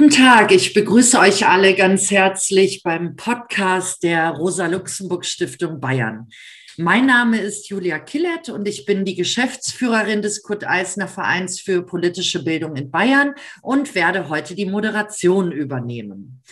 Guten 0.00 0.12
Tag, 0.12 0.50
ich 0.50 0.72
begrüße 0.72 1.18
euch 1.18 1.46
alle 1.46 1.74
ganz 1.74 2.10
herzlich 2.10 2.82
beim 2.82 3.16
Podcast 3.16 4.02
der 4.02 4.30
Rosa-Luxemburg-Stiftung 4.30 5.78
Bayern. 5.78 6.30
Mein 6.78 7.04
Name 7.04 7.38
ist 7.38 7.68
Julia 7.68 7.98
Killett 7.98 8.48
und 8.48 8.66
ich 8.66 8.86
bin 8.86 9.04
die 9.04 9.14
Geschäftsführerin 9.14 10.22
des 10.22 10.42
Kurt-Eisner 10.42 11.06
Vereins 11.06 11.60
für 11.60 11.82
politische 11.82 12.42
Bildung 12.42 12.76
in 12.76 12.90
Bayern 12.90 13.34
und 13.60 13.94
werde 13.94 14.30
heute 14.30 14.54
die 14.54 14.64
Moderation 14.64 15.52
übernehmen. 15.52 16.42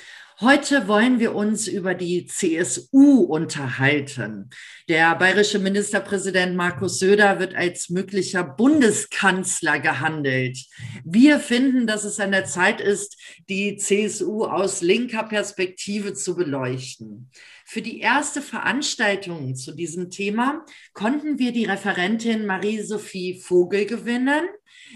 Heute 0.41 0.87
wollen 0.87 1.19
wir 1.19 1.35
uns 1.35 1.67
über 1.67 1.95
die 1.95 2.27
CSU 2.27 3.23
unterhalten. 3.23 4.51
Der 4.89 5.17
bayerische 5.17 5.59
Ministerpräsident 5.59 6.55
Markus 6.55 7.01
Söder 7.01 7.41
wird 7.41 7.57
als 7.57 7.89
möglicher 7.89 8.45
Bundeskanzler 8.45 9.81
gehandelt. 9.81 10.65
Wir 11.05 11.41
finden, 11.41 11.89
dass 11.89 12.05
es 12.05 12.21
an 12.21 12.31
der 12.31 12.45
Zeit 12.45 12.81
ist, 12.81 13.17
die 13.49 13.79
CSU 13.79 14.45
aus 14.45 14.81
linker 14.81 15.25
Perspektive 15.25 16.15
zu 16.15 16.37
beleuchten. 16.37 17.33
Für 17.67 17.83
die 17.83 17.99
erste 17.99 18.41
Veranstaltung 18.41 19.57
zu 19.57 19.75
diesem 19.75 20.09
Thema 20.09 20.65
konnten 20.93 21.41
wir 21.41 21.51
die 21.51 21.65
Referentin 21.65 22.47
Marie-Sophie 22.47 23.41
Vogel 23.41 23.87
gewinnen. 23.87 24.47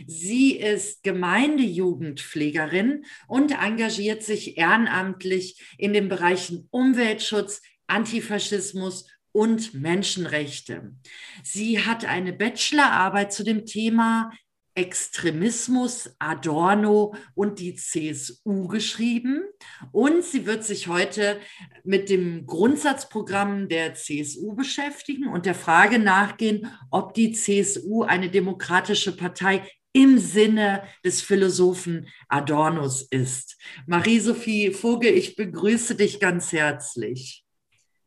Sie 0.07 0.57
ist 0.57 1.03
Gemeindejugendpflegerin 1.03 3.05
und 3.27 3.53
engagiert 3.53 4.23
sich 4.23 4.59
ehrenamtlich 4.59 5.63
in 5.79 5.93
den 5.93 6.09
Bereichen 6.09 6.69
Umweltschutz, 6.71 7.63
Antifaschismus 7.87 9.07
und 9.33 9.75
Menschenrechte. 9.75 10.95
Sie 11.43 11.85
hat 11.85 12.05
eine 12.05 12.33
Bachelorarbeit 12.33 13.33
zu 13.33 13.45
dem 13.45 13.67
Thema 13.67 14.31
Extremismus, 14.75 16.15
Adorno 16.19 17.15
und 17.35 17.59
die 17.59 17.75
CSU 17.75 18.69
geschrieben. 18.69 19.43
Und 19.91 20.25
sie 20.25 20.47
wird 20.47 20.65
sich 20.65 20.89
heute 20.89 21.39
mit 21.85 22.09
dem 22.09 22.47
Grundsatzprogramm 22.47 23.69
der 23.69 23.95
CSU 23.95 24.55
beschäftigen 24.55 25.29
und 25.29 25.45
der 25.45 25.55
Frage 25.55 25.99
nachgehen, 25.99 26.71
ob 26.91 27.13
die 27.13 27.33
CSU 27.33 28.03
eine 28.03 28.31
demokratische 28.31 29.15
Partei 29.15 29.63
im 29.93 30.19
Sinne 30.19 30.83
des 31.05 31.21
Philosophen 31.23 32.09
Adornos 32.29 33.03
ist. 33.03 33.57
Marie-Sophie 33.87 34.73
Vogel, 34.73 35.13
ich 35.13 35.37
begrüße 35.37 35.95
dich 35.95 36.21
ganz 36.21 36.53
herzlich. 36.53 37.45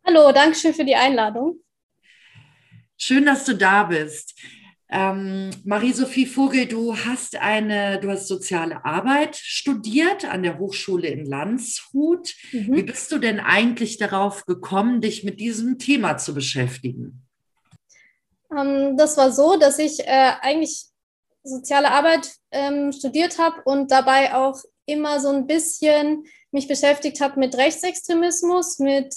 Hallo, 0.06 0.32
danke 0.32 0.58
schön 0.58 0.74
für 0.74 0.86
die 0.86 0.96
Einladung. 0.96 1.60
Schön, 2.98 3.26
dass 3.26 3.46
du 3.46 3.54
da 3.56 3.84
bist. 3.84 4.40
Ähm, 4.90 5.50
Marie-Sophie 5.64 6.28
Vogel, 6.28 6.68
du 6.68 6.96
hast 6.96 7.36
eine, 7.36 8.00
du 8.00 8.10
hast 8.10 8.28
soziale 8.28 8.86
Arbeit 8.86 9.36
studiert 9.36 10.26
an 10.26 10.44
der 10.44 10.60
Hochschule 10.60 11.08
in 11.08 11.26
Landshut. 11.26 12.34
Mhm. 12.52 12.76
Wie 12.76 12.84
bist 12.84 13.12
du 13.12 13.18
denn 13.18 13.40
eigentlich 13.40 13.98
darauf 13.98 14.46
gekommen, 14.46 15.02
dich 15.02 15.24
mit 15.24 15.40
diesem 15.40 15.80
Thema 15.80 16.18
zu 16.18 16.34
beschäftigen? 16.36 17.26
Ähm, 18.56 18.96
das 18.96 19.18
war 19.18 19.32
so, 19.32 19.58
dass 19.58 19.80
ich 19.80 20.00
äh, 20.02 20.34
eigentlich 20.42 20.86
soziale 21.46 21.92
Arbeit 21.92 22.32
ähm, 22.52 22.92
studiert 22.92 23.40
habe 23.40 23.62
und 23.66 23.92
dabei 23.92 24.34
auch 24.34 24.62
immer 24.86 25.20
so 25.20 25.30
ein 25.30 25.48
bisschen 25.48 26.26
mich 26.52 26.68
beschäftigt 26.68 27.22
habe 27.22 27.40
mit 27.40 27.58
Rechtsextremismus, 27.58 28.80
mit 28.80 29.16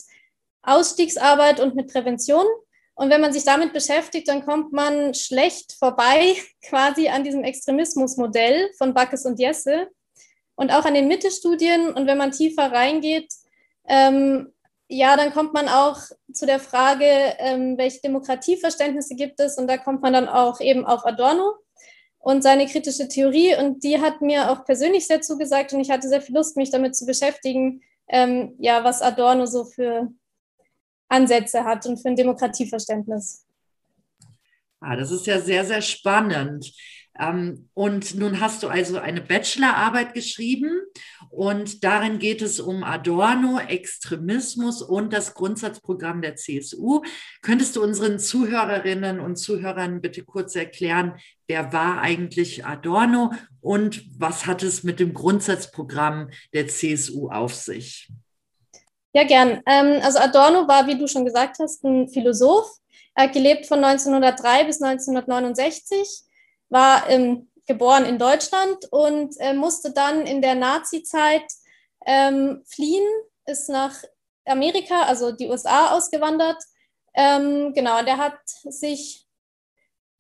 Ausstiegsarbeit 0.63 1.61
und 1.61 1.75
mit 1.75 1.93
Prävention. 1.93 2.47
Und 2.95 3.11
wenn 3.11 3.21
man 3.21 3.33
sich 3.33 3.45
damit 3.45 3.73
beschäftigt, 3.73 4.29
dann 4.29 4.45
kommt 4.45 4.73
man 4.73 5.15
schlecht 5.15 5.73
vorbei 5.73 6.37
quasi 6.69 7.09
an 7.09 7.25
diesem 7.25 7.45
Extremismusmodell 7.45 8.71
von 8.77 8.93
Backes 8.93 9.25
und 9.25 9.39
Jesse 9.39 9.89
und 10.57 10.73
auch 10.73 10.85
an 10.85 10.95
den 10.95 11.09
Mitte-Studien. 11.09 11.93
Und 11.95 12.07
wenn 12.07 12.19
man 12.19 12.33
tiefer 12.33 12.73
reingeht, 12.73 13.33
ähm, 13.87 14.53
ja, 14.89 15.17
dann 15.17 15.33
kommt 15.33 15.53
man 15.53 15.69
auch 15.69 15.99
zu 16.33 16.47
der 16.47 16.59
Frage, 16.59 17.05
ähm, 17.39 17.77
welche 17.77 18.01
Demokratieverständnisse 18.01 19.15
gibt 19.15 19.39
es. 19.39 19.59
Und 19.59 19.69
da 19.69 19.77
kommt 19.77 20.03
man 20.03 20.15
dann 20.15 20.29
auch 20.29 20.61
eben 20.61 20.85
auf 20.85 21.07
Adorno 21.07 21.53
und 22.19 22.43
seine 22.43 22.67
kritische 22.67 23.09
Theorie. 23.09 23.57
Und 23.57 23.85
die 23.85 24.01
hat 24.01 24.21
mir 24.21 24.51
auch 24.51 24.65
persönlich 24.65 25.07
sehr 25.07 25.21
zugesagt 25.21 25.73
und 25.73 25.81
ich 25.81 25.91
hatte 25.91 26.09
sehr 26.09 26.23
viel 26.23 26.35
Lust, 26.35 26.57
mich 26.57 26.71
damit 26.71 26.97
zu 26.97 27.07
beschäftigen, 27.07 27.83
ähm, 28.09 28.55
ja, 28.59 28.85
was 28.85 29.03
Adorno 29.03 29.47
so 29.47 29.65
für 29.65 30.09
Ansätze 31.09 31.65
hat 31.65 31.87
und 31.87 31.99
für 31.99 32.09
ein 32.09 32.17
Demokratieverständnis. 32.17 33.47
Ah, 34.81 34.97
das 34.97 35.11
ist 35.11 35.27
ja 35.27 35.41
sehr, 35.41 35.65
sehr 35.65 35.83
spannend. 35.83 36.73
Ähm, 37.19 37.69
und 37.75 38.15
nun 38.15 38.41
hast 38.41 38.63
du 38.63 38.69
also 38.69 38.99
eine 38.99 39.21
Bachelorarbeit 39.21 40.15
geschrieben 40.15 40.71
und 41.31 41.85
darin 41.85 42.19
geht 42.19 42.43
es 42.43 42.61
um 42.61 42.85
Adorno, 42.85 43.59
Extremismus 43.59 44.83
und 44.83 45.13
das 45.13 45.35
Grundsatzprogramm 45.35 46.23
der 46.23 46.37
CSU. 46.37 47.03
Könntest 47.43 47.77
du 47.77 47.83
unseren 47.83 48.19
Zuhörerinnen 48.19 49.21
und 49.21 49.37
Zuhörern 49.37 50.01
bitte 50.01 50.25
kurz 50.25 50.57
erklären, 50.57 51.15
wer 51.47 51.73
war 51.73 52.01
eigentlich 52.01 52.65
Adorno 52.65 53.33
und 53.61 54.05
was 54.19 54.47
hat 54.47 54.63
es 54.63 54.83
mit 54.83 55.01
dem 55.01 55.15
Grundsatzprogramm 55.15 56.31
der 56.53 56.69
CSU 56.69 57.29
auf 57.29 57.55
sich? 57.55 58.09
Ja, 59.13 59.25
gern. 59.25 59.63
Ähm, 59.67 60.01
also 60.03 60.19
Adorno 60.19 60.69
war, 60.69 60.87
wie 60.87 60.99
du 60.99 61.07
schon 61.07 61.25
gesagt 61.25 61.59
hast, 61.59 61.85
ein 61.85 62.09
Philosoph. 62.09 62.71
Er 63.15 63.25
hat 63.25 63.33
gelebt 63.33 63.67
von 63.67 63.83
1903 63.83 64.65
bis 64.65 64.81
1969 64.81 66.25
war 66.71 67.09
ähm, 67.09 67.48
geboren 67.69 68.05
in 68.05 68.19
Deutschland 68.19 68.87
und 68.91 69.35
äh, 69.39 69.53
musste 69.53 69.93
dann 69.93 70.27
in 70.27 70.43
der 70.43 70.57
Nazi-Zeit 70.57 71.45
ähm, 72.07 72.65
fliehen, 72.67 73.07
ist 73.47 73.69
nach 73.69 74.03
Amerika, 74.47 75.03
also 75.03 75.31
die 75.31 75.49
USA, 75.49 75.95
ausgewandert. 75.95 76.61
Ähm, 77.15 77.73
genau, 77.75 78.03
der 78.03 78.17
hat 78.17 78.39
sich 78.45 79.27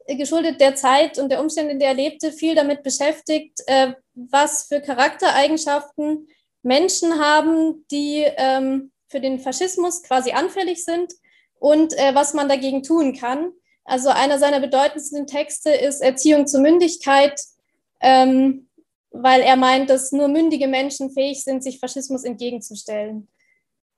geschuldet 0.06 0.60
der 0.60 0.74
Zeit 0.74 1.18
und 1.18 1.30
der 1.30 1.40
Umstände, 1.40 1.72
in 1.72 1.78
der 1.78 1.88
er 1.88 1.94
lebte, 1.94 2.32
viel 2.32 2.54
damit 2.54 2.82
beschäftigt, 2.82 3.60
äh, 3.66 3.92
was 4.14 4.64
für 4.64 4.80
Charaktereigenschaften 4.80 6.28
Menschen 6.62 7.18
haben, 7.18 7.86
die 7.90 8.24
ähm, 8.36 8.92
für 9.08 9.20
den 9.20 9.38
Faschismus 9.38 10.02
quasi 10.02 10.32
anfällig 10.32 10.84
sind 10.84 11.12
und 11.58 11.92
äh, 11.98 12.14
was 12.14 12.34
man 12.34 12.48
dagegen 12.48 12.82
tun 12.82 13.14
kann. 13.14 13.52
Also 13.88 14.10
einer 14.10 14.38
seiner 14.38 14.60
bedeutendsten 14.60 15.26
Texte 15.26 15.70
ist 15.70 16.02
Erziehung 16.02 16.46
zur 16.46 16.60
Mündigkeit, 16.60 17.40
ähm, 18.00 18.68
weil 19.10 19.40
er 19.40 19.56
meint, 19.56 19.88
dass 19.88 20.12
nur 20.12 20.28
mündige 20.28 20.68
Menschen 20.68 21.10
fähig 21.10 21.42
sind, 21.42 21.64
sich 21.64 21.80
Faschismus 21.80 22.24
entgegenzustellen. 22.24 23.28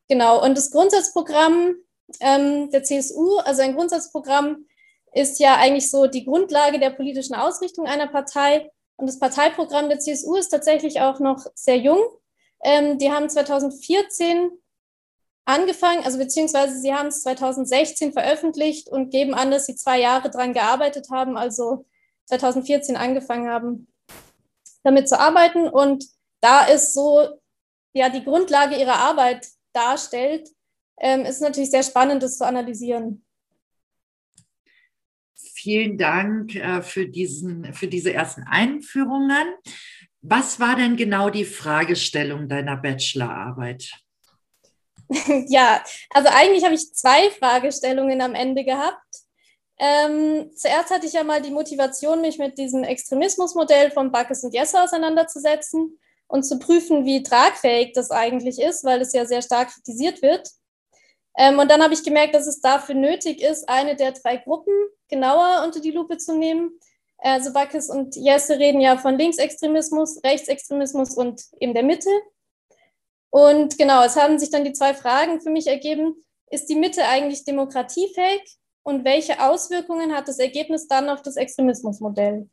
Genau, 0.09 0.45
und 0.45 0.56
das 0.56 0.71
Grundsatzprogramm 0.71 1.75
ähm, 2.21 2.71
der 2.71 2.84
CSU, 2.84 3.39
also 3.39 3.62
ein 3.62 3.75
Grundsatzprogramm, 3.75 4.65
ist 5.12 5.41
ja 5.41 5.56
eigentlich 5.56 5.91
so 5.91 6.07
die 6.07 6.25
Grundlage 6.25 6.78
der 6.78 6.91
politischen 6.91 7.34
Ausrichtung 7.34 7.87
einer 7.87 8.07
Partei. 8.07 8.71
Und 8.97 9.09
das 9.09 9.19
Parteiprogramm 9.19 9.89
der 9.89 9.99
CSU 9.99 10.37
ist 10.37 10.51
tatsächlich 10.51 11.01
auch 11.01 11.19
noch 11.19 11.47
sehr 11.57 11.78
jung. 11.78 12.01
Ähm, 12.62 12.99
die 12.99 13.11
haben 13.11 13.28
2014 13.28 14.53
angefangen, 15.45 16.05
also 16.05 16.19
beziehungsweise 16.19 16.78
sie 16.78 16.93
haben 16.93 17.09
es 17.09 17.23
2016 17.23 18.12
veröffentlicht 18.12 18.89
und 18.89 19.11
geben 19.11 19.34
an, 19.34 19.51
dass 19.51 19.67
sie 19.67 19.75
zwei 19.75 20.01
Jahre 20.01 20.31
daran 20.31 20.53
gearbeitet 20.53 21.09
haben, 21.11 21.37
also 21.37 21.87
2014 22.27 22.97
angefangen 22.97 23.49
haben, 23.49 23.89
damit 24.83 25.09
zu 25.09 25.19
arbeiten. 25.19 25.69
Und 25.69 26.05
da 26.41 26.67
es 26.67 26.93
so 26.93 27.28
ja 27.93 28.09
die 28.09 28.25
Grundlage 28.25 28.77
ihrer 28.77 28.97
Arbeit 28.97 29.47
darstellt, 29.73 30.49
ähm, 31.01 31.23
ist 31.23 31.41
natürlich 31.41 31.71
sehr 31.71 31.83
spannend, 31.83 32.22
das 32.22 32.39
zu 32.39 32.47
analysieren. 32.47 33.25
Vielen 35.34 35.99
Dank 35.99 36.55
äh, 36.55 36.83
für, 36.83 37.07
diesen, 37.07 37.75
für 37.75 37.89
diese 37.89 38.12
ersten 38.12 38.45
Einführungen. 38.45 39.47
Was 40.22 40.61
war 40.61 40.77
denn 40.77 40.97
genau 40.97 41.31
die 41.31 41.45
Fragestellung 41.45 42.49
deiner 42.49 42.77
Bachelorarbeit? 42.77 43.91
ja, 45.48 45.83
also 46.10 46.28
eigentlich 46.33 46.65
habe 46.65 46.74
ich 46.74 46.95
zwei 46.95 47.30
Fragestellungen 47.30 48.21
am 48.21 48.34
Ende 48.34 48.65
gehabt. 48.65 49.03
Ähm, 49.78 50.51
zuerst 50.54 50.91
hatte 50.91 51.07
ich 51.07 51.15
ja 51.15 51.24
mal 51.24 51.42
die 51.42 51.51
Motivation, 51.51 52.21
mich 52.21 52.39
mit 52.39 52.59
diesem 52.59 52.84
Extremismusmodell 52.84 53.91
von 53.91 54.12
Backes 54.12 54.45
und 54.45 54.54
Jesse 54.54 54.83
auseinanderzusetzen 54.83 55.98
und 56.28 56.45
zu 56.45 56.59
prüfen, 56.59 57.04
wie 57.07 57.22
tragfähig 57.22 57.92
das 57.95 58.10
eigentlich 58.10 58.60
ist, 58.60 58.84
weil 58.84 59.01
es 59.01 59.12
ja 59.12 59.24
sehr 59.27 59.42
stark 59.42 59.72
kritisiert 59.72 60.22
wird. 60.22 60.48
Ähm, 61.36 61.59
und 61.59 61.71
dann 61.71 61.83
habe 61.83 61.95
ich 61.95 62.04
gemerkt, 62.04 62.34
dass 62.34 62.47
es 62.47 62.60
dafür 62.60 62.95
nötig 62.95 63.42
ist, 63.42 63.68
eine 63.68 63.97
der 63.97 64.13
drei 64.13 64.36
Gruppen 64.36 64.74
genauer 65.09 65.63
unter 65.65 65.80
die 65.80 65.91
Lupe 65.91 66.18
zu 66.18 66.36
nehmen. 66.36 66.78
Also 67.18 67.53
Backes 67.53 67.91
und 67.91 68.16
Jesse 68.16 68.59
reden 68.59 68.80
ja 68.80 68.97
von 68.97 69.18
Linksextremismus, 69.18 70.22
Rechtsextremismus 70.22 71.15
und 71.16 71.42
eben 71.59 71.74
der 71.74 71.83
Mitte. 71.83 72.10
Und 73.30 73.78
genau, 73.78 74.04
es 74.04 74.16
haben 74.16 74.38
sich 74.38 74.50
dann 74.50 74.65
die 74.65 74.72
zwei 74.72 74.92
Fragen 74.92 75.41
für 75.41 75.50
mich 75.50 75.66
ergeben. 75.66 76.15
Ist 76.50 76.66
die 76.66 76.74
Mitte 76.74 77.04
eigentlich 77.06 77.44
demokratiefähig? 77.44 78.59
Und 78.82 79.04
welche 79.04 79.41
Auswirkungen 79.41 80.15
hat 80.15 80.27
das 80.27 80.38
Ergebnis 80.38 80.88
dann 80.88 81.09
auf 81.09 81.22
das 81.22 81.36
Extremismusmodell? 81.36 82.48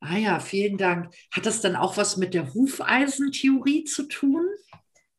Ah 0.00 0.18
ja, 0.18 0.38
vielen 0.38 0.76
Dank. 0.76 1.14
Hat 1.32 1.46
das 1.46 1.62
dann 1.62 1.76
auch 1.76 1.96
was 1.96 2.18
mit 2.18 2.34
der 2.34 2.52
Hufeisentheorie 2.52 3.84
zu 3.84 4.02
tun? 4.02 4.46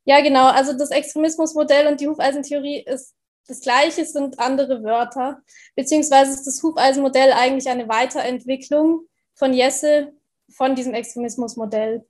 Ja, 0.03 0.21
genau. 0.21 0.45
Also 0.45 0.77
das 0.77 0.91
Extremismusmodell 0.91 1.87
und 1.87 1.99
die 1.99 2.07
Hufeisentheorie 2.07 2.83
ist 2.85 3.15
das 3.47 3.61
Gleiche, 3.61 4.05
sind 4.05 4.39
andere 4.39 4.83
Wörter. 4.83 5.41
Beziehungsweise 5.75 6.31
ist 6.31 6.45
das 6.45 6.61
Hufeisenmodell 6.61 7.33
eigentlich 7.33 7.67
eine 7.67 7.89
Weiterentwicklung 7.89 9.07
von 9.33 9.53
Jesse 9.53 10.13
von 10.55 10.75
diesem 10.75 10.93
Extremismusmodell. 10.93 12.05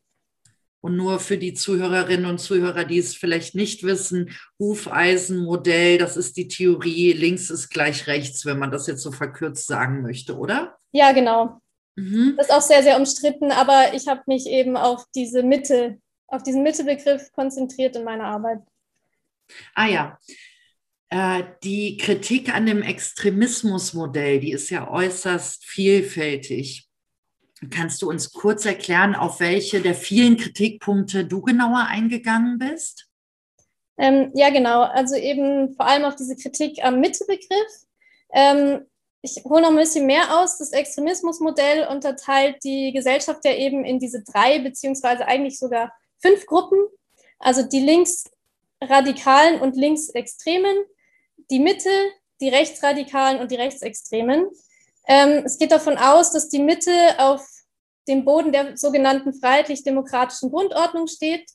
Und 0.81 0.97
nur 0.97 1.19
für 1.19 1.39
die 1.39 1.55
Zuhörerinnen 1.55 2.27
und 2.27 2.37
Zuhörer, 2.37 2.85
die 2.85 2.99
es 2.99 3.15
vielleicht 3.15 3.55
nicht 3.55 3.81
wissen, 3.81 4.29
Hufeisenmodell, 4.59 5.97
das 5.97 6.15
ist 6.15 6.37
die 6.37 6.47
Theorie, 6.47 7.11
links 7.11 7.49
ist 7.49 7.69
gleich 7.69 8.05
rechts, 8.05 8.45
wenn 8.45 8.59
man 8.59 8.69
das 8.69 8.85
jetzt 8.85 9.01
so 9.01 9.11
verkürzt 9.11 9.65
sagen 9.65 10.03
möchte, 10.03 10.37
oder? 10.37 10.77
Ja, 10.91 11.11
genau. 11.11 11.59
Mhm. 11.95 12.35
Das 12.37 12.47
ist 12.47 12.53
auch 12.53 12.61
sehr, 12.61 12.83
sehr 12.83 12.97
umstritten, 12.97 13.51
aber 13.51 13.95
ich 13.95 14.07
habe 14.07 14.21
mich 14.27 14.45
eben 14.45 14.77
auf 14.77 15.05
diese 15.15 15.41
Mitte, 15.41 15.97
auf 16.27 16.43
diesen 16.43 16.61
Mittebegriff 16.61 17.31
konzentriert 17.31 17.95
in 17.95 18.03
meiner 18.03 18.25
Arbeit. 18.25 18.59
Ah 19.73 19.87
ja. 19.87 20.19
Äh, 21.09 21.43
die 21.63 21.97
Kritik 21.97 22.53
an 22.53 22.67
dem 22.67 22.83
Extremismusmodell, 22.83 24.39
die 24.39 24.51
ist 24.51 24.69
ja 24.69 24.87
äußerst 24.87 25.65
vielfältig. 25.65 26.84
Kannst 27.69 28.01
du 28.01 28.09
uns 28.09 28.31
kurz 28.31 28.65
erklären, 28.65 29.15
auf 29.15 29.39
welche 29.39 29.81
der 29.81 29.95
vielen 29.95 30.37
Kritikpunkte 30.37 31.25
du 31.25 31.41
genauer 31.41 31.85
eingegangen 31.87 32.57
bist? 32.57 33.07
Ähm, 33.97 34.31
ja, 34.33 34.49
genau. 34.49 34.81
Also 34.81 35.15
eben 35.15 35.73
vor 35.75 35.87
allem 35.87 36.05
auf 36.05 36.15
diese 36.15 36.35
Kritik 36.35 36.83
am 36.83 36.99
Mittebegriff. 36.99 37.85
Ähm, 38.33 38.85
ich 39.21 39.43
hole 39.43 39.61
noch 39.61 39.69
ein 39.69 39.75
bisschen 39.77 40.05
mehr 40.05 40.39
aus. 40.39 40.57
Das 40.57 40.71
Extremismusmodell 40.71 41.87
unterteilt 41.87 42.63
die 42.63 42.91
Gesellschaft 42.93 43.43
ja 43.43 43.53
eben 43.53 43.83
in 43.83 43.99
diese 43.99 44.23
drei, 44.23 44.59
beziehungsweise 44.59 45.27
eigentlich 45.27 45.57
sogar 45.57 45.93
fünf 46.19 46.45
Gruppen. 46.45 46.77
Also 47.39 47.63
die 47.63 47.79
Linksradikalen 47.79 49.61
und 49.61 49.75
Linksextremen, 49.75 50.75
die 51.49 51.59
Mitte, 51.59 51.89
die 52.41 52.49
Rechtsradikalen 52.49 53.39
und 53.39 53.51
die 53.51 53.55
Rechtsextremen. 53.55 54.47
Ähm, 55.07 55.43
es 55.45 55.57
geht 55.57 55.71
davon 55.71 55.97
aus, 55.97 56.31
dass 56.31 56.49
die 56.49 56.59
Mitte 56.59 56.91
auf 57.17 57.47
dem 58.07 58.25
Boden 58.25 58.51
der 58.51 58.77
sogenannten 58.77 59.33
freiheitlich-demokratischen 59.33 60.51
Grundordnung 60.51 61.07
steht, 61.07 61.45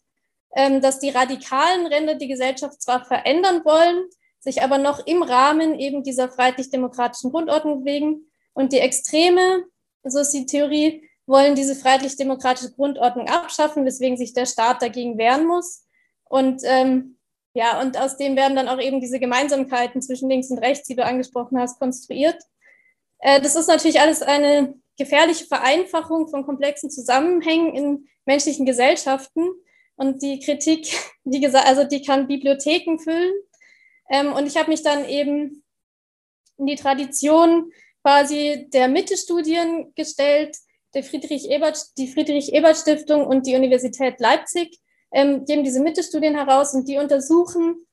ähm, 0.55 0.81
dass 0.81 0.99
die 0.99 1.11
radikalen 1.11 1.87
Ränder 1.87 2.17
die 2.17 2.29
Gesellschaft 2.29 2.83
zwar 2.83 3.05
verändern 3.05 3.65
wollen, 3.65 4.05
sich 4.41 4.63
aber 4.63 4.79
noch 4.79 5.07
im 5.07 5.23
Rahmen 5.23 5.79
eben 5.79 6.03
dieser 6.03 6.29
freiheitlich-demokratischen 6.29 7.31
Grundordnung 7.31 7.85
bewegen. 7.85 8.31
Und 8.53 8.73
die 8.73 8.81
Extreme, 8.81 9.65
so 10.03 10.21
ist 10.21 10.33
die 10.33 10.47
Theorie, 10.47 11.09
wollen 11.27 11.55
diese 11.55 11.77
freiheitlich-demokratische 11.77 12.73
Grundordnung 12.73 13.29
abschaffen, 13.29 13.85
weswegen 13.85 14.17
sich 14.17 14.35
der 14.35 14.47
Staat 14.47 14.83
dagegen 14.83 15.19
wehren 15.19 15.47
muss. 15.47 15.85
Und 16.25 16.63
ähm, 16.65 17.19
ja, 17.55 17.81
und 17.81 17.99
aus 17.99 18.17
dem 18.17 18.37
werden 18.37 18.57
dann 18.57 18.69
auch 18.69 18.81
eben 18.81 19.01
diese 19.01 19.21
Gemeinsamkeiten 19.21 20.03
zwischen 20.03 20.29
links 20.29 20.51
und 20.51 20.59
rechts, 20.59 20.87
die 20.87 20.97
du 20.97 21.05
angesprochen 21.05 21.59
hast, 21.59 21.79
konstruiert. 21.79 22.41
Äh, 23.19 23.41
das 23.41 23.57
ist 23.57 23.69
natürlich 23.69 24.01
alles 24.01 24.23
eine 24.23 24.75
gefährliche 25.01 25.47
Vereinfachung 25.47 26.29
von 26.29 26.45
komplexen 26.45 26.91
Zusammenhängen 26.91 27.75
in 27.75 28.09
menschlichen 28.27 28.67
Gesellschaften. 28.67 29.49
Und 29.97 30.23
die 30.23 30.41
Kritik, 30.41 30.93
wie 31.25 31.41
gesagt, 31.41 31.67
also 31.67 31.85
die 31.85 32.03
kann 32.03 32.29
Bibliotheken 32.29 32.99
füllen. 32.99 33.33
Ähm, 34.11 34.33
und 34.33 34.47
ich 34.47 34.57
habe 34.57 34.71
mich 34.71 34.83
dann 34.83 35.09
eben 35.09 35.65
in 36.59 36.67
die 36.67 36.77
Tradition 36.77 37.73
quasi 38.03 38.69
der 38.73 38.89
Mitte-Studien 38.89 39.93
gestellt, 39.95 40.57
der 40.95 41.03
Friedrich 41.03 41.49
Ebert, 41.49 41.79
die 41.97 42.09
Friedrich-Ebert-Stiftung 42.09 43.27
und 43.27 43.47
die 43.47 43.55
Universität 43.55 44.21
Leipzig 44.21 44.81
ähm, 45.13 45.45
geben 45.45 45.65
diese 45.65 45.81
Mitte-Studien 45.81 46.35
heraus 46.35 46.75
und 46.75 46.89
die 46.89 46.99
untersuchen 46.99 47.87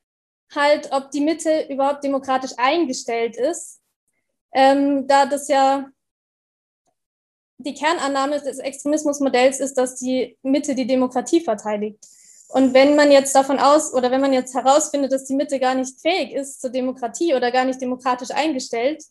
halt, 0.53 0.92
ob 0.92 1.12
die 1.12 1.21
Mitte 1.21 1.68
überhaupt 1.69 2.03
demokratisch 2.03 2.51
eingestellt 2.57 3.38
ist. 3.38 3.81
Ähm, 4.53 5.07
da 5.07 5.25
das 5.25 5.48
ja 5.48 5.89
die 7.57 7.74
Kernannahme 7.74 8.39
des 8.39 8.59
Extremismusmodells 8.59 9.59
ist, 9.59 9.75
dass 9.77 9.95
die 9.95 10.38
Mitte 10.44 10.75
die 10.75 10.88
Demokratie 10.88 11.42
verteidigt. 11.42 12.00
Und 12.50 12.74
wenn 12.74 12.95
man 12.95 13.12
jetzt 13.12 13.36
davon 13.36 13.59
aus 13.59 13.94
oder 13.94 14.09
wenn 14.12 14.21
man 14.21 14.31
jetzt 14.31 14.54
herausfindet, 14.54 15.12
dass 15.12 15.25
die 15.25 15.36
Mitte 15.36 15.59
gar 15.59 15.75
nicht 15.75 16.00
fähig 16.00 16.31
ist 16.31 16.62
zur 16.62 16.69
Demokratie 16.69 17.33
oder 17.33 17.51
gar 17.51 17.65
nicht 17.65 17.81
demokratisch 17.81 18.31
eingestellt, 18.31 19.04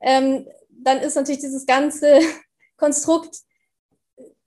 ähm, 0.00 0.46
dann 0.70 0.98
ist 0.98 1.16
natürlich 1.16 1.40
dieses 1.40 1.66
ganze 1.66 2.20
Konstrukt 2.76 3.38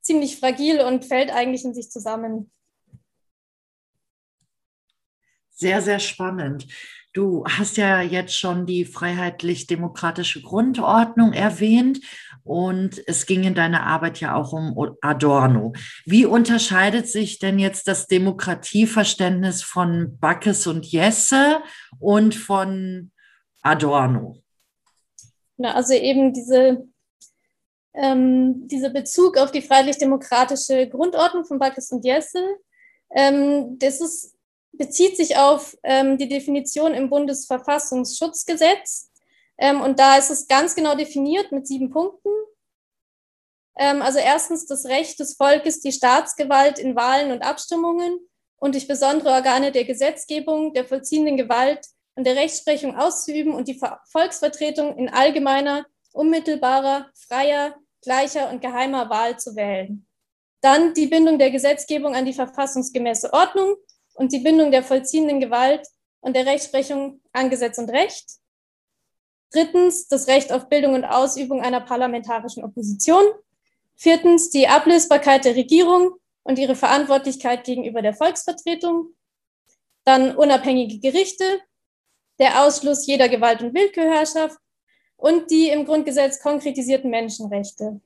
ziemlich 0.02 0.40
fragil 0.40 0.80
und 0.82 1.06
fällt 1.06 1.32
eigentlich 1.32 1.66
in 1.66 1.74
sich 1.74 1.90
zusammen. 1.92 2.52
Sehr, 5.50 5.82
sehr 5.82 6.00
spannend. 6.00 6.68
Du 7.14 7.44
hast 7.46 7.78
ja 7.78 8.02
jetzt 8.02 8.38
schon 8.38 8.68
die 8.68 8.86
freiheitlich-demokratische 8.86 10.44
Grundordnung 10.44 11.34
erwähnt 11.34 12.00
und 12.44 13.02
es 13.08 13.26
ging 13.26 13.44
in 13.44 13.56
deiner 13.56 13.84
Arbeit 13.88 14.20
ja 14.20 14.36
auch 14.36 14.54
um 14.54 14.96
Adorno. 15.02 15.74
Wie 16.06 16.26
unterscheidet 16.26 17.08
sich 17.08 17.40
denn 17.40 17.58
jetzt 17.58 17.88
das 17.88 18.06
Demokratieverständnis 18.06 19.64
von 19.64 20.20
Backes 20.20 20.68
und 20.68 20.86
Jesse 20.86 21.64
und 22.00 22.36
von 22.36 23.12
Adorno? 23.64 24.44
Na, 25.58 25.74
also 25.74 25.94
eben 25.94 26.32
diese, 26.32 26.88
ähm, 27.96 28.68
dieser 28.68 28.92
Bezug 28.92 29.38
auf 29.38 29.52
die 29.52 29.64
freiheitlich-demokratische 29.64 30.88
Grundordnung 30.88 31.44
von 31.44 31.58
Backes 31.58 31.92
und 31.92 32.06
Jesse, 32.06 32.44
ähm, 33.16 33.78
das 33.80 34.00
ist 34.00 34.39
bezieht 34.72 35.18
sich 35.18 35.38
auf 35.38 35.78
ähm, 35.84 36.18
die 36.18 36.28
Definition 36.28 36.94
im 36.94 37.10
Bundesverfassungsschutzgesetz. 37.10 39.12
Ähm, 39.58 39.82
und 39.82 40.00
da 40.00 40.18
ist 40.18 40.30
es 40.30 40.48
ganz 40.48 40.76
genau 40.76 40.96
definiert 40.96 41.52
mit 41.52 41.68
sieben 41.68 41.90
Punkten. 41.90 42.30
Ähm, 43.78 44.02
also 44.02 44.20
erstens 44.20 44.66
das 44.66 44.86
Recht 44.86 45.20
des 45.20 45.36
Volkes, 45.36 45.82
die 45.82 45.92
Staatsgewalt 45.92 46.80
in 46.80 46.96
Wahlen 46.96 47.32
und 47.32 47.44
Abstimmungen 47.44 48.20
und 48.58 48.76
durch 48.76 48.88
besondere 48.88 49.32
Organe 49.32 49.72
der 49.72 49.86
Gesetzgebung, 49.86 50.74
der 50.74 50.86
vollziehenden 50.86 51.38
Gewalt 51.38 51.86
und 52.16 52.26
der 52.26 52.36
Rechtsprechung 52.36 52.98
auszuüben 52.98 53.54
und 53.54 53.68
die 53.68 53.80
Volksvertretung 54.12 54.98
in 54.98 55.10
allgemeiner, 55.10 55.86
unmittelbarer, 56.12 57.10
freier, 57.16 57.76
gleicher 58.02 58.50
und 58.50 58.62
geheimer 58.62 59.10
Wahl 59.10 59.40
zu 59.40 59.56
wählen. 59.56 60.06
Dann 60.62 60.94
die 60.94 61.08
Bindung 61.08 61.40
der 61.40 61.52
Gesetzgebung 61.52 62.16
an 62.16 62.26
die 62.26 62.34
verfassungsgemäße 62.34 63.32
Ordnung 63.32 63.76
und 64.20 64.34
die 64.34 64.40
Bindung 64.40 64.70
der 64.70 64.84
vollziehenden 64.84 65.40
Gewalt 65.40 65.88
und 66.20 66.36
der 66.36 66.46
Rechtsprechung 66.46 67.22
an 67.32 67.50
Gesetz 67.50 67.78
und 67.78 67.90
Recht. 67.90 68.26
Drittens 69.50 70.10
das 70.10 70.28
Recht 70.28 70.52
auf 70.52 70.68
Bildung 70.68 70.94
und 70.94 71.06
Ausübung 71.06 71.62
einer 71.62 71.80
parlamentarischen 71.80 72.66
Opposition. 72.66 73.24
Viertens 73.96 74.50
die 74.50 74.68
Ablösbarkeit 74.68 75.46
der 75.46 75.56
Regierung 75.56 76.16
und 76.44 76.60
ihre 76.60 76.76
Verantwortlichkeit 76.76 77.64
gegenüber 77.64 78.02
der 78.02 78.14
Volksvertretung. 78.14 79.16
Dann 80.04 80.36
unabhängige 80.36 81.00
Gerichte, 81.00 81.62
der 82.40 82.66
Ausschluss 82.66 83.08
jeder 83.08 83.30
Gewalt- 83.30 83.62
und 83.62 83.74
Willkürherrschaft 83.74 84.58
und 85.16 85.50
die 85.50 85.70
im 85.70 85.86
Grundgesetz 85.86 86.42
konkretisierten 86.42 87.10
Menschenrechte. 87.10 88.02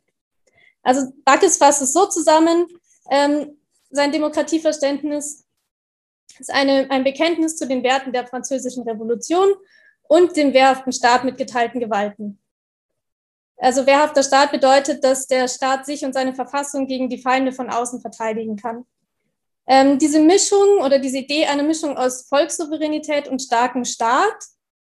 Also 0.84 1.12
Backes 1.26 1.58
fasst 1.58 1.82
es 1.82 1.92
so 1.92 2.06
zusammen, 2.06 2.68
ähm, 3.10 3.58
sein 3.90 4.12
Demokratieverständnis 4.12 5.43
ist 6.40 6.52
eine, 6.52 6.90
ein 6.90 7.04
Bekenntnis 7.04 7.58
zu 7.58 7.68
den 7.68 7.84
Werten 7.84 8.12
der 8.12 8.28
Französischen 8.28 8.84
Revolution 8.84 9.54
und 10.04 10.36
dem 10.36 10.54
wehrhaften 10.54 10.92
Staat 10.92 11.24
mit 11.24 11.38
geteilten 11.38 11.80
Gewalten. 11.80 12.40
Also 13.58 13.86
wehrhafter 13.86 14.24
Staat 14.24 14.52
bedeutet, 14.52 15.04
dass 15.04 15.28
der 15.28 15.48
Staat 15.48 15.86
sich 15.86 16.04
und 16.04 16.14
seine 16.14 16.36
Verfassung 16.36 16.88
gegen 16.88 17.10
die 17.10 17.20
Feinde 17.20 17.52
von 17.52 17.70
außen 17.70 18.02
verteidigen 18.02 18.56
kann. 18.58 18.86
Ähm, 19.66 19.98
diese 19.98 20.20
Mischung 20.20 20.82
oder 20.82 21.00
diese 21.00 21.20
Idee 21.20 21.46
einer 21.46 21.64
Mischung 21.64 21.96
aus 21.96 22.28
Volkssouveränität 22.28 23.30
und 23.30 23.42
starkem 23.42 23.86
Staat, 23.86 24.36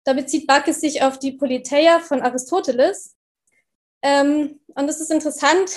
da 0.04 0.14
bezieht 0.14 0.46
Backes 0.46 0.82
sich 0.82 1.02
auf 1.02 1.18
die 1.18 1.32
Politeia 1.32 2.00
von 2.00 2.22
Aristoteles. 2.22 3.16
Ähm, 4.02 4.60
und 4.68 4.88
das 4.88 5.02
ist 5.02 5.10
interessant, 5.10 5.72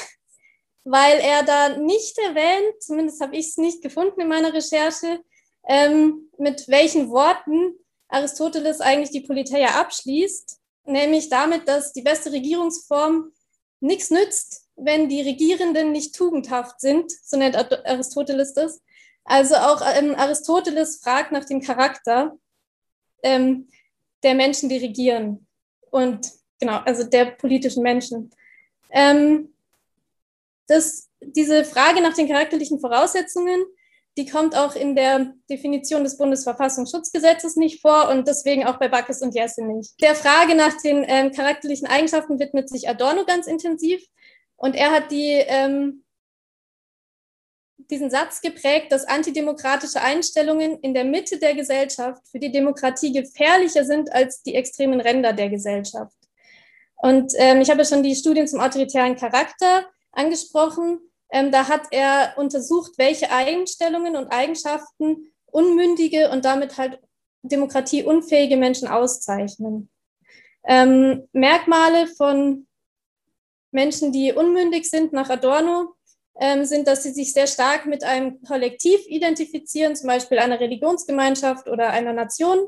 weil 0.85 1.19
er 1.21 1.43
da 1.45 1.79
nicht 1.79 2.19
erwähnt, 2.19 2.83
zumindest 2.83 3.21
habe 3.21 3.37
ich 3.37 3.49
es 3.49 3.57
nicht 3.57 3.83
gefunden 3.83 4.21
in 4.21 4.29
meiner 4.29 4.53
Recherche, 4.53 5.21
ähm, 5.69 6.29
mit 6.39 6.69
welchen 6.69 7.11
Worten 7.11 7.75
Aristoteles 8.09 8.81
eigentlich 8.81 9.11
die 9.11 9.27
Politeia 9.27 9.81
abschließt, 9.81 10.59
nämlich 10.85 11.29
damit, 11.29 11.69
dass 11.69 11.93
die 11.93 12.03
beste 12.03 12.33
Regierungsform 12.33 13.33
nichts 13.81 14.11
nützt, 14.11 14.69
wenn 14.77 15.09
die 15.09 15.23
Regierenden 15.23 15.93
nicht 15.93 16.15
tugendhaft 16.15 16.81
sind, 16.81 17.11
so 17.11 17.37
nennt 17.37 17.57
Aristoteles 17.57 18.55
das. 18.55 18.83
Also 19.25 19.55
auch 19.57 19.83
ähm, 19.97 20.15
Aristoteles 20.17 20.97
fragt 20.97 21.33
nach 21.33 21.45
dem 21.45 21.61
Charakter 21.61 22.37
ähm, 23.23 23.69
der 24.23 24.35
Menschen, 24.35 24.69
die 24.69 24.79
regieren 24.79 25.47
und 25.91 26.31
genau, 26.59 26.79
also 26.79 27.05
der 27.05 27.27
politischen 27.27 27.83
Menschen. 27.83 28.31
Ähm, 28.91 29.53
das, 30.67 31.09
diese 31.21 31.65
Frage 31.65 32.01
nach 32.01 32.15
den 32.15 32.29
charakterlichen 32.29 32.81
Voraussetzungen, 32.81 33.65
die 34.19 34.27
kommt 34.27 34.55
auch 34.55 34.75
in 34.75 34.95
der 34.95 35.33
Definition 35.49 36.05
des 36.05 36.19
Bundesverfassungsschutzgesetzes 36.19 37.57
nicht 37.57 37.81
vor 37.81 38.11
und 38.11 38.29
deswegen 38.29 38.65
auch 38.65 38.79
bei 38.79 38.89
Backes 38.89 39.23
und 39.23 39.35
Jesse 39.35 39.65
nicht. 39.65 40.01
Der 40.03 40.15
Frage 40.15 40.55
nach 40.55 40.81
den 40.83 41.05
ähm, 41.09 41.33
charakterlichen 41.33 41.87
Eigenschaften 41.87 42.39
widmet 42.39 42.69
sich 42.69 42.89
Adorno 42.89 43.25
ganz 43.25 43.47
intensiv 43.47 44.03
und 44.57 44.77
er 44.77 44.91
hat 44.91 45.11
die, 45.11 45.43
ähm, 45.47 46.05
diesen 47.91 48.11
Satz 48.11 48.43
geprägt, 48.43 48.93
dass 48.93 49.07
antidemokratische 49.07 50.03
Einstellungen 50.03 50.79
in 50.81 50.93
der 50.93 51.05
Mitte 51.05 51.39
der 51.39 51.55
Gesellschaft 51.55 52.23
für 52.31 52.39
die 52.39 52.53
Demokratie 52.53 53.13
gefährlicher 53.13 53.85
sind 53.85 54.13
als 54.13 54.43
die 54.43 54.55
extremen 54.55 55.01
Ränder 55.01 55.33
der 55.33 55.49
Gesellschaft. 55.49 56.17
Und 56.97 57.33
ähm, 57.37 57.61
ich 57.61 57.71
habe 57.71 57.85
schon 57.85 58.03
die 58.03 58.15
Studien 58.15 58.47
zum 58.47 58.61
autoritären 58.61 59.17
Charakter 59.17 59.87
angesprochen. 60.13 61.01
Ähm, 61.33 61.51
da 61.51 61.69
hat 61.69 61.87
er 61.91 62.35
untersucht, 62.37 62.93
welche 62.99 63.31
Einstellungen 63.31 64.17
und 64.17 64.29
Eigenschaften 64.29 65.33
unmündige 65.47 66.31
und 66.31 66.45
damit 66.45 66.77
halt 66.77 67.01
demokratieunfähige 67.43 68.57
Menschen 68.57 68.87
auszeichnen. 68.87 69.91
Ähm, 70.65 71.29
Merkmale 71.33 72.07
von 72.07 72.67
Menschen, 73.73 74.13
die 74.13 74.33
unmündig 74.33 74.89
sind 74.89 75.13
nach 75.13 75.31
Adorno, 75.31 75.95
ähm, 76.39 76.65
sind, 76.65 76.87
dass 76.87 77.03
sie 77.03 77.13
sich 77.13 77.33
sehr 77.33 77.47
stark 77.47 77.87
mit 77.87 78.05
einem 78.05 78.43
Kollektiv 78.43 79.01
identifizieren, 79.07 79.97
zum 79.97 80.09
Beispiel 80.09 80.39
einer 80.39 80.61
Religionsgemeinschaft 80.61 81.69
oder 81.69 81.91
einer 81.91 82.13
Nation. 82.13 82.59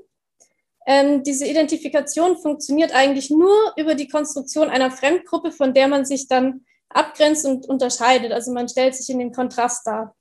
Ähm, 0.87 1.23
diese 1.23 1.47
Identifikation 1.47 2.37
funktioniert 2.37 2.95
eigentlich 2.95 3.31
nur 3.31 3.55
über 3.77 3.95
die 3.95 4.09
Konstruktion 4.09 4.69
einer 4.69 4.91
Fremdgruppe, 4.91 5.53
von 5.53 5.73
der 5.73 5.89
man 5.89 6.05
sich 6.05 6.29
dann 6.29 6.65
abgrenzt 6.95 7.45
und 7.45 7.69
unterscheidet. 7.69 8.33
Also 8.33 8.53
man 8.53 8.69
stellt 8.69 8.95
sich 8.95 9.11
in 9.11 9.19
den 9.19 9.33
Kontrast 9.33 9.87
dar. 9.87 10.17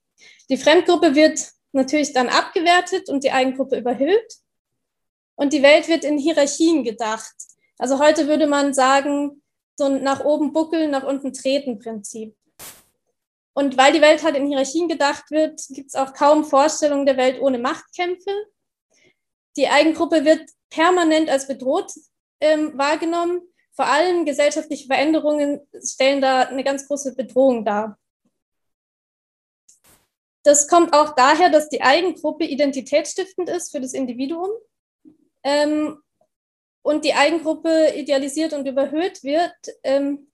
Die 0.50 0.58
Fremdgruppe 0.58 1.16
wird 1.16 1.52
natürlich 1.72 2.14
dann 2.14 2.30
abgewertet 2.30 3.10
und 3.10 3.24
die 3.24 3.32
Eigengruppe 3.32 3.78
überhöht. 3.78 4.34
Und 5.36 5.54
die 5.54 5.64
Welt 5.64 5.88
wird 5.88 6.04
in 6.04 6.18
Hierarchien 6.18 6.84
gedacht. 6.84 7.34
Also 7.78 8.00
heute 8.00 8.28
würde 8.28 8.48
man 8.48 8.74
sagen, 8.74 9.42
so 9.76 9.86
ein 9.86 10.04
nach 10.04 10.24
oben 10.24 10.54
buckeln, 10.54 10.92
nach 10.92 11.04
unten 11.04 11.34
treten 11.34 11.80
Prinzip. 11.80 12.36
Und 13.54 13.78
weil 13.78 13.94
die 13.94 14.02
Welt 14.02 14.24
halt 14.24 14.36
in 14.36 14.48
Hierarchien 14.48 14.88
gedacht 14.88 15.30
wird, 15.30 15.62
gibt 15.70 15.90
es 15.90 15.96
auch 15.96 16.14
kaum 16.14 16.44
Vorstellungen 16.44 17.06
der 17.06 17.18
Welt 17.18 17.40
ohne 17.40 17.60
Machtkämpfe. 17.60 18.32
Die 19.58 19.68
Eigengruppe 19.68 20.26
wird 20.26 20.50
permanent 20.70 21.30
als 21.30 21.48
bedroht 21.48 21.92
ähm, 22.40 22.78
wahrgenommen 22.78 23.42
vor 23.74 23.86
allem 23.86 24.26
gesellschaftliche 24.26 24.88
Veränderungen 24.88 25.62
stellen 25.84 26.22
da 26.22 26.42
eine 26.42 26.64
ganz 26.64 26.88
große 26.88 27.16
Bedrohung 27.16 27.66
dar. 27.66 27.98
Das 30.44 30.68
kommt 30.68 30.94
auch 30.94 31.16
daher, 31.16 31.50
dass 31.50 31.70
die 31.70 31.82
Eigengruppe 31.82 32.46
identitätsstiftend 32.46 33.50
ist 33.50 33.72
für 33.72 33.80
das 33.80 33.94
Individuum 33.94 34.50
ähm, 35.44 35.98
und 36.82 37.06
die 37.06 37.14
Eigengruppe 37.14 37.94
idealisiert 37.96 38.54
und 38.54 38.68
überhöht 38.68 39.24
wird, 39.24 39.56
ähm, 39.84 40.32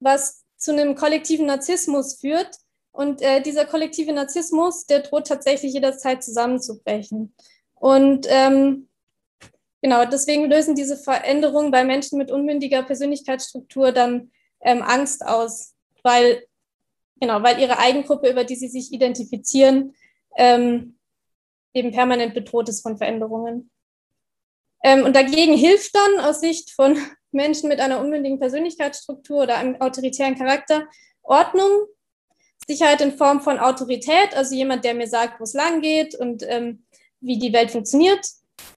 was 0.00 0.44
zu 0.56 0.72
einem 0.72 0.94
kollektiven 0.94 1.46
Narzissmus 1.46 2.20
führt. 2.20 2.56
Und 2.90 3.22
äh, 3.22 3.40
dieser 3.40 3.66
kollektive 3.66 4.12
Narzissmus, 4.12 4.86
der 4.86 5.00
droht 5.00 5.26
tatsächlich 5.26 5.74
jederzeit 5.74 6.24
zusammenzubrechen. 6.24 7.34
Und 7.74 8.26
ähm, 8.28 8.88
Genau, 9.82 10.04
deswegen 10.04 10.48
lösen 10.48 10.76
diese 10.76 10.96
Veränderungen 10.96 11.72
bei 11.72 11.84
Menschen 11.84 12.16
mit 12.16 12.30
unmündiger 12.30 12.84
Persönlichkeitsstruktur 12.84 13.90
dann 13.90 14.30
ähm, 14.60 14.80
Angst 14.80 15.26
aus, 15.26 15.74
weil, 16.04 16.46
genau, 17.20 17.42
weil 17.42 17.60
ihre 17.60 17.78
Eigengruppe, 17.80 18.30
über 18.30 18.44
die 18.44 18.54
sie 18.54 18.68
sich 18.68 18.92
identifizieren, 18.92 19.96
ähm, 20.36 20.98
eben 21.74 21.90
permanent 21.90 22.32
bedroht 22.32 22.68
ist 22.68 22.82
von 22.82 22.96
Veränderungen. 22.96 23.70
Ähm, 24.84 25.04
und 25.04 25.16
dagegen 25.16 25.54
hilft 25.54 25.92
dann 25.96 26.24
aus 26.26 26.40
Sicht 26.40 26.70
von 26.70 26.96
Menschen 27.32 27.68
mit 27.68 27.80
einer 27.80 28.00
unmündigen 28.00 28.38
Persönlichkeitsstruktur 28.38 29.42
oder 29.42 29.56
einem 29.56 29.80
autoritären 29.80 30.36
Charakter 30.36 30.86
Ordnung, 31.22 31.86
Sicherheit 32.68 33.00
in 33.00 33.16
Form 33.16 33.40
von 33.40 33.58
Autorität, 33.58 34.36
also 34.36 34.54
jemand, 34.54 34.84
der 34.84 34.94
mir 34.94 35.08
sagt, 35.08 35.40
wo 35.40 35.44
es 35.44 35.54
lang 35.54 35.80
geht 35.80 36.14
und 36.14 36.44
ähm, 36.46 36.84
wie 37.20 37.38
die 37.38 37.52
Welt 37.52 37.72
funktioniert 37.72 38.24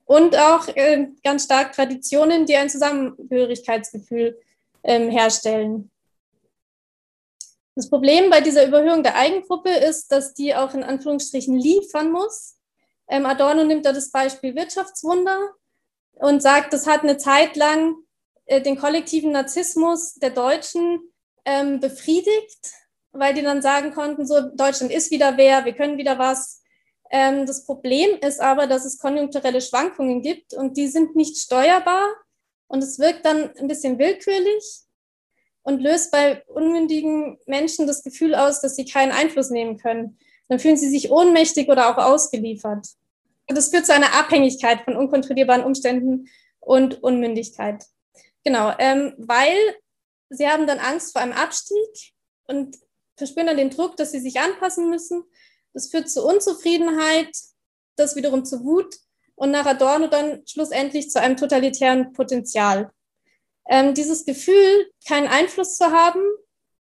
und 0.06 0.36
auch 0.38 0.68
äh, 0.68 1.08
ganz 1.22 1.44
stark 1.44 1.72
Traditionen, 1.72 2.46
die 2.46 2.56
ein 2.56 2.70
Zusammengehörigkeitsgefühl 2.70 4.40
ähm, 4.84 5.10
herstellen. 5.10 5.90
Das 7.74 7.90
Problem 7.90 8.30
bei 8.30 8.40
dieser 8.40 8.66
Überhöhung 8.66 9.02
der 9.02 9.16
Eigengruppe 9.16 9.68
ist, 9.70 10.10
dass 10.10 10.32
die 10.32 10.54
auch 10.54 10.72
in 10.72 10.82
Anführungsstrichen 10.82 11.54
liefern 11.58 12.10
muss. 12.10 12.56
Ähm, 13.08 13.26
Adorno 13.26 13.64
nimmt 13.64 13.84
da 13.84 13.92
das 13.92 14.10
Beispiel 14.10 14.54
Wirtschaftswunder 14.54 15.50
und 16.14 16.40
sagt, 16.40 16.72
das 16.72 16.86
hat 16.86 17.02
eine 17.02 17.18
Zeit 17.18 17.56
lang 17.56 17.96
äh, 18.46 18.62
den 18.62 18.78
kollektiven 18.78 19.32
Narzissmus 19.32 20.14
der 20.14 20.30
Deutschen 20.30 21.00
ähm, 21.44 21.80
befriedigt, 21.80 22.72
weil 23.12 23.34
die 23.34 23.42
dann 23.42 23.60
sagen 23.60 23.92
konnten, 23.92 24.26
so 24.26 24.40
Deutschland 24.54 24.92
ist 24.92 25.10
wieder 25.10 25.36
wer, 25.36 25.64
wir 25.64 25.74
können 25.74 25.98
wieder 25.98 26.18
was, 26.18 26.62
ähm, 27.10 27.46
das 27.46 27.64
Problem 27.64 28.18
ist 28.20 28.40
aber, 28.40 28.66
dass 28.66 28.84
es 28.84 28.98
konjunkturelle 28.98 29.60
Schwankungen 29.60 30.22
gibt 30.22 30.54
und 30.54 30.76
die 30.76 30.88
sind 30.88 31.16
nicht 31.16 31.38
steuerbar 31.38 32.04
und 32.68 32.82
es 32.82 32.98
wirkt 32.98 33.24
dann 33.24 33.50
ein 33.56 33.68
bisschen 33.68 33.98
willkürlich 33.98 34.82
und 35.62 35.80
löst 35.80 36.10
bei 36.10 36.44
unmündigen 36.46 37.38
Menschen 37.46 37.86
das 37.86 38.02
Gefühl 38.02 38.34
aus, 38.34 38.60
dass 38.60 38.76
sie 38.76 38.84
keinen 38.84 39.12
Einfluss 39.12 39.50
nehmen 39.50 39.78
können. 39.78 40.18
Dann 40.48 40.60
fühlen 40.60 40.76
sie 40.76 40.88
sich 40.88 41.10
ohnmächtig 41.10 41.68
oder 41.68 41.90
auch 41.90 41.98
ausgeliefert. 41.98 42.86
Das 43.48 43.68
führt 43.68 43.86
zu 43.86 43.92
einer 43.92 44.14
Abhängigkeit 44.14 44.82
von 44.82 44.96
unkontrollierbaren 44.96 45.64
Umständen 45.64 46.28
und 46.60 47.02
Unmündigkeit. 47.02 47.84
Genau, 48.44 48.72
ähm, 48.78 49.14
weil 49.18 49.56
sie 50.30 50.48
haben 50.48 50.66
dann 50.66 50.78
Angst 50.78 51.12
vor 51.12 51.22
einem 51.22 51.32
Abstieg 51.32 52.14
und 52.46 52.76
verspüren 53.16 53.46
dann 53.46 53.56
den 53.56 53.70
Druck, 53.70 53.96
dass 53.96 54.12
sie 54.12 54.20
sich 54.20 54.38
anpassen 54.38 54.90
müssen 54.90 55.24
das 55.76 55.88
führt 55.88 56.08
zu 56.08 56.24
Unzufriedenheit, 56.24 57.28
das 57.96 58.16
wiederum 58.16 58.46
zu 58.46 58.64
Wut 58.64 58.96
und 59.34 59.50
nach 59.50 59.66
Adorno 59.66 60.06
dann 60.06 60.40
schlussendlich 60.46 61.10
zu 61.10 61.20
einem 61.20 61.36
totalitären 61.36 62.14
Potenzial. 62.14 62.90
Ähm, 63.68 63.92
dieses 63.92 64.24
Gefühl, 64.24 64.90
keinen 65.06 65.28
Einfluss 65.28 65.76
zu 65.76 65.92
haben 65.92 66.22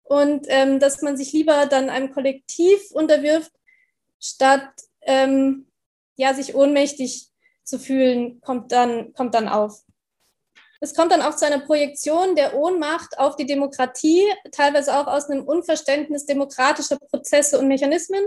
und 0.02 0.44
ähm, 0.50 0.80
dass 0.80 1.00
man 1.00 1.16
sich 1.16 1.32
lieber 1.32 1.64
dann 1.64 1.88
einem 1.88 2.12
Kollektiv 2.12 2.90
unterwirft, 2.90 3.52
statt 4.20 4.68
ähm, 5.00 5.66
ja, 6.16 6.34
sich 6.34 6.54
ohnmächtig 6.54 7.30
zu 7.62 7.78
fühlen, 7.78 8.42
kommt 8.42 8.70
dann, 8.70 9.14
kommt 9.14 9.34
dann 9.34 9.48
auf. 9.48 9.80
Es 10.80 10.94
kommt 10.94 11.10
dann 11.10 11.22
auch 11.22 11.36
zu 11.36 11.46
einer 11.46 11.60
Projektion 11.60 12.36
der 12.36 12.54
Ohnmacht 12.54 13.18
auf 13.18 13.36
die 13.36 13.46
Demokratie, 13.46 14.22
teilweise 14.52 14.94
auch 14.94 15.06
aus 15.06 15.30
einem 15.30 15.44
Unverständnis 15.44 16.26
demokratischer 16.26 16.98
Prozesse 16.98 17.58
und 17.58 17.68
Mechanismen. 17.68 18.22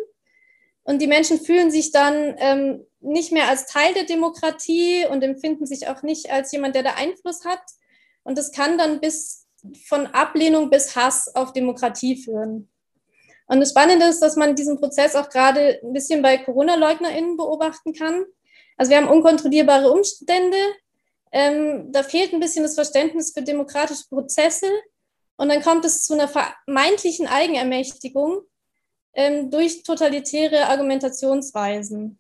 Und 0.88 1.02
die 1.02 1.08
Menschen 1.08 1.38
fühlen 1.38 1.70
sich 1.70 1.92
dann 1.92 2.36
ähm, 2.38 2.86
nicht 3.02 3.34
mehr 3.34 3.50
als 3.50 3.66
Teil 3.66 3.94
der 3.94 4.06
Demokratie 4.06 5.06
und 5.06 5.22
empfinden 5.22 5.66
sich 5.66 5.90
auch 5.90 6.02
nicht 6.02 6.32
als 6.32 6.54
jemand, 6.54 6.76
der 6.76 6.84
da 6.84 6.94
Einfluss 6.94 7.44
hat. 7.44 7.60
Und 8.24 8.38
das 8.38 8.54
kann 8.54 8.78
dann 8.78 9.02
bis 9.02 9.46
von 9.86 10.08
Ablehnung 10.08 10.70
bis 10.70 10.96
Hass 10.96 11.28
auf 11.36 11.52
Demokratie 11.52 12.16
führen. 12.16 12.70
Und 13.48 13.60
das 13.60 13.72
Spannende 13.72 14.06
ist, 14.06 14.22
dass 14.22 14.38
man 14.38 14.56
diesen 14.56 14.80
Prozess 14.80 15.18
auch 15.18 15.30
gerade 15.30 15.78
ein 15.84 15.92
bisschen 15.92 16.22
bei 16.22 16.38
Corona-LeugnerInnen 16.38 17.36
beobachten 17.36 17.92
kann. 17.92 18.24
Also 18.78 18.90
wir 18.90 18.98
haben 18.98 19.10
unkontrollierbare 19.10 19.92
Umstände. 19.92 20.58
Ähm, 21.34 21.92
da 21.92 22.02
fehlt 22.02 22.32
ein 22.32 22.40
bisschen 22.40 22.64
das 22.64 22.76
Verständnis 22.76 23.34
für 23.34 23.42
demokratische 23.42 24.08
Prozesse. 24.08 24.68
Und 25.36 25.50
dann 25.50 25.62
kommt 25.62 25.84
es 25.84 26.06
zu 26.06 26.14
einer 26.14 26.30
vermeintlichen 26.30 27.28
Eigenermächtigung, 27.28 28.44
ähm, 29.18 29.50
durch 29.50 29.82
totalitäre 29.82 30.68
Argumentationsweisen. 30.68 32.20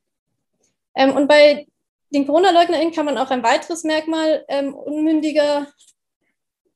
Ähm, 0.96 1.16
und 1.16 1.27
bei 1.27 1.68
den 2.10 2.25
Corona-LeugnerInnen 2.25 2.92
kann 2.92 3.06
man 3.06 3.20
auch 3.20 3.30
ein 3.30 3.44
weiteres 3.44 3.84
Merkmal 3.84 4.44
ähm, 4.48 4.74
unmündiger 4.74 5.68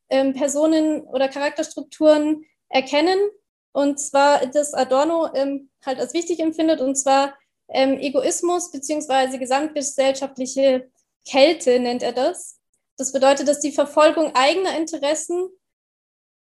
ähm, 0.09 0.33
Personen 0.33 1.01
oder 1.01 1.27
Charakterstrukturen 1.27 2.45
erkennen. 2.69 3.17
Und 3.73 3.99
zwar, 3.99 4.45
dass 4.45 4.75
Adorno 4.75 5.33
ähm, 5.33 5.71
halt 5.83 5.99
als 5.99 6.13
wichtig 6.13 6.39
empfindet, 6.39 6.79
und 6.79 6.95
zwar 6.95 7.35
Egoismus 7.73 8.69
beziehungsweise 8.69 9.39
gesamtgesellschaftliche 9.39 10.91
Kälte 11.25 11.79
nennt 11.79 12.03
er 12.03 12.11
das. 12.11 12.59
Das 12.97 13.13
bedeutet, 13.13 13.47
dass 13.47 13.61
die 13.61 13.71
Verfolgung 13.71 14.35
eigener 14.35 14.75
Interessen 14.75 15.47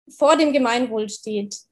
vor 0.09 0.37
dem 0.37 0.53
Gemeinwohl 0.53 1.07
steht. 1.07 1.68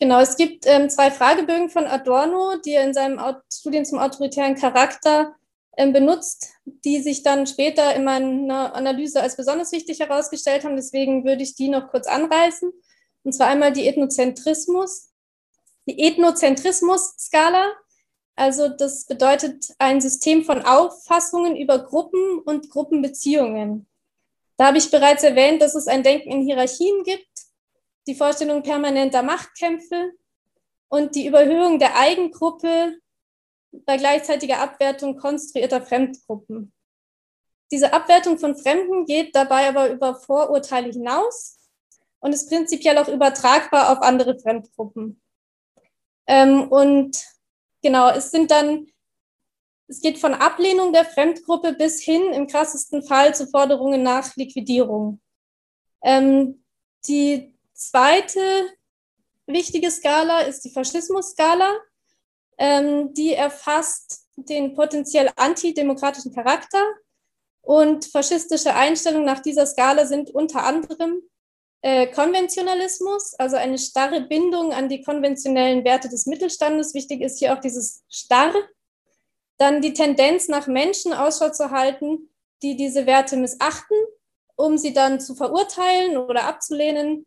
Genau, 0.00 0.20
es 0.20 0.36
gibt 0.36 0.64
ähm, 0.66 0.88
zwei 0.90 1.10
Fragebögen 1.10 1.70
von 1.70 1.86
Adorno, 1.86 2.56
die 2.64 2.72
er 2.72 2.84
in 2.84 2.94
seinem 2.94 3.20
Studien 3.52 3.84
zum 3.84 3.98
autoritären 3.98 4.54
Charakter 4.54 5.34
ähm, 5.76 5.92
benutzt, 5.92 6.54
die 6.64 7.00
sich 7.02 7.24
dann 7.24 7.46
später 7.48 7.94
in 7.94 8.04
meiner 8.04 8.74
Analyse 8.74 9.20
als 9.20 9.36
besonders 9.36 9.72
wichtig 9.72 9.98
herausgestellt 9.98 10.64
haben. 10.64 10.76
Deswegen 10.76 11.24
würde 11.24 11.42
ich 11.42 11.56
die 11.56 11.68
noch 11.68 11.88
kurz 11.88 12.06
anreißen. 12.06 12.72
Und 13.24 13.32
zwar 13.32 13.48
einmal 13.48 13.72
die 13.72 13.88
Ethnozentrismus, 13.88 15.10
die 15.86 15.98
Ethnozentrismus-Skala. 16.00 17.72
Also 18.36 18.68
das 18.68 19.04
bedeutet 19.06 19.74
ein 19.78 20.00
System 20.00 20.44
von 20.44 20.62
Auffassungen 20.62 21.56
über 21.56 21.80
Gruppen 21.80 22.38
und 22.44 22.70
Gruppenbeziehungen. 22.70 23.88
Da 24.56 24.66
habe 24.66 24.78
ich 24.78 24.92
bereits 24.92 25.24
erwähnt, 25.24 25.60
dass 25.60 25.74
es 25.74 25.88
ein 25.88 26.04
Denken 26.04 26.30
in 26.30 26.42
Hierarchien 26.42 27.02
gibt, 27.02 27.47
die 28.08 28.14
Vorstellung 28.14 28.62
permanenter 28.62 29.22
Machtkämpfe 29.22 30.12
und 30.88 31.14
die 31.14 31.26
Überhöhung 31.26 31.78
der 31.78 31.96
Eigengruppe 31.96 32.98
bei 33.70 33.98
gleichzeitiger 33.98 34.60
Abwertung 34.60 35.18
konstruierter 35.18 35.82
Fremdgruppen. 35.82 36.72
Diese 37.70 37.92
Abwertung 37.92 38.38
von 38.38 38.56
Fremden 38.56 39.04
geht 39.04 39.36
dabei 39.36 39.68
aber 39.68 39.90
über 39.90 40.14
Vorurteile 40.14 40.90
hinaus 40.90 41.58
und 42.20 42.32
ist 42.32 42.48
prinzipiell 42.48 42.96
auch 42.96 43.08
übertragbar 43.08 43.92
auf 43.92 44.02
andere 44.02 44.38
Fremdgruppen. 44.40 45.20
Ähm, 46.26 46.72
und 46.72 47.22
genau, 47.82 48.08
es 48.08 48.30
sind 48.30 48.50
dann, 48.50 48.86
es 49.86 50.00
geht 50.00 50.18
von 50.18 50.32
Ablehnung 50.32 50.94
der 50.94 51.04
Fremdgruppe 51.04 51.74
bis 51.74 52.02
hin 52.02 52.32
im 52.32 52.46
krassesten 52.46 53.02
Fall 53.06 53.34
zu 53.34 53.46
Forderungen 53.48 54.02
nach 54.02 54.34
Liquidierung. 54.36 55.20
Ähm, 56.02 56.64
die 57.06 57.57
zweite 57.78 58.40
wichtige 59.46 59.90
Skala 59.90 60.40
ist 60.42 60.64
die 60.64 60.70
Faschismus-Skala. 60.70 61.76
Ähm, 62.58 63.14
die 63.14 63.34
erfasst 63.34 64.26
den 64.36 64.74
potenziell 64.74 65.30
antidemokratischen 65.36 66.34
Charakter. 66.34 66.82
Und 67.62 68.06
faschistische 68.06 68.74
Einstellungen 68.74 69.26
nach 69.26 69.40
dieser 69.40 69.66
Skala 69.66 70.06
sind 70.06 70.30
unter 70.30 70.64
anderem 70.64 71.22
äh, 71.82 72.08
Konventionalismus, 72.08 73.34
also 73.34 73.56
eine 73.56 73.78
starre 73.78 74.22
Bindung 74.22 74.72
an 74.72 74.88
die 74.88 75.02
konventionellen 75.02 75.84
Werte 75.84 76.08
des 76.08 76.26
Mittelstandes. 76.26 76.94
Wichtig 76.94 77.20
ist 77.20 77.38
hier 77.38 77.52
auch 77.54 77.60
dieses 77.60 78.02
Starr. 78.08 78.54
Dann 79.58 79.80
die 79.80 79.92
Tendenz, 79.92 80.48
nach 80.48 80.66
Menschen 80.66 81.12
Ausschau 81.12 81.50
zu 81.50 81.70
halten, 81.70 82.30
die 82.62 82.76
diese 82.76 83.06
Werte 83.06 83.36
missachten, 83.36 83.96
um 84.56 84.78
sie 84.78 84.92
dann 84.92 85.20
zu 85.20 85.34
verurteilen 85.34 86.16
oder 86.16 86.44
abzulehnen. 86.44 87.26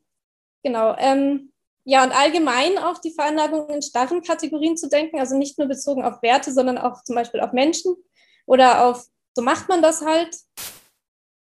Genau. 0.63 0.95
Ähm, 0.97 1.51
ja, 1.83 2.03
und 2.03 2.11
allgemein 2.11 2.77
auch 2.77 2.99
die 2.99 3.11
Veranlagung 3.11 3.67
in 3.69 3.81
starren 3.81 4.21
Kategorien 4.21 4.77
zu 4.77 4.87
denken, 4.87 5.19
also 5.19 5.35
nicht 5.35 5.57
nur 5.57 5.67
bezogen 5.67 6.03
auf 6.03 6.21
Werte, 6.21 6.51
sondern 6.51 6.77
auch 6.77 7.03
zum 7.03 7.15
Beispiel 7.15 7.39
auf 7.39 7.53
Menschen 7.53 7.95
oder 8.45 8.85
auf, 8.85 9.05
so 9.33 9.41
macht 9.41 9.67
man 9.67 9.81
das 9.81 10.01
halt. 10.01 10.37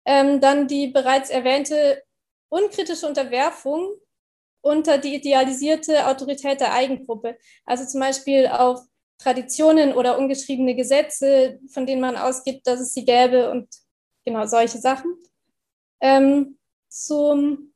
Ähm, 0.05 0.39
dann 0.39 0.67
die 0.67 0.87
bereits 0.87 1.29
erwähnte 1.29 2.01
unkritische 2.49 3.07
Unterwerfung 3.07 3.93
unter 4.61 4.97
die 4.97 5.15
idealisierte 5.15 6.07
Autorität 6.07 6.61
der 6.61 6.73
Eigengruppe. 6.73 7.37
Also 7.65 7.85
zum 7.85 7.99
Beispiel 7.99 8.47
auf 8.47 8.81
Traditionen 9.17 9.93
oder 9.93 10.17
ungeschriebene 10.17 10.75
Gesetze, 10.75 11.59
von 11.71 11.85
denen 11.85 12.01
man 12.01 12.15
ausgeht, 12.15 12.65
dass 12.65 12.79
es 12.79 12.93
sie 12.93 13.05
gäbe 13.05 13.51
und 13.51 13.67
genau 14.25 14.45
solche 14.45 14.79
Sachen. 14.79 15.15
Ähm, 15.99 16.57
zum 16.89 17.70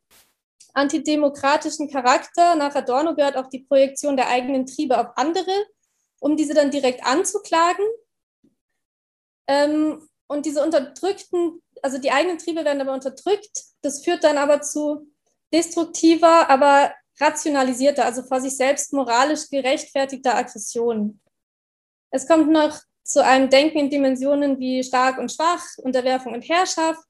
antidemokratischen 0.76 1.90
Charakter. 1.90 2.56
Nach 2.56 2.76
Adorno 2.76 3.16
gehört 3.16 3.38
auch 3.38 3.48
die 3.48 3.64
Projektion 3.64 4.18
der 4.18 4.30
eigenen 4.30 4.66
Triebe 4.66 4.98
auf 4.98 5.18
andere, 5.18 5.52
um 6.20 6.38
diese 6.38 6.54
dann 6.54 6.72
direkt 6.72 7.06
anzuklagen. 7.06 7.86
Ähm, 9.48 10.08
und 10.28 10.46
diese 10.46 10.64
unterdrückten, 10.64 11.62
also 11.82 11.98
die 11.98 12.12
eigenen 12.12 12.38
Triebe 12.38 12.66
werden 12.66 12.82
aber 12.82 12.94
unterdrückt. 12.94 13.64
Das 13.82 14.04
führt 14.04 14.24
dann 14.24 14.38
aber 14.38 14.62
zu 14.62 15.12
destruktiver, 15.54 16.50
aber 16.50 16.94
rationalisierter, 17.20 18.06
also 18.06 18.24
vor 18.24 18.42
sich 18.42 18.58
selbst 18.58 18.92
moralisch 18.92 19.50
gerechtfertigter 19.50 20.36
Aggression. 20.36 21.22
Es 22.12 22.28
kommt 22.28 22.52
noch 22.52 22.80
zu 23.04 23.24
einem 23.24 23.50
Denken 23.50 23.78
in 23.78 23.90
Dimensionen 23.90 24.60
wie 24.60 24.84
stark 24.84 25.20
und 25.20 25.32
schwach, 25.32 25.64
Unterwerfung 25.78 26.34
und 26.34 26.42
Herrschaft, 26.42 27.06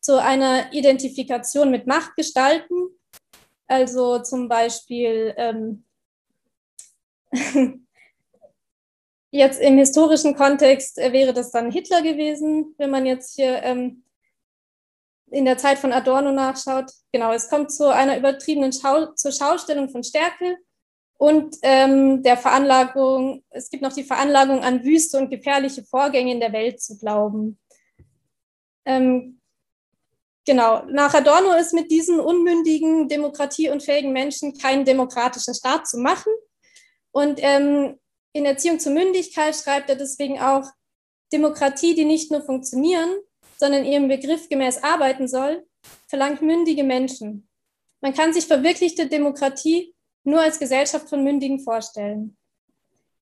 zu 0.00 0.20
einer 0.20 0.72
Identifikation 0.72 1.70
mit 1.70 1.86
Machtgestalten. 1.86 2.98
Also 3.66 4.18
zum 4.20 4.48
Beispiel 4.48 5.34
ähm, 5.36 5.84
jetzt 9.30 9.60
im 9.60 9.78
historischen 9.78 10.34
Kontext 10.34 10.98
äh, 10.98 11.12
wäre 11.12 11.32
das 11.32 11.50
dann 11.50 11.70
Hitler 11.70 12.02
gewesen, 12.02 12.74
wenn 12.78 12.90
man 12.90 13.06
jetzt 13.06 13.36
hier 13.36 13.62
ähm, 13.62 14.04
in 15.30 15.44
der 15.44 15.58
Zeit 15.58 15.78
von 15.78 15.92
Adorno 15.92 16.32
nachschaut. 16.32 16.90
Genau, 17.12 17.32
es 17.32 17.48
kommt 17.48 17.70
zu 17.70 17.94
einer 17.94 18.18
übertriebenen 18.18 18.72
Schau 18.72 19.12
zur 19.14 19.32
Schaustellung 19.32 19.88
von 19.88 20.02
Stärke 20.02 20.56
und 21.18 21.56
ähm, 21.62 22.22
der 22.22 22.36
Veranlagung, 22.36 23.44
es 23.50 23.70
gibt 23.70 23.82
noch 23.82 23.92
die 23.92 24.04
Veranlagung 24.04 24.64
an 24.64 24.84
wüste 24.84 25.18
und 25.18 25.30
gefährliche 25.30 25.84
Vorgänge 25.84 26.32
in 26.32 26.40
der 26.40 26.52
Welt 26.52 26.80
zu 26.80 26.98
glauben. 26.98 27.58
Ähm, 28.84 29.39
Genau, 30.50 30.82
nach 30.86 31.14
Adorno 31.14 31.52
ist 31.52 31.72
mit 31.74 31.92
diesen 31.92 32.18
unmündigen, 32.18 33.08
demokratieunfähigen 33.08 34.12
Menschen 34.12 34.58
kein 34.58 34.84
demokratischer 34.84 35.54
Staat 35.54 35.86
zu 35.86 35.96
machen. 35.96 36.32
Und 37.12 37.38
ähm, 37.40 38.00
in 38.32 38.44
Erziehung 38.46 38.80
zur 38.80 38.90
Mündigkeit 38.90 39.54
schreibt 39.54 39.88
er 39.90 39.94
deswegen 39.94 40.40
auch, 40.40 40.68
Demokratie, 41.32 41.94
die 41.94 42.04
nicht 42.04 42.32
nur 42.32 42.42
funktionieren, 42.42 43.10
sondern 43.58 43.84
ihrem 43.84 44.08
Begriff 44.08 44.48
gemäß 44.48 44.82
arbeiten 44.82 45.28
soll, 45.28 45.64
verlangt 46.08 46.42
mündige 46.42 46.82
Menschen. 46.82 47.48
Man 48.00 48.12
kann 48.12 48.32
sich 48.32 48.46
verwirklichte 48.48 49.06
Demokratie 49.06 49.94
nur 50.24 50.40
als 50.40 50.58
Gesellschaft 50.58 51.08
von 51.08 51.22
Mündigen 51.22 51.60
vorstellen. 51.60 52.36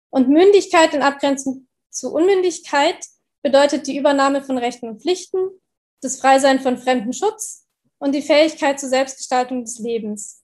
Und 0.09 0.31
Mündigkeit 0.31 0.95
in 0.95 1.03
Abgrenzung 1.03 1.69
zu 1.91 2.11
Unmündigkeit 2.11 3.05
bedeutet 3.43 3.87
die 3.87 3.99
Übernahme 3.99 4.43
von 4.43 4.57
Rechten 4.57 4.89
und 4.89 5.03
Pflichten, 5.03 5.51
das 6.01 6.21
Freisein 6.21 6.61
von 6.61 6.79
fremdem 6.79 7.13
Schutz 7.13 7.67
und 7.99 8.15
die 8.15 8.23
Fähigkeit 8.23 8.79
zur 8.79 8.89
Selbstgestaltung 8.89 9.65
des 9.65 9.79
Lebens. 9.79 10.43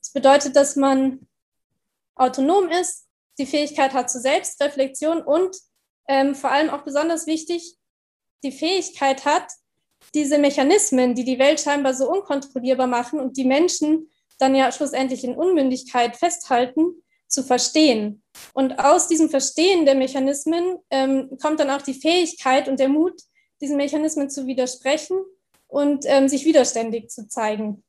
Das 0.00 0.10
bedeutet, 0.10 0.56
dass 0.56 0.76
man 0.76 1.26
autonom 2.14 2.68
ist, 2.68 3.06
die 3.38 3.46
Fähigkeit 3.46 3.92
hat 3.94 4.10
zur 4.10 4.20
Selbstreflexion 4.20 5.22
und 5.22 5.56
ähm, 6.08 6.34
vor 6.34 6.50
allem 6.50 6.70
auch 6.70 6.82
besonders 6.82 7.26
wichtig, 7.26 7.76
die 8.42 8.52
Fähigkeit 8.52 9.24
hat, 9.24 9.50
diese 10.14 10.38
Mechanismen, 10.38 11.14
die 11.14 11.24
die 11.24 11.38
Welt 11.38 11.60
scheinbar 11.60 11.94
so 11.94 12.10
unkontrollierbar 12.10 12.86
machen 12.86 13.18
und 13.18 13.36
die 13.36 13.44
Menschen 13.44 14.10
dann 14.38 14.54
ja 14.54 14.70
schlussendlich 14.70 15.24
in 15.24 15.34
Unmündigkeit 15.34 16.16
festhalten, 16.16 17.02
zu 17.26 17.42
verstehen. 17.42 18.22
Und 18.52 18.78
aus 18.78 19.08
diesem 19.08 19.28
Verstehen 19.28 19.86
der 19.86 19.94
Mechanismen 19.94 20.78
ähm, 20.90 21.36
kommt 21.40 21.58
dann 21.58 21.70
auch 21.70 21.82
die 21.82 21.94
Fähigkeit 21.94 22.68
und 22.68 22.78
der 22.78 22.88
Mut, 22.88 23.20
diesen 23.60 23.76
Mechanismen 23.76 24.30
zu 24.30 24.46
widersprechen 24.46 25.18
und 25.68 26.04
ähm, 26.06 26.28
sich 26.28 26.44
widerständig 26.44 27.08
zu 27.08 27.28
zeigen. 27.28 27.82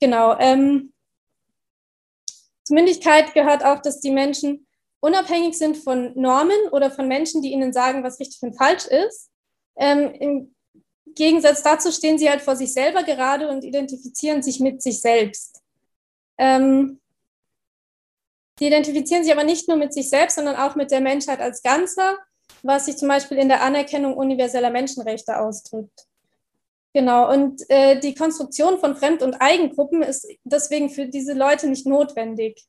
Genau. 0.00 0.36
Ähm, 0.38 0.92
zur 2.64 2.74
Mündigkeit 2.74 3.34
gehört 3.34 3.64
auch, 3.64 3.80
dass 3.80 4.00
die 4.00 4.10
Menschen 4.10 4.66
unabhängig 5.00 5.56
sind 5.56 5.76
von 5.76 6.12
Normen 6.14 6.68
oder 6.70 6.90
von 6.90 7.08
Menschen, 7.08 7.42
die 7.42 7.52
ihnen 7.52 7.72
sagen, 7.72 8.02
was 8.02 8.20
richtig 8.20 8.42
und 8.42 8.56
falsch 8.56 8.86
ist. 8.86 9.30
Ähm, 9.76 10.12
Im 10.14 10.54
Gegensatz 11.14 11.62
dazu 11.62 11.90
stehen 11.92 12.18
sie 12.18 12.28
halt 12.28 12.42
vor 12.42 12.56
sich 12.56 12.72
selber 12.72 13.02
gerade 13.04 13.48
und 13.48 13.64
identifizieren 13.64 14.42
sich 14.42 14.60
mit 14.60 14.82
sich 14.82 15.00
selbst. 15.00 15.62
Ähm, 16.36 17.00
die 18.58 18.66
identifizieren 18.66 19.22
sich 19.22 19.32
aber 19.32 19.44
nicht 19.44 19.68
nur 19.68 19.76
mit 19.76 19.92
sich 19.92 20.10
selbst, 20.10 20.34
sondern 20.34 20.56
auch 20.56 20.74
mit 20.74 20.90
der 20.90 21.00
Menschheit 21.00 21.40
als 21.40 21.62
Ganzer 21.62 22.18
was 22.62 22.86
sich 22.86 22.96
zum 22.96 23.08
Beispiel 23.08 23.38
in 23.38 23.48
der 23.48 23.62
Anerkennung 23.62 24.16
universeller 24.16 24.70
Menschenrechte 24.70 25.38
ausdrückt. 25.38 26.06
Genau, 26.94 27.30
und 27.32 27.62
äh, 27.68 28.00
die 28.00 28.14
Konstruktion 28.14 28.78
von 28.78 28.96
Fremd- 28.96 29.22
und 29.22 29.34
Eigengruppen 29.34 30.02
ist 30.02 30.26
deswegen 30.44 30.90
für 30.90 31.06
diese 31.06 31.34
Leute 31.34 31.68
nicht 31.68 31.86
notwendig. 31.86 32.64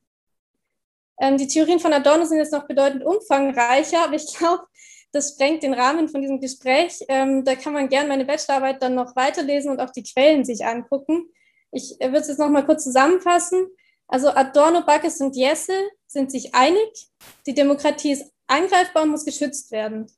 Ähm, 1.19 1.37
die 1.37 1.47
Theorien 1.47 1.79
von 1.79 1.93
Adorno 1.93 2.25
sind 2.25 2.37
jetzt 2.37 2.53
noch 2.53 2.67
bedeutend 2.67 3.03
umfangreicher, 3.03 4.03
aber 4.03 4.15
ich 4.15 4.37
glaube, 4.37 4.63
das 5.11 5.29
sprengt 5.29 5.63
den 5.63 5.73
Rahmen 5.73 6.07
von 6.07 6.21
diesem 6.21 6.39
Gespräch. 6.39 7.03
Ähm, 7.07 7.43
da 7.43 7.55
kann 7.55 7.73
man 7.73 7.89
gerne 7.89 8.09
meine 8.09 8.25
Bachelorarbeit 8.25 8.81
dann 8.81 8.95
noch 8.95 9.15
weiterlesen 9.15 9.71
und 9.71 9.79
auch 9.79 9.89
die 9.89 10.03
Quellen 10.03 10.45
sich 10.45 10.65
angucken. 10.65 11.29
Ich 11.71 11.99
äh, 11.99 12.07
würde 12.07 12.19
es 12.19 12.27
jetzt 12.27 12.39
noch 12.39 12.49
mal 12.49 12.65
kurz 12.65 12.83
zusammenfassen. 12.83 13.67
Also 14.07 14.29
Adorno, 14.29 14.85
Backes 14.85 15.21
und 15.21 15.35
Jesse 15.35 15.73
sind 16.07 16.31
sich 16.31 16.55
einig, 16.55 17.09
die 17.45 17.53
Demokratie 17.53 18.11
ist 18.13 18.31
angreifbar 18.49 19.03
und 19.03 19.09
muss 19.09 19.25
geschützt 19.25 19.71
werden. 19.71 20.11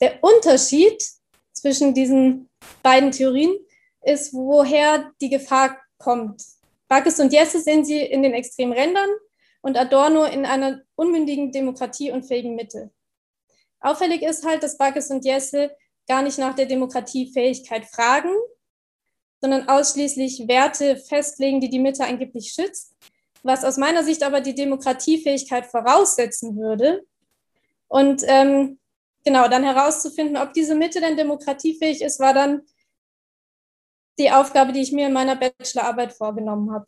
Der 0.00 0.22
Unterschied 0.22 1.02
zwischen 1.52 1.94
diesen 1.94 2.48
beiden 2.82 3.10
Theorien 3.10 3.54
ist, 4.02 4.32
woher 4.32 5.12
die 5.20 5.28
Gefahr 5.28 5.76
kommt. 5.98 6.42
Backes 6.88 7.20
und 7.20 7.32
Jesse 7.32 7.60
sehen 7.60 7.84
sie 7.84 8.00
in 8.00 8.22
den 8.22 8.32
extremen 8.32 8.72
Rändern 8.72 9.10
und 9.60 9.76
Adorno 9.76 10.24
in 10.24 10.46
einer 10.46 10.80
unmündigen 10.94 11.52
Demokratie 11.52 12.10
und 12.10 12.24
fähigen 12.24 12.54
Mitte. 12.54 12.90
Auffällig 13.80 14.22
ist 14.22 14.44
halt, 14.44 14.62
dass 14.62 14.78
Backes 14.78 15.10
und 15.10 15.24
Jesse 15.24 15.74
gar 16.08 16.22
nicht 16.22 16.38
nach 16.38 16.54
der 16.54 16.66
Demokratiefähigkeit 16.66 17.86
fragen, 17.86 18.32
sondern 19.40 19.68
ausschließlich 19.68 20.48
Werte 20.48 20.96
festlegen, 20.96 21.60
die 21.60 21.70
die 21.70 21.78
Mitte 21.78 22.04
angeblich 22.04 22.52
schützt, 22.52 22.94
was 23.42 23.64
aus 23.64 23.76
meiner 23.76 24.04
Sicht 24.04 24.22
aber 24.22 24.40
die 24.40 24.54
Demokratiefähigkeit 24.54 25.66
voraussetzen 25.66 26.56
würde. 26.56 27.06
Und 27.90 28.22
ähm, 28.26 28.78
genau, 29.24 29.48
dann 29.48 29.64
herauszufinden, 29.64 30.36
ob 30.36 30.52
diese 30.52 30.76
Mitte 30.76 31.00
denn 31.00 31.16
demokratiefähig 31.16 32.02
ist, 32.02 32.20
war 32.20 32.32
dann 32.32 32.62
die 34.18 34.30
Aufgabe, 34.30 34.72
die 34.72 34.80
ich 34.80 34.92
mir 34.92 35.08
in 35.08 35.12
meiner 35.12 35.34
Bachelorarbeit 35.34 36.12
vorgenommen 36.12 36.72
habe. 36.72 36.86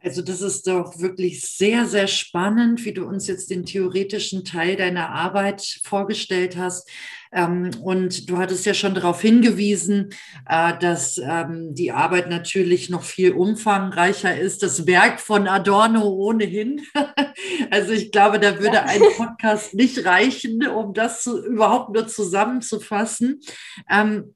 Also 0.00 0.22
das 0.22 0.40
ist 0.40 0.66
doch 0.66 0.98
wirklich 0.98 1.40
sehr, 1.40 1.86
sehr 1.86 2.06
spannend, 2.08 2.84
wie 2.84 2.92
du 2.92 3.06
uns 3.06 3.28
jetzt 3.28 3.50
den 3.50 3.64
theoretischen 3.64 4.44
Teil 4.44 4.76
deiner 4.76 5.10
Arbeit 5.10 5.62
vorgestellt 5.84 6.56
hast. 6.56 6.88
Ähm, 7.32 7.70
und 7.82 8.28
du 8.28 8.38
hattest 8.38 8.66
ja 8.66 8.74
schon 8.74 8.94
darauf 8.94 9.20
hingewiesen, 9.20 10.10
äh, 10.48 10.76
dass 10.78 11.18
ähm, 11.18 11.74
die 11.74 11.92
Arbeit 11.92 12.28
natürlich 12.28 12.90
noch 12.90 13.02
viel 13.02 13.32
umfangreicher 13.32 14.38
ist. 14.38 14.62
Das 14.62 14.86
Werk 14.86 15.20
von 15.20 15.48
Adorno 15.48 16.08
ohnehin. 16.08 16.82
Also 17.70 17.92
ich 17.92 18.12
glaube, 18.12 18.40
da 18.40 18.60
würde 18.60 18.84
ein 18.84 19.02
Podcast 19.16 19.74
nicht 19.74 20.06
reichen, 20.06 20.66
um 20.66 20.94
das 20.94 21.26
überhaupt 21.26 21.92
nur 21.92 22.08
zusammenzufassen. 22.08 23.40
Ähm, 23.90 24.34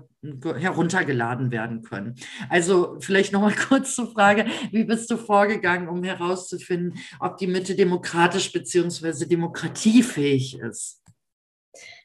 heruntergeladen 0.57 1.51
werden 1.51 1.81
können. 1.81 2.15
Also 2.49 2.97
vielleicht 2.99 3.33
noch 3.33 3.41
mal 3.41 3.53
kurz 3.67 3.95
zur 3.95 4.11
Frage, 4.11 4.45
wie 4.71 4.85
bist 4.85 5.11
du 5.11 5.17
vorgegangen, 5.17 5.89
um 5.89 6.03
herauszufinden, 6.03 6.97
ob 7.19 7.37
die 7.37 7.47
Mitte 7.47 7.75
demokratisch 7.75 8.51
bzw. 8.53 9.25
demokratiefähig 9.25 10.57
ist? 10.59 11.01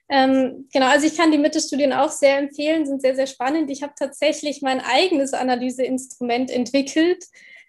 Ähm, 0.08 0.68
genau, 0.72 0.86
also 0.86 1.06
ich 1.06 1.16
kann 1.16 1.32
die 1.32 1.38
Mitte-Studien 1.38 1.92
auch 1.92 2.10
sehr 2.10 2.38
empfehlen, 2.38 2.86
sind 2.86 3.02
sehr, 3.02 3.16
sehr 3.16 3.26
spannend. 3.26 3.70
Ich 3.70 3.82
habe 3.82 3.94
tatsächlich 3.98 4.62
mein 4.62 4.80
eigenes 4.80 5.34
Analyseinstrument 5.34 6.50
entwickelt 6.50 7.24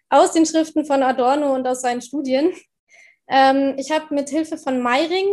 aus 0.09 0.33
den 0.33 0.45
Schriften 0.45 0.85
von 0.85 1.03
Adorno 1.03 1.53
und 1.53 1.67
aus 1.67 1.81
seinen 1.81 2.01
Studien. 2.01 2.51
Ähm, 3.27 3.75
ich 3.77 3.91
habe 3.91 4.13
mit 4.13 4.29
Hilfe 4.29 4.57
von 4.57 4.79
Meiring 4.79 5.25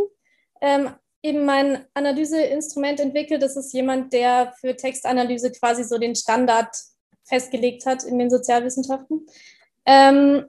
ähm, 0.65 0.95
eben 1.23 1.45
mein 1.45 1.85
Analyseinstrument 1.93 2.99
entwickelt. 2.99 3.43
Das 3.43 3.57
ist 3.57 3.73
jemand, 3.75 4.13
der 4.13 4.55
für 4.61 4.75
Textanalyse 4.75 5.53
quasi 5.53 5.85
so 5.85 5.99
den 5.99 6.15
Standard 6.15 6.75
festgelegt 7.25 7.85
hat 7.87 8.03
in 8.05 8.19
den 8.19 8.31
Sozialwissenschaften. 8.31 9.27
Ähm, 9.85 10.47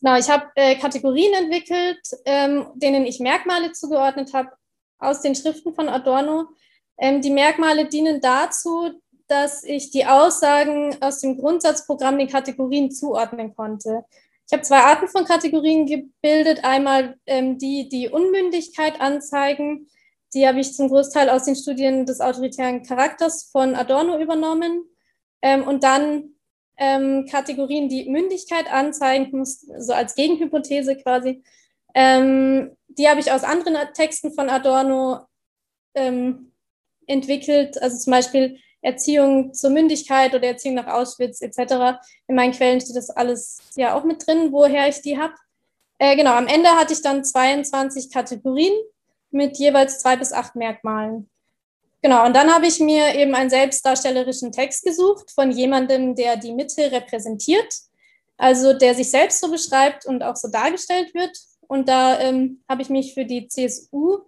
genau, 0.00 0.18
ich 0.18 0.30
habe 0.30 0.46
äh, 0.54 0.76
Kategorien 0.76 1.34
entwickelt, 1.34 2.00
ähm, 2.24 2.68
denen 2.74 3.04
ich 3.04 3.20
Merkmale 3.20 3.72
zugeordnet 3.72 4.32
habe 4.32 4.50
aus 4.98 5.20
den 5.20 5.34
Schriften 5.34 5.74
von 5.74 5.88
Adorno. 5.88 6.46
Ähm, 6.96 7.20
die 7.20 7.30
Merkmale 7.30 7.86
dienen 7.86 8.20
dazu, 8.20 8.90
dass 9.26 9.62
ich 9.62 9.90
die 9.90 10.06
Aussagen 10.06 10.96
aus 11.02 11.20
dem 11.20 11.38
Grundsatzprogramm 11.38 12.18
den 12.18 12.28
Kategorien 12.28 12.90
zuordnen 12.90 13.54
konnte. 13.54 14.04
Ich 14.50 14.54
habe 14.54 14.62
zwei 14.62 14.78
Arten 14.78 15.08
von 15.08 15.26
Kategorien 15.26 15.84
gebildet. 15.84 16.64
Einmal 16.64 17.18
ähm, 17.26 17.58
die, 17.58 17.90
die 17.90 18.08
Unmündigkeit 18.08 18.98
anzeigen. 18.98 19.88
Die 20.32 20.48
habe 20.48 20.60
ich 20.60 20.72
zum 20.72 20.88
Großteil 20.88 21.28
aus 21.28 21.44
den 21.44 21.54
Studien 21.54 22.06
des 22.06 22.22
autoritären 22.22 22.82
Charakters 22.82 23.50
von 23.52 23.74
Adorno 23.74 24.18
übernommen. 24.18 24.84
Ähm, 25.42 25.64
und 25.64 25.84
dann 25.84 26.30
ähm, 26.78 27.26
Kategorien, 27.30 27.90
die 27.90 28.08
Mündigkeit 28.08 28.72
anzeigen, 28.72 29.44
so 29.44 29.92
als 29.92 30.14
Gegenhypothese 30.14 30.96
quasi. 30.96 31.42
Ähm, 31.94 32.74
die 32.86 33.06
habe 33.06 33.20
ich 33.20 33.30
aus 33.30 33.44
anderen 33.44 33.76
Texten 33.92 34.32
von 34.32 34.48
Adorno 34.48 35.26
ähm, 35.94 36.52
entwickelt. 37.06 37.80
Also 37.82 37.98
zum 37.98 38.12
Beispiel 38.12 38.58
Erziehung 38.80 39.52
zur 39.54 39.70
Mündigkeit 39.70 40.34
oder 40.34 40.48
Erziehung 40.48 40.76
nach 40.76 40.86
Auschwitz 40.86 41.40
etc. 41.40 41.98
In 42.26 42.36
meinen 42.36 42.52
Quellen 42.52 42.80
steht 42.80 42.96
das 42.96 43.10
alles 43.10 43.58
ja 43.74 43.94
auch 43.94 44.04
mit 44.04 44.26
drin, 44.26 44.52
woher 44.52 44.88
ich 44.88 45.02
die 45.02 45.18
habe. 45.18 45.34
Äh, 45.98 46.16
genau, 46.16 46.32
am 46.32 46.46
Ende 46.46 46.68
hatte 46.70 46.92
ich 46.92 47.02
dann 47.02 47.24
22 47.24 48.10
Kategorien 48.10 48.74
mit 49.30 49.58
jeweils 49.58 49.98
zwei 50.00 50.16
bis 50.16 50.32
acht 50.32 50.54
Merkmalen. 50.54 51.28
Genau, 52.00 52.24
und 52.24 52.34
dann 52.36 52.52
habe 52.52 52.66
ich 52.66 52.78
mir 52.78 53.16
eben 53.16 53.34
einen 53.34 53.50
selbstdarstellerischen 53.50 54.52
Text 54.52 54.84
gesucht 54.84 55.32
von 55.32 55.50
jemandem, 55.50 56.14
der 56.14 56.36
die 56.36 56.52
Mitte 56.52 56.92
repräsentiert, 56.92 57.74
also 58.36 58.72
der 58.72 58.94
sich 58.94 59.10
selbst 59.10 59.40
so 59.40 59.50
beschreibt 59.50 60.06
und 60.06 60.22
auch 60.22 60.36
so 60.36 60.48
dargestellt 60.48 61.12
wird. 61.14 61.36
Und 61.66 61.88
da 61.88 62.20
ähm, 62.20 62.62
habe 62.68 62.82
ich 62.82 62.88
mich 62.88 63.14
für 63.14 63.24
die 63.24 63.48
CSU 63.48 64.18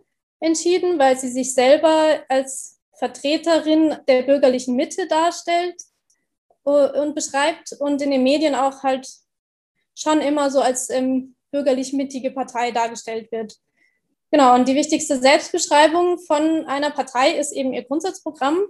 entschieden, 0.40 0.98
weil 0.98 1.16
sie 1.16 1.28
sich 1.28 1.54
selber 1.54 2.24
als 2.28 2.79
Vertreterin 3.00 3.96
der 4.06 4.22
bürgerlichen 4.22 4.76
Mitte 4.76 5.08
darstellt 5.08 5.82
und 6.62 7.14
beschreibt 7.14 7.72
und 7.80 8.02
in 8.02 8.10
den 8.10 8.22
Medien 8.22 8.54
auch 8.54 8.82
halt 8.82 9.08
schon 9.94 10.20
immer 10.20 10.50
so 10.50 10.60
als 10.60 10.90
ähm, 10.90 11.34
bürgerlich-mittige 11.50 12.30
Partei 12.30 12.70
dargestellt 12.70 13.32
wird. 13.32 13.56
Genau, 14.30 14.54
und 14.54 14.68
die 14.68 14.74
wichtigste 14.74 15.18
Selbstbeschreibung 15.18 16.18
von 16.18 16.66
einer 16.66 16.90
Partei 16.90 17.32
ist 17.32 17.52
eben 17.52 17.72
ihr 17.72 17.84
Grundsatzprogramm. 17.84 18.60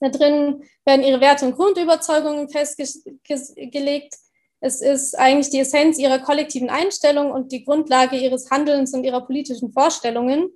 Da 0.00 0.08
drin 0.08 0.62
werden 0.84 1.04
ihre 1.04 1.20
Werte 1.20 1.46
und 1.46 1.56
Grundüberzeugungen 1.56 2.48
festgelegt. 2.48 4.14
Es 4.60 4.80
ist 4.80 5.18
eigentlich 5.18 5.50
die 5.50 5.60
Essenz 5.60 5.98
ihrer 5.98 6.20
kollektiven 6.20 6.70
Einstellung 6.70 7.32
und 7.32 7.50
die 7.50 7.64
Grundlage 7.64 8.16
ihres 8.16 8.50
Handelns 8.50 8.94
und 8.94 9.04
ihrer 9.04 9.26
politischen 9.26 9.72
Vorstellungen. 9.72 10.48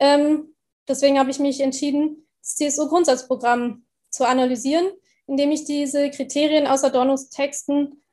Ähm, 0.00 0.53
Deswegen 0.88 1.18
habe 1.18 1.30
ich 1.30 1.38
mich 1.38 1.60
entschieden, 1.60 2.26
das 2.40 2.56
CSU-Grundsatzprogramm 2.56 3.86
zu 4.10 4.26
analysieren, 4.26 4.92
indem 5.26 5.50
ich 5.50 5.64
diese 5.64 6.10
Kriterien 6.10 6.66
aus 6.66 6.84
Adornos 6.84 7.30
Texten 7.30 8.04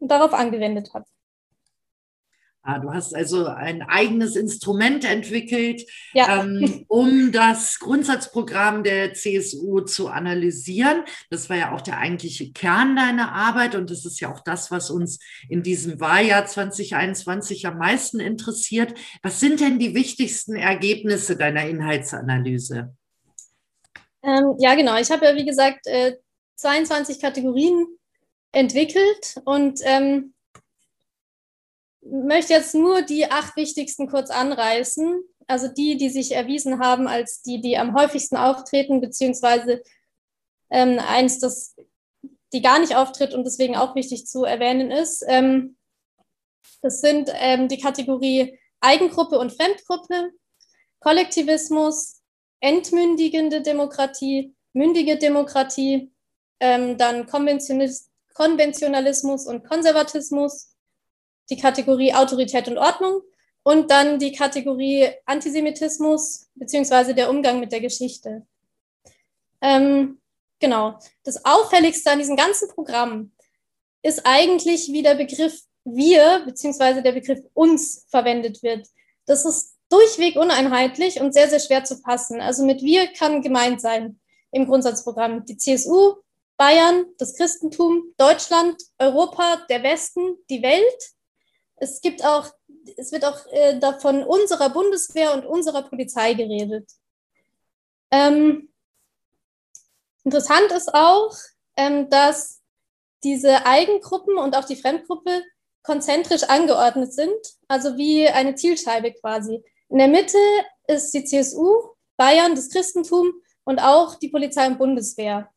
darauf 0.00 0.32
angewendet 0.32 0.94
habe. 0.94 1.06
Ah, 2.66 2.78
du 2.78 2.94
hast 2.94 3.14
also 3.14 3.44
ein 3.44 3.82
eigenes 3.82 4.36
Instrument 4.36 5.04
entwickelt, 5.04 5.82
ja. 6.14 6.40
ähm, 6.40 6.86
um 6.88 7.30
das 7.30 7.78
Grundsatzprogramm 7.78 8.82
der 8.82 9.12
CSU 9.12 9.82
zu 9.82 10.08
analysieren. 10.08 11.04
Das 11.28 11.50
war 11.50 11.58
ja 11.58 11.72
auch 11.74 11.82
der 11.82 11.98
eigentliche 11.98 12.52
Kern 12.52 12.96
deiner 12.96 13.32
Arbeit 13.32 13.74
und 13.74 13.90
das 13.90 14.06
ist 14.06 14.18
ja 14.20 14.32
auch 14.32 14.40
das, 14.40 14.70
was 14.70 14.90
uns 14.90 15.18
in 15.50 15.62
diesem 15.62 16.00
Wahljahr 16.00 16.46
2021 16.46 17.66
am 17.66 17.76
meisten 17.76 18.18
interessiert. 18.18 18.94
Was 19.22 19.40
sind 19.40 19.60
denn 19.60 19.78
die 19.78 19.94
wichtigsten 19.94 20.56
Ergebnisse 20.56 21.36
deiner 21.36 21.68
Inhaltsanalyse? 21.68 22.96
Ähm, 24.22 24.54
ja, 24.58 24.74
genau. 24.74 24.98
Ich 24.98 25.10
habe 25.10 25.26
ja, 25.26 25.36
wie 25.36 25.44
gesagt, 25.44 25.86
äh, 25.86 26.16
22 26.56 27.20
Kategorien 27.20 27.86
entwickelt 28.52 29.36
und 29.44 29.80
ähm, 29.84 30.33
möchte 32.04 32.52
jetzt 32.52 32.74
nur 32.74 33.02
die 33.02 33.30
acht 33.30 33.56
wichtigsten 33.56 34.08
kurz 34.08 34.30
anreißen. 34.30 35.22
Also 35.46 35.68
die, 35.68 35.96
die 35.96 36.08
sich 36.08 36.32
erwiesen 36.32 36.78
haben 36.78 37.06
als 37.06 37.42
die, 37.42 37.60
die 37.60 37.76
am 37.76 37.94
häufigsten 37.94 38.36
auftreten, 38.36 39.00
beziehungsweise 39.00 39.82
ähm, 40.70 40.98
eins, 40.98 41.38
das 41.38 41.74
die 42.54 42.62
gar 42.62 42.78
nicht 42.78 42.96
auftritt 42.96 43.34
und 43.34 43.44
deswegen 43.44 43.76
auch 43.76 43.94
wichtig 43.96 44.26
zu 44.26 44.44
erwähnen 44.44 44.90
ist. 44.90 45.24
Ähm, 45.26 45.76
das 46.82 47.00
sind 47.00 47.30
ähm, 47.34 47.68
die 47.68 47.80
Kategorie 47.80 48.58
Eigengruppe 48.80 49.38
und 49.38 49.52
Fremdgruppe, 49.52 50.30
Kollektivismus, 51.00 52.22
entmündigende 52.60 53.60
Demokratie, 53.60 54.54
mündige 54.72 55.18
Demokratie, 55.18 56.12
ähm, 56.60 56.96
dann 56.96 57.26
Konventionalismus 57.26 59.46
und 59.46 59.64
Konservatismus, 59.64 60.73
die 61.50 61.58
Kategorie 61.58 62.14
Autorität 62.14 62.68
und 62.68 62.78
Ordnung 62.78 63.22
und 63.62 63.90
dann 63.90 64.18
die 64.18 64.32
Kategorie 64.32 65.08
Antisemitismus 65.26 66.48
beziehungsweise 66.54 67.14
der 67.14 67.30
Umgang 67.30 67.60
mit 67.60 67.72
der 67.72 67.80
Geschichte. 67.80 68.46
Ähm, 69.60 70.20
genau. 70.60 70.98
Das 71.24 71.44
Auffälligste 71.44 72.10
an 72.10 72.18
diesem 72.18 72.36
ganzen 72.36 72.68
Programm 72.68 73.32
ist 74.02 74.22
eigentlich, 74.24 74.88
wie 74.92 75.02
der 75.02 75.14
Begriff 75.14 75.62
wir 75.84 76.42
beziehungsweise 76.44 77.02
der 77.02 77.12
Begriff 77.12 77.40
uns 77.54 78.06
verwendet 78.08 78.62
wird. 78.62 78.86
Das 79.26 79.44
ist 79.44 79.76
durchweg 79.88 80.36
uneinheitlich 80.36 81.20
und 81.20 81.32
sehr, 81.32 81.48
sehr 81.48 81.60
schwer 81.60 81.84
zu 81.84 81.96
fassen. 81.96 82.40
Also 82.40 82.64
mit 82.64 82.82
wir 82.82 83.12
kann 83.12 83.42
gemeint 83.42 83.80
sein 83.80 84.20
im 84.50 84.66
Grundsatzprogramm 84.66 85.44
die 85.44 85.56
CSU, 85.56 86.16
Bayern, 86.56 87.06
das 87.18 87.36
Christentum, 87.36 88.14
Deutschland, 88.16 88.80
Europa, 88.98 89.64
der 89.68 89.82
Westen, 89.82 90.36
die 90.50 90.62
Welt. 90.62 91.13
Es 91.84 92.00
gibt 92.00 92.24
auch, 92.24 92.50
es 92.96 93.12
wird 93.12 93.24
auch 93.24 93.46
äh, 93.52 93.78
davon 93.78 94.24
unserer 94.24 94.70
Bundeswehr 94.70 95.34
und 95.34 95.44
unserer 95.44 95.82
Polizei 95.82 96.32
geredet. 96.32 96.90
Ähm, 98.10 98.72
interessant 100.24 100.72
ist 100.72 100.94
auch, 100.94 101.36
ähm, 101.76 102.08
dass 102.08 102.62
diese 103.22 103.66
Eigengruppen 103.66 104.38
und 104.38 104.56
auch 104.56 104.64
die 104.64 104.76
Fremdgruppe 104.76 105.42
konzentrisch 105.82 106.44
angeordnet 106.44 107.12
sind, 107.12 107.36
also 107.68 107.98
wie 107.98 108.26
eine 108.28 108.54
Zielscheibe 108.54 109.12
quasi. 109.12 109.62
In 109.90 109.98
der 109.98 110.08
Mitte 110.08 110.38
ist 110.86 111.12
die 111.12 111.24
CSU, 111.24 111.70
Bayern, 112.16 112.54
das 112.54 112.70
Christentum 112.70 113.30
und 113.64 113.78
auch 113.78 114.14
die 114.14 114.28
Polizei 114.28 114.66
und 114.66 114.78
Bundeswehr. 114.78 115.50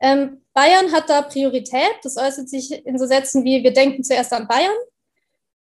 Ähm, 0.00 0.42
Bayern 0.52 0.90
hat 0.90 1.08
da 1.08 1.22
Priorität. 1.22 1.94
Das 2.02 2.16
äußert 2.16 2.48
sich 2.48 2.72
in 2.84 2.98
so 2.98 3.06
Sätzen 3.06 3.44
wie, 3.44 3.62
wir 3.62 3.72
denken 3.72 4.02
zuerst 4.02 4.32
an 4.32 4.48
Bayern. 4.48 4.74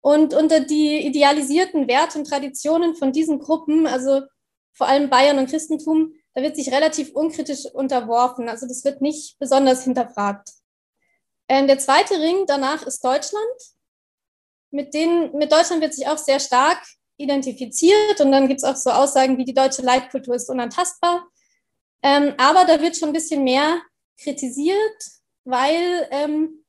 Und 0.07 0.33
unter 0.33 0.61
die 0.61 1.05
idealisierten 1.05 1.89
Werte 1.89 2.17
und 2.17 2.29
Traditionen 2.29 2.95
von 2.95 3.11
diesen 3.11 3.39
Gruppen, 3.39 3.87
also 3.87 4.21
vor 4.71 4.87
allem 4.87 5.09
Bayern 5.09 5.37
und 5.37 5.49
Christentum, 5.49 6.13
da 6.33 6.41
wird 6.41 6.55
sich 6.55 6.71
relativ 6.71 7.11
unkritisch 7.13 7.65
unterworfen. 7.65 8.47
Also 8.47 8.69
das 8.69 8.85
wird 8.85 9.01
nicht 9.01 9.37
besonders 9.37 9.83
hinterfragt. 9.83 10.51
Ähm, 11.49 11.67
der 11.67 11.77
zweite 11.79 12.21
Ring 12.21 12.45
danach 12.47 12.87
ist 12.87 13.03
Deutschland. 13.03 13.59
Mit, 14.71 14.93
denen, 14.93 15.35
mit 15.35 15.51
Deutschland 15.51 15.81
wird 15.81 15.93
sich 15.93 16.07
auch 16.07 16.17
sehr 16.17 16.39
stark 16.39 16.81
identifiziert 17.17 18.21
und 18.21 18.31
dann 18.31 18.47
gibt 18.47 18.61
es 18.61 18.63
auch 18.63 18.77
so 18.77 18.91
Aussagen 18.91 19.37
wie 19.37 19.43
die 19.43 19.53
deutsche 19.53 19.81
Leitkultur 19.81 20.35
ist 20.35 20.49
unantastbar. 20.49 21.27
Ähm, 22.01 22.33
aber 22.37 22.63
da 22.63 22.81
wird 22.81 22.95
schon 22.95 23.09
ein 23.09 23.13
bisschen 23.13 23.43
mehr 23.43 23.81
kritisiert, 24.17 25.03
weil 25.43 26.07
ähm, 26.11 26.63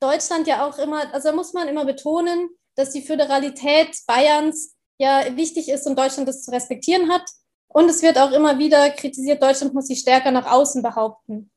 Deutschland 0.00 0.46
ja 0.46 0.66
auch 0.66 0.78
immer, 0.78 1.12
also 1.12 1.32
muss 1.32 1.52
man 1.52 1.68
immer 1.68 1.84
betonen, 1.84 2.50
dass 2.74 2.90
die 2.90 3.02
Föderalität 3.02 3.96
Bayerns 4.06 4.76
ja 4.98 5.36
wichtig 5.36 5.68
ist 5.68 5.86
und 5.86 5.98
Deutschland 5.98 6.28
das 6.28 6.42
zu 6.42 6.50
respektieren 6.50 7.10
hat. 7.10 7.24
Und 7.68 7.88
es 7.88 8.02
wird 8.02 8.18
auch 8.18 8.32
immer 8.32 8.58
wieder 8.58 8.90
kritisiert, 8.90 9.42
Deutschland 9.42 9.74
muss 9.74 9.86
sich 9.86 10.00
stärker 10.00 10.30
nach 10.30 10.50
außen 10.50 10.82
behaupten. 10.82 11.50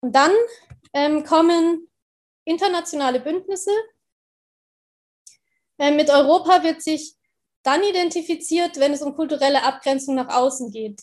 Und 0.00 0.14
dann 0.14 0.32
ähm, 0.92 1.24
kommen 1.24 1.90
internationale 2.44 3.20
Bündnisse. 3.20 3.70
Ähm, 5.78 5.96
mit 5.96 6.10
Europa 6.10 6.62
wird 6.62 6.82
sich 6.82 7.16
dann 7.62 7.82
identifiziert, 7.82 8.78
wenn 8.78 8.92
es 8.92 9.02
um 9.02 9.14
kulturelle 9.14 9.62
Abgrenzung 9.62 10.14
nach 10.14 10.28
außen 10.28 10.70
geht. 10.70 11.02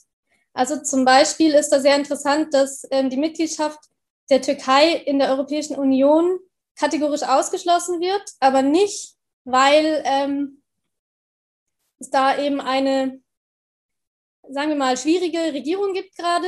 Also 0.54 0.82
zum 0.82 1.06
Beispiel 1.06 1.54
ist 1.54 1.69
da 1.69 1.80
sehr 1.80 1.95
interessant, 1.95 2.54
dass 2.54 2.86
ähm, 2.91 3.10
die 3.10 3.17
Mitgliedschaft 3.17 3.80
der 4.32 4.41
Türkei 4.41 4.94
in 4.94 5.20
der 5.20 5.30
Europäischen 5.30 5.76
Union 5.76 6.39
kategorisch 6.76 7.24
ausgeschlossen 7.24 8.00
wird, 8.00 8.24
aber 8.39 8.62
nicht, 8.62 9.15
weil 9.44 10.02
ähm, 10.06 10.63
es 12.00 12.10
da 12.10 12.38
eben 12.39 12.62
eine, 12.62 13.22
sagen 14.50 14.70
wir 14.70 14.76
mal, 14.76 14.98
schwierige 14.98 15.39
Regierung 15.54 15.94
gibt 15.94 16.17
gerade, 16.17 16.48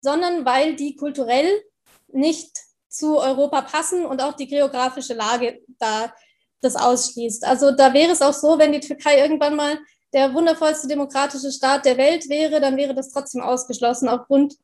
sondern 0.00 0.44
weil 0.44 0.76
die 0.76 0.94
kulturell 0.94 1.62
nicht 2.08 2.56
zu 2.88 3.18
Europa 3.18 3.62
passen 3.62 4.04
und 4.04 4.22
auch 4.22 4.34
die 4.34 4.46
geografische 4.46 5.14
Lage 5.14 5.62
da 5.78 6.12
das 6.60 6.76
ausschließt. 6.76 7.44
Also 7.44 7.72
da 7.72 7.94
wäre 7.94 8.12
es 8.12 8.22
auch 8.22 8.34
so, 8.34 8.58
wenn 8.58 8.72
die 8.72 8.80
Türkei 8.80 9.18
irgendwann 9.18 9.56
mal 9.56 9.78
der 10.12 10.34
wundervollste 10.34 10.86
demokratische 10.86 11.50
Staat 11.50 11.86
der 11.86 11.96
Welt 11.96 12.28
wäre, 12.28 12.60
dann 12.60 12.76
wäre 12.76 12.94
das 12.94 13.10
trotzdem 13.10 13.40
ausgeschlossen 13.40 14.08
aufgrund 14.08 14.54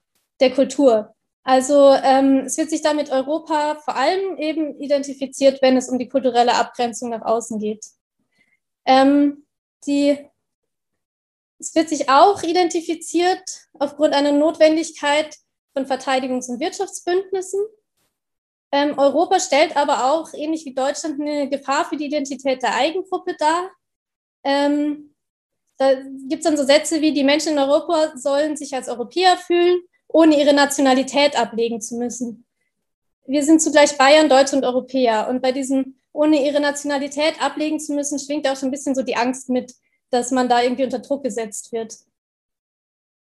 der 0.40 0.52
Kultur. 0.52 1.14
Also 1.44 1.92
ähm, 2.02 2.40
es 2.46 2.58
wird 2.58 2.70
sich 2.70 2.82
damit 2.82 3.10
Europa 3.10 3.76
vor 3.76 3.96
allem 3.96 4.36
eben 4.36 4.78
identifiziert, 4.80 5.62
wenn 5.62 5.76
es 5.76 5.88
um 5.88 5.98
die 5.98 6.08
kulturelle 6.08 6.54
Abgrenzung 6.54 7.10
nach 7.10 7.22
außen 7.22 7.58
geht. 7.58 7.84
Ähm, 8.84 9.46
die, 9.86 10.18
es 11.58 11.74
wird 11.74 11.88
sich 11.88 12.08
auch 12.08 12.42
identifiziert 12.42 13.68
aufgrund 13.74 14.14
einer 14.14 14.32
Notwendigkeit 14.32 15.36
von 15.72 15.86
Verteidigungs- 15.86 16.48
und 16.50 16.60
Wirtschaftsbündnissen. 16.60 17.60
Ähm, 18.70 18.98
Europa 18.98 19.40
stellt 19.40 19.76
aber 19.76 20.12
auch, 20.12 20.34
ähnlich 20.34 20.64
wie 20.66 20.74
Deutschland, 20.74 21.20
eine 21.20 21.48
Gefahr 21.48 21.86
für 21.86 21.96
die 21.96 22.06
Identität 22.06 22.62
der 22.62 22.74
Eigengruppe 22.74 23.34
dar. 23.38 23.70
Ähm, 24.44 25.14
da 25.78 25.94
gibt 25.94 26.40
es 26.40 26.44
dann 26.44 26.56
so 26.56 26.64
Sätze 26.64 27.00
wie, 27.00 27.12
die 27.12 27.24
Menschen 27.24 27.52
in 27.52 27.58
Europa 27.58 28.16
sollen 28.16 28.56
sich 28.56 28.74
als 28.74 28.88
Europäer 28.88 29.36
fühlen, 29.36 29.80
ohne 30.08 30.40
ihre 30.40 30.54
Nationalität 30.54 31.38
ablegen 31.38 31.80
zu 31.80 31.96
müssen. 31.96 32.44
Wir 33.26 33.44
sind 33.44 33.60
zugleich 33.60 33.96
Bayern, 33.98 34.28
Deutsche 34.28 34.56
und 34.56 34.64
Europäer. 34.64 35.28
Und 35.28 35.42
bei 35.42 35.52
diesem, 35.52 35.96
ohne 36.12 36.44
ihre 36.44 36.60
Nationalität 36.60 37.40
ablegen 37.42 37.78
zu 37.78 37.92
müssen, 37.92 38.18
schwingt 38.18 38.48
auch 38.48 38.56
so 38.56 38.66
ein 38.66 38.70
bisschen 38.70 38.94
so 38.94 39.02
die 39.02 39.16
Angst 39.16 39.50
mit, 39.50 39.74
dass 40.10 40.30
man 40.30 40.48
da 40.48 40.62
irgendwie 40.62 40.84
unter 40.84 41.00
Druck 41.00 41.22
gesetzt 41.22 41.72
wird. 41.72 41.94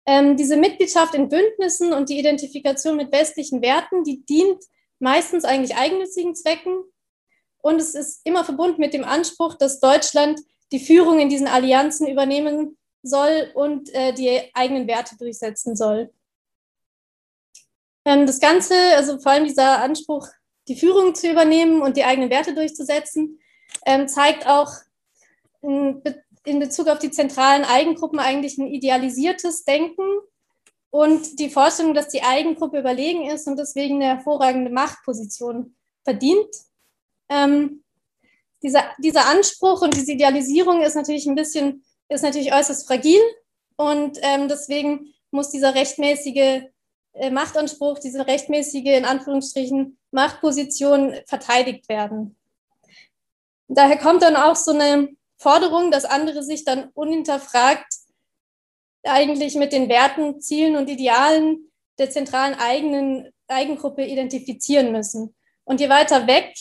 Ähm, 0.08 0.36
diese 0.36 0.58
Mitgliedschaft 0.58 1.14
in 1.14 1.30
Bündnissen 1.30 1.94
und 1.94 2.10
die 2.10 2.18
Identifikation 2.18 2.98
mit 2.98 3.12
westlichen 3.12 3.62
Werten, 3.62 4.04
die 4.04 4.26
dient 4.26 4.64
meistens 4.98 5.46
eigentlich 5.46 5.78
eigennützigen 5.78 6.34
Zwecken. 6.34 6.84
Und 7.62 7.80
es 7.80 7.94
ist 7.94 8.22
immer 8.24 8.44
verbunden 8.44 8.82
mit 8.82 8.96
dem 8.96 9.04
Anspruch, 9.04 9.54
dass 9.54 9.80
Deutschland 9.80 10.40
die 10.72 10.80
Führung 10.80 11.20
in 11.20 11.30
diesen 11.30 11.48
Allianzen 11.48 12.08
übernehmen 12.08 12.78
soll 13.04 13.52
und 13.54 13.94
äh, 13.94 14.14
die 14.14 14.42
eigenen 14.54 14.88
Werte 14.88 15.16
durchsetzen 15.18 15.76
soll. 15.76 16.12
Das 18.04 18.40
Ganze, 18.40 18.74
also 18.96 19.20
vor 19.20 19.34
allem 19.34 19.46
dieser 19.46 19.82
Anspruch, 19.82 20.28
die 20.68 20.76
Führung 20.76 21.14
zu 21.14 21.30
übernehmen 21.30 21.82
und 21.82 21.98
die 21.98 22.04
eigenen 22.04 22.30
Werte 22.30 22.54
durchzusetzen, 22.54 23.40
ähm, 23.86 24.08
zeigt 24.08 24.48
auch 24.48 24.72
in, 25.62 26.02
Bezug 26.60 26.88
auf 26.88 27.00
die 27.00 27.12
zentralen 27.12 27.64
Eigengruppen 27.64 28.20
eigentlich 28.20 28.58
ein 28.58 28.68
idealisiertes 28.68 29.64
Denken 29.64 30.04
und 30.90 31.40
die 31.40 31.50
Vorstellung, 31.50 31.94
dass 31.94 32.10
die 32.10 32.24
Eigengruppe 32.24 32.80
überlegen 32.80 33.30
ist 33.30 33.48
und 33.48 33.58
deswegen 33.58 33.96
eine 33.96 34.16
hervorragende 34.16 34.72
Machtposition 34.72 35.76
verdient. 36.04 36.50
Ähm, 37.30 37.84
dieser, 38.64 38.84
dieser 39.00 39.28
Anspruch 39.28 39.82
und 39.82 39.96
diese 39.96 40.14
Idealisierung 40.14 40.82
ist 40.82 40.96
natürlich 40.96 41.28
ein 41.28 41.36
bisschen, 41.36 41.86
ist 42.10 42.24
natürlich 42.24 42.54
äußerst 42.54 42.88
fragil 42.88 43.22
und 43.78 44.18
ähm, 44.22 44.48
deswegen 44.48 45.14
muss 45.32 45.50
dieser 45.50 45.76
rechtmäßige 45.76 46.64
Machtanspruch, 47.32 48.00
diese 48.00 48.26
rechtmäßige, 48.26 48.86
in 48.86 49.06
Anführungsstrichen, 49.06 49.98
Machtposition 50.12 51.16
verteidigt 51.26 51.90
werden. 51.90 52.36
Daher 53.68 53.98
kommt 53.98 54.22
dann 54.22 54.36
auch 54.36 54.56
so 54.56 54.72
eine 54.72 55.10
Forderung, 55.38 55.92
dass 55.92 56.06
andere 56.06 56.44
sich 56.44 56.66
dann 56.66 56.90
unhinterfragt 56.94 57.94
eigentlich 59.04 59.56
mit 59.56 59.74
den 59.74 59.90
Werten, 59.90 60.42
Zielen 60.42 60.76
und 60.76 60.90
Idealen 60.90 61.72
der 61.98 62.10
zentralen 62.10 62.56
eigenen 62.56 63.32
Eigengruppe 63.48 64.06
identifizieren 64.06 64.92
müssen. 64.92 65.36
Und 65.64 65.80
je 65.80 65.90
weiter 65.90 66.28
weg 66.28 66.54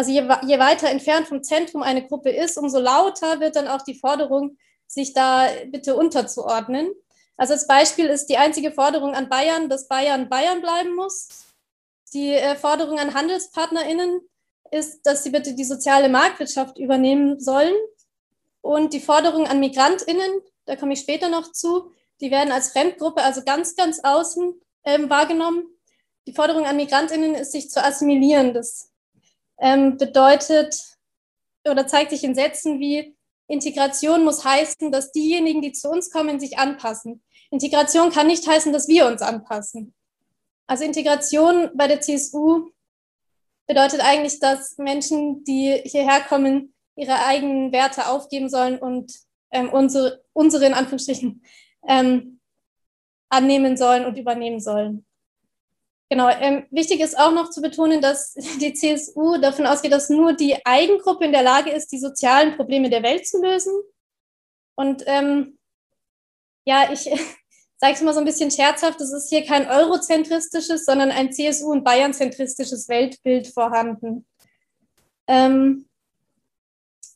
also 0.00 0.12
je, 0.12 0.22
je 0.46 0.58
weiter 0.58 0.88
entfernt 0.88 1.28
vom 1.28 1.42
Zentrum 1.42 1.82
eine 1.82 2.06
Gruppe 2.06 2.30
ist, 2.30 2.56
umso 2.56 2.78
lauter 2.78 3.38
wird 3.40 3.56
dann 3.56 3.68
auch 3.68 3.82
die 3.82 3.98
Forderung, 3.98 4.56
sich 4.86 5.12
da 5.12 5.46
bitte 5.66 5.94
unterzuordnen. 5.94 6.90
Also 7.40 7.54
als 7.54 7.66
Beispiel 7.66 8.04
ist 8.04 8.26
die 8.26 8.36
einzige 8.36 8.70
Forderung 8.70 9.14
an 9.14 9.30
Bayern, 9.30 9.70
dass 9.70 9.88
Bayern 9.88 10.28
Bayern 10.28 10.60
bleiben 10.60 10.94
muss. 10.94 11.46
Die 12.12 12.34
äh, 12.34 12.54
Forderung 12.54 12.98
an 12.98 13.14
HandelspartnerInnen 13.14 14.20
ist, 14.70 15.06
dass 15.06 15.22
sie 15.24 15.30
bitte 15.30 15.54
die 15.54 15.64
soziale 15.64 16.10
Marktwirtschaft 16.10 16.76
übernehmen 16.76 17.40
sollen. 17.40 17.74
Und 18.60 18.92
die 18.92 19.00
Forderung 19.00 19.46
an 19.46 19.58
MigrantInnen, 19.58 20.30
da 20.66 20.76
komme 20.76 20.92
ich 20.92 21.00
später 21.00 21.30
noch 21.30 21.50
zu, 21.50 21.90
die 22.20 22.30
werden 22.30 22.52
als 22.52 22.72
Fremdgruppe, 22.72 23.22
also 23.22 23.42
ganz, 23.42 23.74
ganz 23.74 24.00
außen 24.00 24.60
ähm, 24.84 25.08
wahrgenommen. 25.08 25.64
die 26.26 26.34
Forderung 26.34 26.66
an 26.66 26.76
Migrantinnen 26.76 27.34
ist, 27.34 27.52
sich 27.52 27.70
zu 27.70 27.82
assimilieren. 27.82 28.52
Das 28.52 28.92
ähm, 29.56 29.96
bedeutet 29.96 30.78
oder 31.66 31.86
zeigt 31.86 32.10
sich 32.10 32.22
in 32.22 32.34
Sätzen 32.34 32.80
wie 32.80 33.16
Integration 33.50 34.24
muss 34.24 34.44
heißen, 34.44 34.92
dass 34.92 35.10
diejenigen, 35.10 35.60
die 35.60 35.72
zu 35.72 35.90
uns 35.90 36.10
kommen, 36.10 36.38
sich 36.38 36.58
anpassen. 36.58 37.22
Integration 37.50 38.10
kann 38.10 38.28
nicht 38.28 38.46
heißen, 38.46 38.72
dass 38.72 38.88
wir 38.88 39.06
uns 39.06 39.22
anpassen. 39.22 39.94
Also 40.66 40.84
Integration 40.84 41.70
bei 41.74 41.88
der 41.88 42.00
CSU 42.00 42.70
bedeutet 43.66 44.00
eigentlich, 44.00 44.38
dass 44.38 44.78
Menschen, 44.78 45.44
die 45.44 45.82
hierher 45.84 46.20
kommen, 46.20 46.74
ihre 46.96 47.24
eigenen 47.24 47.72
Werte 47.72 48.08
aufgeben 48.08 48.48
sollen 48.48 48.78
und 48.78 49.12
ähm, 49.50 49.68
unsere, 49.70 50.22
unsere 50.32 50.66
in 50.66 50.74
Anführungsstrichen 50.74 51.42
ähm, 51.88 52.40
annehmen 53.28 53.76
sollen 53.76 54.04
und 54.04 54.18
übernehmen 54.18 54.60
sollen. 54.60 55.04
Genau, 56.08 56.28
ähm, 56.28 56.66
wichtig 56.70 57.00
ist 57.00 57.16
auch 57.16 57.32
noch 57.32 57.50
zu 57.50 57.62
betonen, 57.62 58.00
dass 58.02 58.34
die 58.60 58.74
CSU 58.74 59.38
davon 59.38 59.66
ausgeht, 59.66 59.92
dass 59.92 60.10
nur 60.10 60.32
die 60.32 60.56
Eigengruppe 60.66 61.24
in 61.24 61.32
der 61.32 61.44
Lage 61.44 61.70
ist, 61.70 61.92
die 61.92 61.98
sozialen 61.98 62.56
Probleme 62.56 62.90
der 62.90 63.02
Welt 63.02 63.26
zu 63.26 63.40
lösen. 63.40 63.72
Und 64.74 65.04
ähm, 65.06 65.58
ja, 66.64 66.92
ich 66.92 67.08
sage 67.80 67.94
es 67.94 68.02
mal 68.02 68.12
so 68.12 68.20
ein 68.20 68.26
bisschen 68.26 68.50
scherzhaft, 68.50 69.00
es 69.00 69.10
ist 69.10 69.30
hier 69.30 69.44
kein 69.44 69.66
eurozentristisches, 69.66 70.84
sondern 70.84 71.10
ein 71.10 71.30
CSU- 71.30 71.72
und 71.72 71.82
Bayern-zentristisches 71.82 72.88
Weltbild 72.88 73.48
vorhanden. 73.48 74.26
Ähm, 75.26 75.86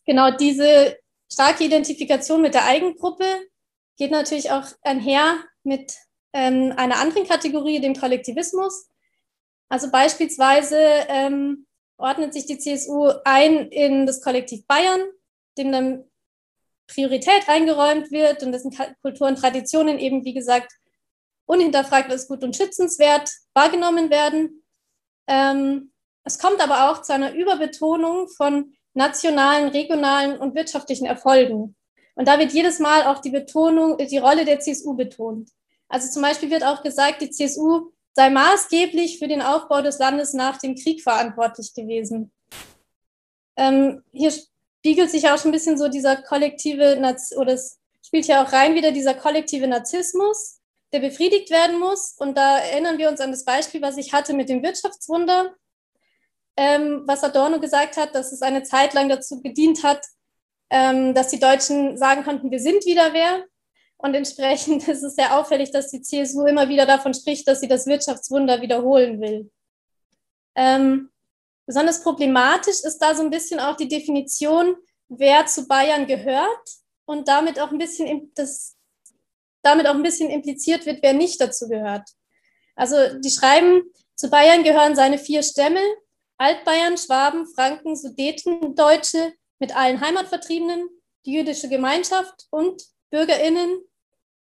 genau, 0.07 0.31
diese 0.31 0.96
starke 1.31 1.64
Identifikation 1.64 2.40
mit 2.40 2.55
der 2.55 2.64
Eigengruppe 2.64 3.27
geht 3.98 4.11
natürlich 4.11 4.53
auch 4.53 4.66
einher 4.81 5.37
mit 5.64 5.92
ähm, 6.33 6.72
einer 6.77 6.96
anderen 6.96 7.29
Kategorie, 7.29 7.81
dem 7.81 7.94
Kollektivismus. 7.94 8.88
Also 9.68 9.90
beispielsweise 9.90 10.79
ähm, 11.09 11.66
ordnet 11.98 12.33
sich 12.33 12.46
die 12.46 12.59
CSU 12.59 13.11
ein 13.24 13.68
in 13.68 14.07
das 14.07 14.22
Kollektiv 14.22 14.66
Bayern, 14.66 15.03
dem 15.59 15.72
dann 15.72 16.05
Priorität 16.87 17.49
eingeräumt 17.49 18.11
wird 18.11 18.42
und 18.42 18.53
dessen 18.53 18.75
Kultur 19.03 19.27
und 19.27 19.38
Traditionen 19.38 19.99
eben, 19.99 20.25
wie 20.25 20.35
gesagt, 20.35 20.73
unhinterfragt 21.47 22.11
als 22.11 22.29
gut 22.29 22.42
und 22.42 22.57
schützenswert 22.57 23.31
wahrgenommen 23.55 24.11
werden. 24.11 24.64
Ähm, 25.27 25.92
es 26.25 26.38
kommt 26.38 26.62
aber 26.62 26.90
auch 26.90 27.03
zu 27.03 27.12
einer 27.12 27.35
Überbetonung 27.35 28.29
von 28.29 28.75
nationalen, 28.94 29.68
regionalen 29.68 30.38
und 30.38 30.55
wirtschaftlichen 30.55 31.07
Erfolgen. 31.07 31.77
Und 32.14 32.29
da 32.29 32.38
wird 32.38 32.53
jedes 32.53 32.79
Mal 32.79 33.05
auch 33.05 33.20
die 33.20 33.31
Betonung, 33.31 33.99
die 33.99 34.18
Rolle 34.18 34.44
der 34.44 34.61
CSU 34.61 34.94
betont. 34.94 35.51
Also 35.88 36.11
zum 36.11 36.23
Beispiel 36.23 36.51
wird 36.51 36.64
auch 36.64 36.83
gesagt, 36.83 37.20
die 37.20 37.31
CSU 37.31 37.90
sei 38.14 38.31
maßgeblich 38.31 39.18
für 39.18 39.29
den 39.29 39.42
Aufbau 39.42 39.83
des 39.83 39.99
Landes 39.99 40.33
nach 40.33 40.59
dem 40.59 40.77
Krieg 40.77 41.03
verantwortlich 41.03 41.75
gewesen. 41.75 42.33
Ähm, 43.57 44.03
hier 44.12 44.33
spiegelt 44.85 45.11
sich 45.11 45.31
auch 45.31 45.38
schon 45.38 45.49
ein 45.49 45.53
bisschen 45.53 45.79
so 45.79 45.88
dieser 45.88 46.14
kollektive, 46.16 46.99
oder 47.38 47.55
es 47.55 47.81
spielt 48.07 48.27
ja 48.27 48.44
auch 48.44 48.53
rein 48.53 48.75
wieder 48.75 48.92
dieser 48.92 49.14
kollektive 49.14 49.66
Narzissmus, 49.66 50.61
der 50.92 51.01
befriedigt 51.01 51.49
werden 51.49 51.81
muss. 51.81 52.14
Und 52.18 52.37
da 52.37 52.59
erinnern 52.59 52.99
wir 52.99 53.09
uns 53.09 53.23
an 53.23 53.31
das 53.31 53.47
Beispiel, 53.47 53.81
was 53.81 53.97
ich 53.97 54.12
hatte 54.12 54.35
mit 54.35 54.51
dem 54.51 54.62
Wirtschaftswunder, 54.62 55.55
ähm, 56.59 57.03
was 57.07 57.25
Adorno 57.25 57.61
gesagt 57.61 57.97
hat, 57.97 58.14
dass 58.14 58.31
es 58.31 58.42
eine 58.42 58.62
Zeit 58.62 58.92
lang 58.92 59.09
dazu 59.09 59.40
gedient 59.40 59.85
hat, 59.85 60.05
ähm, 60.68 61.14
dass 61.14 61.29
die 61.29 61.40
Deutschen 61.40 61.97
sagen 61.97 62.23
konnten, 62.23 62.51
wir 62.51 62.61
sind 62.61 62.85
wieder 62.85 63.14
wer. 63.14 63.42
Und 63.97 64.14
entsprechend 64.14 64.87
ist 64.88 65.03
es 65.03 65.14
sehr 65.14 65.35
auffällig, 65.38 65.70
dass 65.70 65.90
die 65.90 66.03
CSU 66.03 66.44
immer 66.44 66.68
wieder 66.68 66.85
davon 66.85 67.14
spricht, 67.14 67.49
dass 67.49 67.61
sie 67.61 67.68
das 67.68 67.87
Wirtschaftswunder 67.87 68.61
wiederholen 68.61 69.18
will. 69.23 69.51
Ähm, 70.55 71.09
besonders 71.66 72.03
problematisch 72.03 72.81
ist 72.85 72.98
da 72.98 73.14
so 73.14 73.22
ein 73.22 73.31
bisschen 73.31 73.61
auch 73.61 73.77
die 73.77 73.88
Definition, 73.88 74.77
wer 75.09 75.46
zu 75.46 75.66
Bayern 75.66 76.07
gehört 76.07 76.68
und 77.05 77.29
damit 77.29 77.61
auch 77.61 77.70
ein 77.70 77.79
bisschen 77.79 78.33
das, 78.35 78.77
damit 79.62 79.87
auch 79.87 79.94
ein 79.94 80.03
bisschen 80.03 80.31
impliziert 80.31 80.87
wird, 80.87 81.03
wer 81.03 81.12
nicht 81.12 81.40
dazu 81.40 81.68
gehört. 81.68 82.09
Also 82.77 82.96
die 83.18 83.31
schreiben, 83.31 83.83
zu 84.14 84.31
Bayern 84.31 84.62
gehören 84.62 84.96
seine 84.96 85.18
vier 85.18 85.42
Stämme, 85.42 85.81
Altbayern, 86.37 86.98
Schwaben, 86.98 87.46
Franken, 87.46 87.96
Sudeten, 87.96 88.74
Deutsche 88.74 89.33
mit 89.59 89.77
allen 89.77 90.00
Heimatvertriebenen, 90.00 90.88
die 91.24 91.33
jüdische 91.33 91.68
Gemeinschaft 91.68 92.46
und 92.50 92.83
BürgerInnen, 93.11 93.81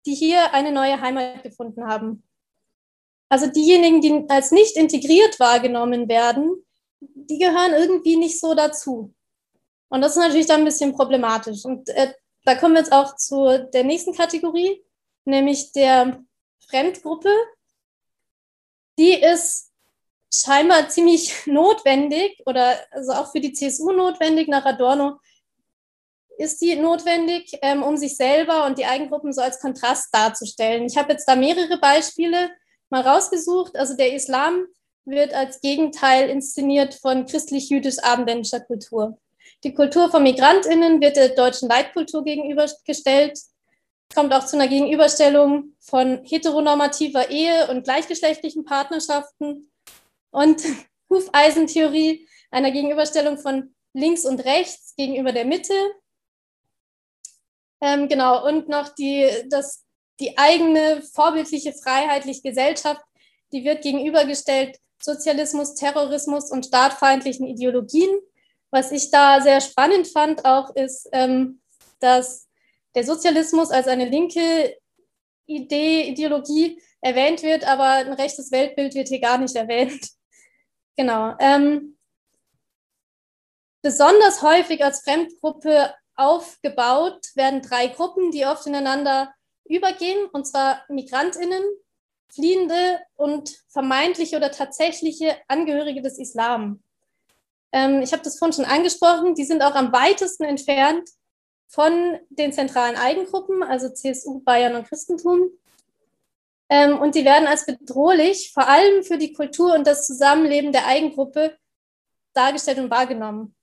die 0.05 0.15
hier 0.15 0.53
eine 0.53 0.71
neue 0.71 0.99
Heimat 0.99 1.43
gefunden 1.43 1.85
haben. 1.87 2.23
Also 3.29 3.47
diejenigen, 3.47 4.01
die 4.01 4.25
als 4.29 4.51
nicht 4.51 4.77
integriert 4.77 5.39
wahrgenommen 5.39 6.07
werden, 6.07 6.65
die 7.29 7.39
gehören 7.39 7.73
irgendwie 7.73 8.17
nicht 8.17 8.39
so 8.39 8.53
dazu. 8.53 9.13
Und 9.89 10.01
das 10.01 10.11
ist 10.11 10.21
natürlich 10.21 10.47
dann 10.47 10.61
ein 10.61 10.65
bisschen 10.65 10.93
problematisch. 10.93 11.65
Und 11.65 11.89
äh, 11.89 12.13
da 12.43 12.55
kommen 12.55 12.75
wir 12.75 12.81
jetzt 12.81 12.93
auch 12.93 13.15
zu 13.15 13.67
der 13.73 13.83
nächsten 13.83 14.13
Kategorie, 14.13 14.83
nämlich 15.25 15.71
der 15.71 16.23
Fremdgruppe. 16.69 17.29
Die 18.97 19.13
ist 19.13 19.71
scheinbar 20.33 20.89
ziemlich 20.89 21.33
notwendig 21.45 22.41
oder 22.45 22.75
also 22.91 23.13
auch 23.13 23.31
für 23.31 23.39
die 23.39 23.53
CSU 23.53 23.91
notwendig 23.91 24.47
nach 24.47 24.65
Adorno, 24.65 25.19
ist 26.37 26.61
die 26.61 26.75
notwendig, 26.75 27.57
ähm, 27.61 27.81
um 27.81 27.97
sich 27.97 28.15
selber 28.15 28.65
und 28.65 28.77
die 28.77 28.85
Eigengruppen 28.85 29.33
so 29.33 29.41
als 29.41 29.59
Kontrast 29.59 30.13
darzustellen. 30.13 30.85
Ich 30.85 30.97
habe 30.97 31.13
jetzt 31.13 31.25
da 31.25 31.35
mehrere 31.35 31.79
Beispiele 31.79 32.51
mal 32.89 33.01
rausgesucht. 33.01 33.75
Also 33.75 33.95
der 33.95 34.13
Islam 34.13 34.67
wird 35.07 35.33
als 35.33 35.61
Gegenteil 35.61 36.29
inszeniert 36.29 36.93
von 36.93 37.25
christlich-jüdisch-abendländischer 37.25 38.59
Kultur. 38.59 39.17
Die 39.63 39.73
Kultur 39.73 40.11
von 40.11 40.21
MigrantInnen 40.23 41.01
wird 41.01 41.15
der 41.15 41.29
deutschen 41.29 41.69
Leitkultur 41.69 42.23
gegenübergestellt. 42.23 43.33
Es 43.33 44.15
kommt 44.15 44.33
auch 44.33 44.45
zu 44.45 44.57
einer 44.57 44.67
Gegenüberstellung 44.67 45.75
von 45.79 46.23
heteronormativer 46.23 47.29
Ehe 47.29 47.67
und 47.69 47.83
gleichgeschlechtlichen 47.83 48.65
Partnerschaften 48.65 49.71
und 50.31 50.61
Hufeisentheorie, 51.09 52.27
einer 52.51 52.71
Gegenüberstellung 52.71 53.37
von 53.37 53.73
links 53.93 54.25
und 54.25 54.43
rechts 54.45 54.93
gegenüber 54.95 55.31
der 55.31 55.45
Mitte 55.45 55.73
ähm, 57.81 58.07
genau, 58.07 58.45
und 58.47 58.69
noch 58.69 58.89
die, 58.89 59.29
das, 59.49 59.85
die 60.19 60.37
eigene 60.37 61.01
vorbildliche 61.01 61.73
freiheitliche 61.73 62.41
Gesellschaft, 62.41 63.01
die 63.51 63.63
wird 63.63 63.83
gegenübergestellt 63.83 64.77
Sozialismus, 65.01 65.75
Terrorismus 65.75 66.51
und 66.51 66.65
staatfeindlichen 66.65 67.47
Ideologien. 67.47 68.09
Was 68.71 68.91
ich 68.91 69.11
da 69.11 69.41
sehr 69.41 69.61
spannend 69.61 70.07
fand 70.07 70.45
auch 70.45 70.75
ist, 70.75 71.07
ähm, 71.13 71.61
dass 71.99 72.47
der 72.95 73.03
Sozialismus 73.03 73.71
als 73.71 73.87
eine 73.87 74.09
linke 74.09 74.75
Idee, 75.45 76.09
Ideologie 76.09 76.81
erwähnt 77.01 77.43
wird, 77.43 77.65
aber 77.65 77.85
ein 77.85 78.13
rechtes 78.13 78.51
Weltbild 78.51 78.95
wird 78.95 79.07
hier 79.07 79.21
gar 79.21 79.37
nicht 79.37 79.55
erwähnt. 79.55 80.09
Genau. 80.99 81.35
Ähm, 81.39 81.95
besonders 83.83 84.41
häufig 84.41 84.83
als 84.83 85.01
Fremdgruppe 85.01 85.93
aufgebaut 86.15 87.23
werden 87.35 87.61
drei 87.61 87.85
Gruppen, 87.85 88.31
die 88.31 88.47
oft 88.47 88.65
ineinander 88.65 89.31
übergehen, 89.65 90.27
und 90.33 90.47
zwar 90.47 90.83
Migrantinnen, 90.89 91.63
Fliehende 92.29 92.99
und 93.15 93.55
vermeintliche 93.69 94.37
oder 94.37 94.51
tatsächliche 94.51 95.37
Angehörige 95.47 96.01
des 96.01 96.19
Islam. 96.19 96.81
Ähm, 97.71 98.01
ich 98.01 98.11
habe 98.13 98.23
das 98.23 98.37
vorhin 98.37 98.53
schon 98.53 98.65
angesprochen, 98.65 99.35
die 99.35 99.45
sind 99.45 99.61
auch 99.61 99.75
am 99.75 99.91
weitesten 99.91 100.43
entfernt 100.43 101.09
von 101.67 102.19
den 102.29 102.53
zentralen 102.53 102.95
Eigengruppen, 102.95 103.63
also 103.63 103.89
CSU, 103.89 104.39
Bayern 104.39 104.75
und 104.75 104.87
Christentum. 104.87 105.49
Ähm, 106.69 106.99
und 106.99 107.15
die 107.15 107.25
werden 107.25 107.47
als 107.47 107.65
bedrohlich, 107.65 108.51
vor 108.53 108.67
allem 108.67 109.03
für 109.03 109.17
die 109.17 109.33
Kultur 109.33 109.73
und 109.73 109.87
das 109.87 110.05
Zusammenleben 110.05 110.71
der 110.71 110.85
Eigengruppe, 110.85 111.57
dargestellt 112.33 112.77
und 112.79 112.91
wahrgenommen. 112.91 113.55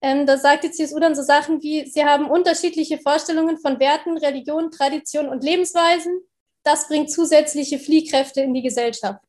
Ähm, 0.00 0.26
da 0.26 0.36
sagt 0.36 0.64
die 0.64 0.70
CSU 0.70 0.98
dann 0.98 1.14
so 1.14 1.22
Sachen 1.22 1.62
wie, 1.62 1.86
sie 1.86 2.04
haben 2.04 2.28
unterschiedliche 2.28 2.98
Vorstellungen 2.98 3.58
von 3.58 3.78
Werten, 3.78 4.18
Religion, 4.18 4.70
Tradition 4.70 5.28
und 5.28 5.44
Lebensweisen. 5.44 6.20
Das 6.62 6.88
bringt 6.88 7.10
zusätzliche 7.10 7.78
Fliehkräfte 7.78 8.40
in 8.40 8.54
die 8.54 8.62
Gesellschaft. 8.62 9.20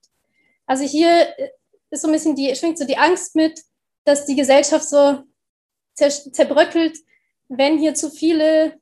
Also 0.66 0.84
hier 0.84 1.28
äh, 1.38 1.50
ist 1.90 2.02
so 2.02 2.08
ein 2.08 2.14
bisschen 2.14 2.36
die, 2.36 2.56
schwingt 2.56 2.78
so 2.78 2.86
die 2.86 2.98
Angst 2.98 3.36
mit, 3.36 3.60
dass 4.06 4.26
die 4.26 4.36
Gesellschaft 4.36 4.88
so 4.88 5.24
zer 5.94 6.10
zerbröckelt, 6.10 6.98
wenn 7.48 7.78
hier 7.78 7.94
zu 7.94 8.10
viele 8.10 8.80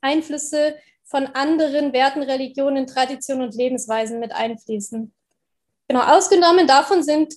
Einflüsse 0.00 0.76
von 1.04 1.26
anderen 1.26 1.92
Werten, 1.92 2.22
Religionen, 2.22 2.86
Traditionen 2.86 3.46
und 3.46 3.54
Lebensweisen 3.54 4.20
mit 4.20 4.32
einfließen. 4.32 5.12
Genau, 5.88 6.02
ausgenommen 6.02 6.66
davon 6.66 7.02
sind 7.02 7.34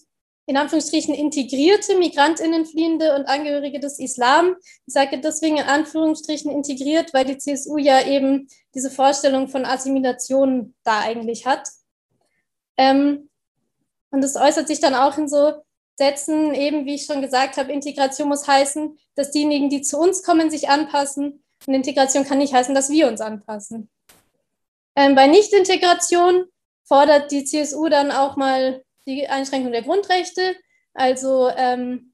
in 0.47 0.55
Anführungsstrichen 0.55 1.14
integrierte 1.14 1.97
Migrantinnen, 1.97 2.66
Fliehende 2.66 3.16
und 3.16 3.26
Angehörige 3.26 3.82
des 3.82 3.99
Islam. 3.99 4.55
Ich 4.86 4.93
sage 4.93 5.20
deswegen 5.20 5.58
in 5.58 5.64
Anführungsstrichen 5.64 6.49
integriert, 6.49 7.14
weil 7.14 7.26
die 7.26 7.38
CSU 7.38 7.78
ja 7.78 8.08
eben 8.08 8.47
diese 8.78 8.91
Vorstellung 8.91 9.47
von 9.47 9.65
Assimilation 9.65 10.75
da 10.84 10.99
eigentlich 10.99 11.47
hat. 11.47 11.67
Ähm, 12.78 13.28
Und 14.11 14.21
das 14.21 14.36
äußert 14.36 14.67
sich 14.67 14.80
dann 14.80 14.93
auch 14.93 15.17
in 15.17 15.28
so 15.28 15.53
Sätzen, 15.95 16.53
eben 16.53 16.86
wie 16.86 16.93
ich 16.93 17.05
schon 17.05 17.23
gesagt 17.23 17.57
habe, 17.57 17.73
Integration 17.73 18.30
muss 18.30 18.47
heißen, 18.47 18.95
dass 19.15 19.32
diejenigen, 19.32 19.69
die 19.69 19.82
zu 19.82 19.97
uns 19.97 20.21
kommen, 20.21 20.51
sich 20.51 20.69
anpassen. 20.69 21.43
Und 21.65 21.73
Integration 21.73 22.23
kann 22.23 22.38
nicht 22.38 22.53
heißen, 22.53 22.75
dass 22.75 22.91
wir 22.91 23.07
uns 23.07 23.19
anpassen. 23.19 23.89
Ähm, 24.95 25.15
bei 25.15 25.25
Nichtintegration 25.25 26.45
fordert 26.84 27.32
die 27.32 27.45
CSU 27.45 27.89
dann 27.89 28.11
auch 28.11 28.36
mal 28.36 28.84
die 29.07 29.28
Einschränkung 29.28 29.71
der 29.71 29.82
Grundrechte. 29.82 30.55
Also 30.93 31.49
ähm, 31.49 32.13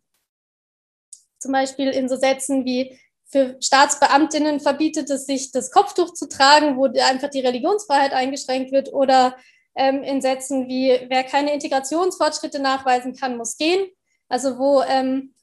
zum 1.40 1.52
Beispiel 1.52 1.90
in 1.90 2.08
so 2.08 2.16
Sätzen 2.16 2.64
wie 2.64 2.98
für 3.34 3.58
Staatsbeamtinnen 3.60 4.60
verbietet 4.60 5.10
es 5.10 5.26
sich, 5.26 5.52
das 5.52 5.72
Kopftuch 5.72 6.14
zu 6.14 6.30
tragen, 6.30 6.78
wo 6.78 6.86
einfach 6.86 7.30
die 7.30 7.40
Religionsfreiheit 7.40 8.14
eingeschränkt 8.14 8.72
wird 8.72 8.94
oder 8.94 9.36
ähm, 9.76 10.04
in 10.04 10.22
Sätzen 10.22 10.68
wie, 10.68 10.98
wer 11.10 11.24
keine 11.24 11.52
Integrationsfortschritte 11.52 12.60
nachweisen 12.60 13.16
kann, 13.16 13.36
muss 13.36 13.58
gehen. 13.58 13.90
Also 14.30 14.60
wo 14.60 14.84
ähm, 14.84 15.34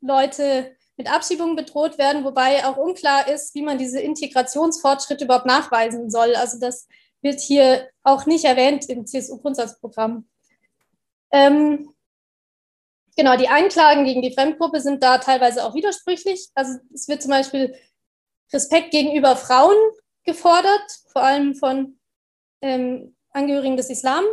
Leute 0.00 0.74
mit 0.96 1.10
Abschiebungen 1.10 1.54
bedroht 1.54 1.96
werden, 1.96 2.24
wobei 2.24 2.66
auch 2.66 2.76
unklar 2.76 3.28
ist, 3.28 3.54
wie 3.54 3.62
man 3.62 3.78
diese 3.78 4.00
Integrationsfortschritte 4.00 5.24
überhaupt 5.24 5.46
nachweisen 5.46 6.10
soll. 6.10 6.34
Also 6.34 6.58
das 6.58 6.88
wird 7.22 7.40
hier 7.40 7.88
auch 8.02 8.26
nicht 8.26 8.44
erwähnt 8.44 8.88
im 8.88 9.06
CSU-Grundsatzprogramm. 9.06 10.28
Ähm, 11.30 11.94
genau, 13.18 13.36
die 13.36 13.48
Einklagen 13.48 14.04
gegen 14.04 14.22
die 14.22 14.32
Fremdgruppe 14.32 14.80
sind 14.80 15.02
da 15.02 15.18
teilweise 15.18 15.64
auch 15.64 15.74
widersprüchlich. 15.74 16.48
Also 16.54 16.78
es 16.94 17.08
wird 17.08 17.20
zum 17.20 17.32
Beispiel 17.32 17.74
Respekt 18.52 18.92
gegenüber 18.92 19.36
Frauen 19.36 19.76
gefordert, 20.24 20.86
vor 21.12 21.22
allem 21.22 21.54
von 21.54 21.98
ähm, 22.62 23.16
Angehörigen 23.32 23.76
des 23.76 23.90
Islam. 23.90 24.24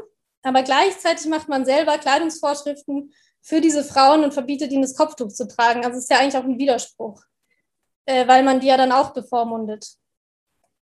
Aber 0.43 0.61
gleichzeitig 0.61 1.25
macht 1.25 1.49
man 1.49 1.65
selber 1.65 1.97
Kleidungsvorschriften 1.97 3.11
für 3.41 3.59
diese 3.59 3.83
Frauen 3.83 4.23
und 4.23 4.33
verbietet 4.33 4.71
ihnen 4.71 4.83
das 4.83 4.95
Kopftuch 4.95 5.29
zu 5.29 5.47
tragen. 5.47 5.83
Also 5.83 5.97
es 5.97 6.03
ist 6.03 6.11
ja 6.11 6.19
eigentlich 6.19 6.37
auch 6.37 6.43
ein 6.43 6.59
Widerspruch, 6.59 7.23
äh, 8.05 8.27
weil 8.27 8.43
man 8.43 8.59
die 8.59 8.67
ja 8.67 8.77
dann 8.77 8.91
auch 8.91 9.13
bevormundet. 9.13 9.95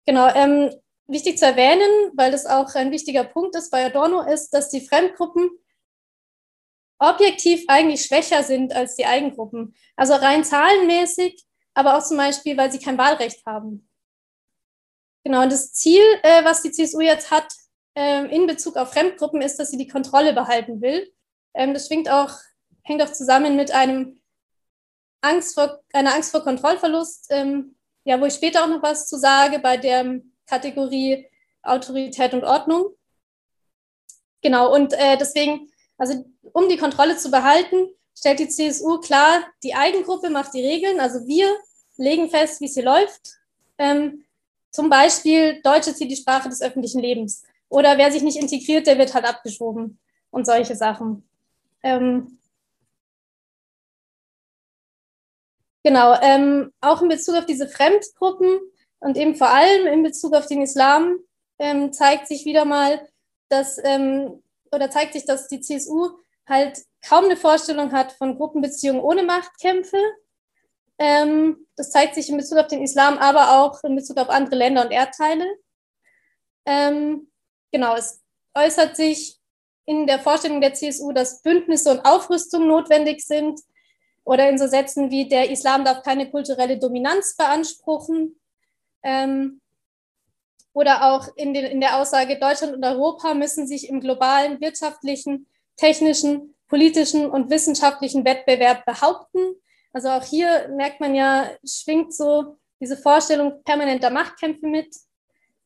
Genau, 0.06 0.28
ähm, 0.36 0.74
wichtig 1.08 1.38
zu 1.38 1.46
erwähnen, 1.46 2.12
weil 2.16 2.32
das 2.32 2.46
auch 2.46 2.76
ein 2.76 2.92
wichtiger 2.92 3.24
Punkt 3.24 3.56
ist 3.56 3.72
bei 3.72 3.86
Adorno, 3.86 4.22
ist, 4.22 4.54
dass 4.54 4.70
die 4.70 4.86
Fremdgruppen 4.86 5.50
objektiv 7.00 7.64
eigentlich 7.68 8.04
schwächer 8.04 8.44
sind 8.44 8.74
als 8.74 8.96
die 8.96 9.06
Eigengruppen. 9.06 9.76
Also 9.96 10.14
rein 10.14 10.44
zahlenmäßig, 10.44 11.44
aber 11.74 11.98
auch 11.98 12.04
zum 12.04 12.18
Beispiel, 12.18 12.58
weil 12.58 12.72
sie 12.72 12.80
kein 12.80 12.98
Wahlrecht 12.98 13.46
haben. 13.46 13.88
Genau, 15.24 15.44
und 15.44 15.52
das 15.52 15.74
Ziel, 15.74 16.02
äh, 16.24 16.44
was 16.46 16.62
die 16.62 16.72
CSU 16.72 17.02
jetzt 17.02 17.32
hat, 17.32 17.48
ähm, 17.96 18.30
in 18.30 18.48
Bezug 18.48 18.78
auf 18.78 18.94
Fremdgruppen 18.94 19.42
ist, 19.42 19.58
dass 19.58 19.72
sie 19.72 19.78
die 19.78 19.88
Kontrolle 19.88 20.34
behalten 20.34 20.82
will. 20.82 21.12
Ähm, 21.54 21.74
das 21.74 21.88
schwingt 21.88 22.10
auch, 22.10 22.32
hängt 22.84 23.02
auch 23.02 23.12
zusammen 23.12 23.56
mit 23.56 23.72
einem 23.72 24.22
Angst 25.22 25.56
vor, 25.56 25.82
einer 25.94 26.14
Angst 26.14 26.32
vor 26.32 26.44
Kontrollverlust, 26.44 27.28
ähm, 27.32 27.76
ja, 28.06 28.22
wo 28.22 28.26
ich 28.26 28.36
später 28.36 28.64
auch 28.64 28.70
noch 28.70 28.82
was 28.82 29.08
zu 29.08 29.18
sage 29.18 29.60
bei 29.60 29.78
der 29.78 30.22
Kategorie 30.46 31.28
Autorität 31.62 32.34
und 32.34 32.44
Ordnung. 32.44 32.96
Genau, 34.42 34.74
und 34.74 34.94
äh, 34.94 35.18
deswegen, 35.18 35.70
also 35.98 36.26
um 36.54 36.70
die 36.70 36.78
Kontrolle 36.78 37.18
zu 37.18 37.32
behalten, 37.32 37.90
stellt 38.16 38.40
die 38.40 38.50
CSU 38.50 39.00
klar, 39.00 39.44
die 39.64 39.76
Eigengruppe 39.76 40.30
macht 40.30 40.54
die 40.54 40.66
Regeln, 40.66 41.00
also 41.00 41.26
wir 41.28 41.56
legen 41.98 42.30
fest, 42.30 42.62
wie 42.62 42.66
es 42.66 42.74
hier 42.74 42.84
läuft. 42.84 43.38
Ähm, 43.78 44.24
zum 44.72 44.90
Beispiel 44.90 45.62
Deutsch 45.62 45.88
ist 45.88 45.98
hier 45.98 46.08
die 46.08 46.16
Sprache 46.16 46.50
des 46.50 46.62
öffentlichen 46.62 47.02
Lebens. 47.02 47.44
Oder 47.70 47.98
wer 47.98 48.12
sich 48.12 48.22
nicht 48.22 48.38
integriert, 48.38 48.88
der 48.88 48.98
wird 48.98 49.14
halt 49.14 49.26
abgeschoben 49.26 50.00
und 50.30 50.46
solche 50.46 50.76
Sachen. 50.76 51.28
Ähm, 51.84 52.40
genau, 55.84 56.20
ähm, 56.22 56.72
auch 56.82 57.02
in 57.02 57.10
Bezug 57.10 57.36
auf 57.36 57.46
diese 57.46 57.68
Fremdgruppen 57.68 58.60
und 59.00 59.18
eben 59.18 59.36
vor 59.36 59.50
allem 59.50 59.88
in 59.88 60.04
Bezug 60.04 60.34
auf 60.34 60.48
den 60.48 60.62
Islam 60.62 61.18
ähm, 61.60 61.92
zeigt 61.92 62.28
sich 62.28 62.46
wieder 62.46 62.66
mal, 62.66 63.08
dass 63.50 63.80
ähm, 63.84 64.44
oder 64.72 64.90
zeigt 64.90 65.14
sich, 65.14 65.26
dass 65.26 65.48
die 65.48 65.62
CSU 65.62 66.12
halt 66.48 66.80
kaum 67.08 67.26
eine 67.26 67.38
Vorstellung 67.38 67.92
hat 67.92 68.14
von 68.14 68.38
Gruppenbeziehungen 68.38 69.02
ohne 69.02 69.24
Machtkämpfe. 69.24 69.98
Ähm, 70.98 71.68
das 71.76 71.92
zeigt 71.92 72.16
sich 72.16 72.30
in 72.30 72.38
Bezug 72.38 72.58
auf 72.58 72.68
den 72.68 72.82
Islam, 72.82 73.18
aber 73.18 73.62
auch 73.62 73.84
in 73.84 73.96
Bezug 73.96 74.18
auf 74.18 74.30
andere 74.30 74.56
Länder 74.56 74.84
und 74.84 74.92
Erdteile. 74.92 75.46
Ähm, 76.66 77.32
genau, 77.72 77.96
es 77.96 78.22
äußert 78.56 78.96
sich 78.96 79.40
in 79.86 80.08
der 80.08 80.20
Vorstellung 80.20 80.60
der 80.60 80.74
CSU, 80.74 81.12
dass 81.12 81.42
Bündnisse 81.42 81.92
und 81.92 82.02
Aufrüstung 82.02 82.68
notwendig 82.68 83.26
sind 83.26 83.60
oder 84.24 84.50
in 84.50 84.58
so 84.58 84.68
Sätzen 84.68 85.10
wie 85.12 85.30
der 85.30 85.50
Islam 85.50 85.86
darf 85.86 86.04
keine 86.04 86.30
kulturelle 86.30 86.78
Dominanz 86.78 87.38
beanspruchen. 87.38 88.40
Ähm, 89.04 89.62
oder 90.78 91.12
auch 91.12 91.28
in, 91.36 91.56
den, 91.56 91.66
in 91.66 91.82
der 91.82 91.98
Aussage, 91.98 92.38
Deutschland 92.38 92.76
und 92.76 92.86
Europa 92.86 93.34
müssen 93.34 93.66
sich 93.66 93.90
im 93.90 94.00
globalen 94.00 94.62
wirtschaftlichen, 94.62 95.48
technischen, 95.76 96.54
politischen 96.68 97.32
und 97.32 97.50
wissenschaftlichen 97.50 98.24
Wettbewerb 98.26 98.86
behaupten. 98.86 99.40
Also 99.92 100.10
auch 100.10 100.24
hier 100.24 100.68
merkt 100.68 101.00
man 101.00 101.16
ja, 101.16 101.50
schwingt 101.66 102.14
so 102.14 102.60
diese 102.80 102.96
Vorstellung 102.96 103.64
permanenter 103.64 104.12
Machtkämpfe 104.12 104.68
mit. 104.68 104.96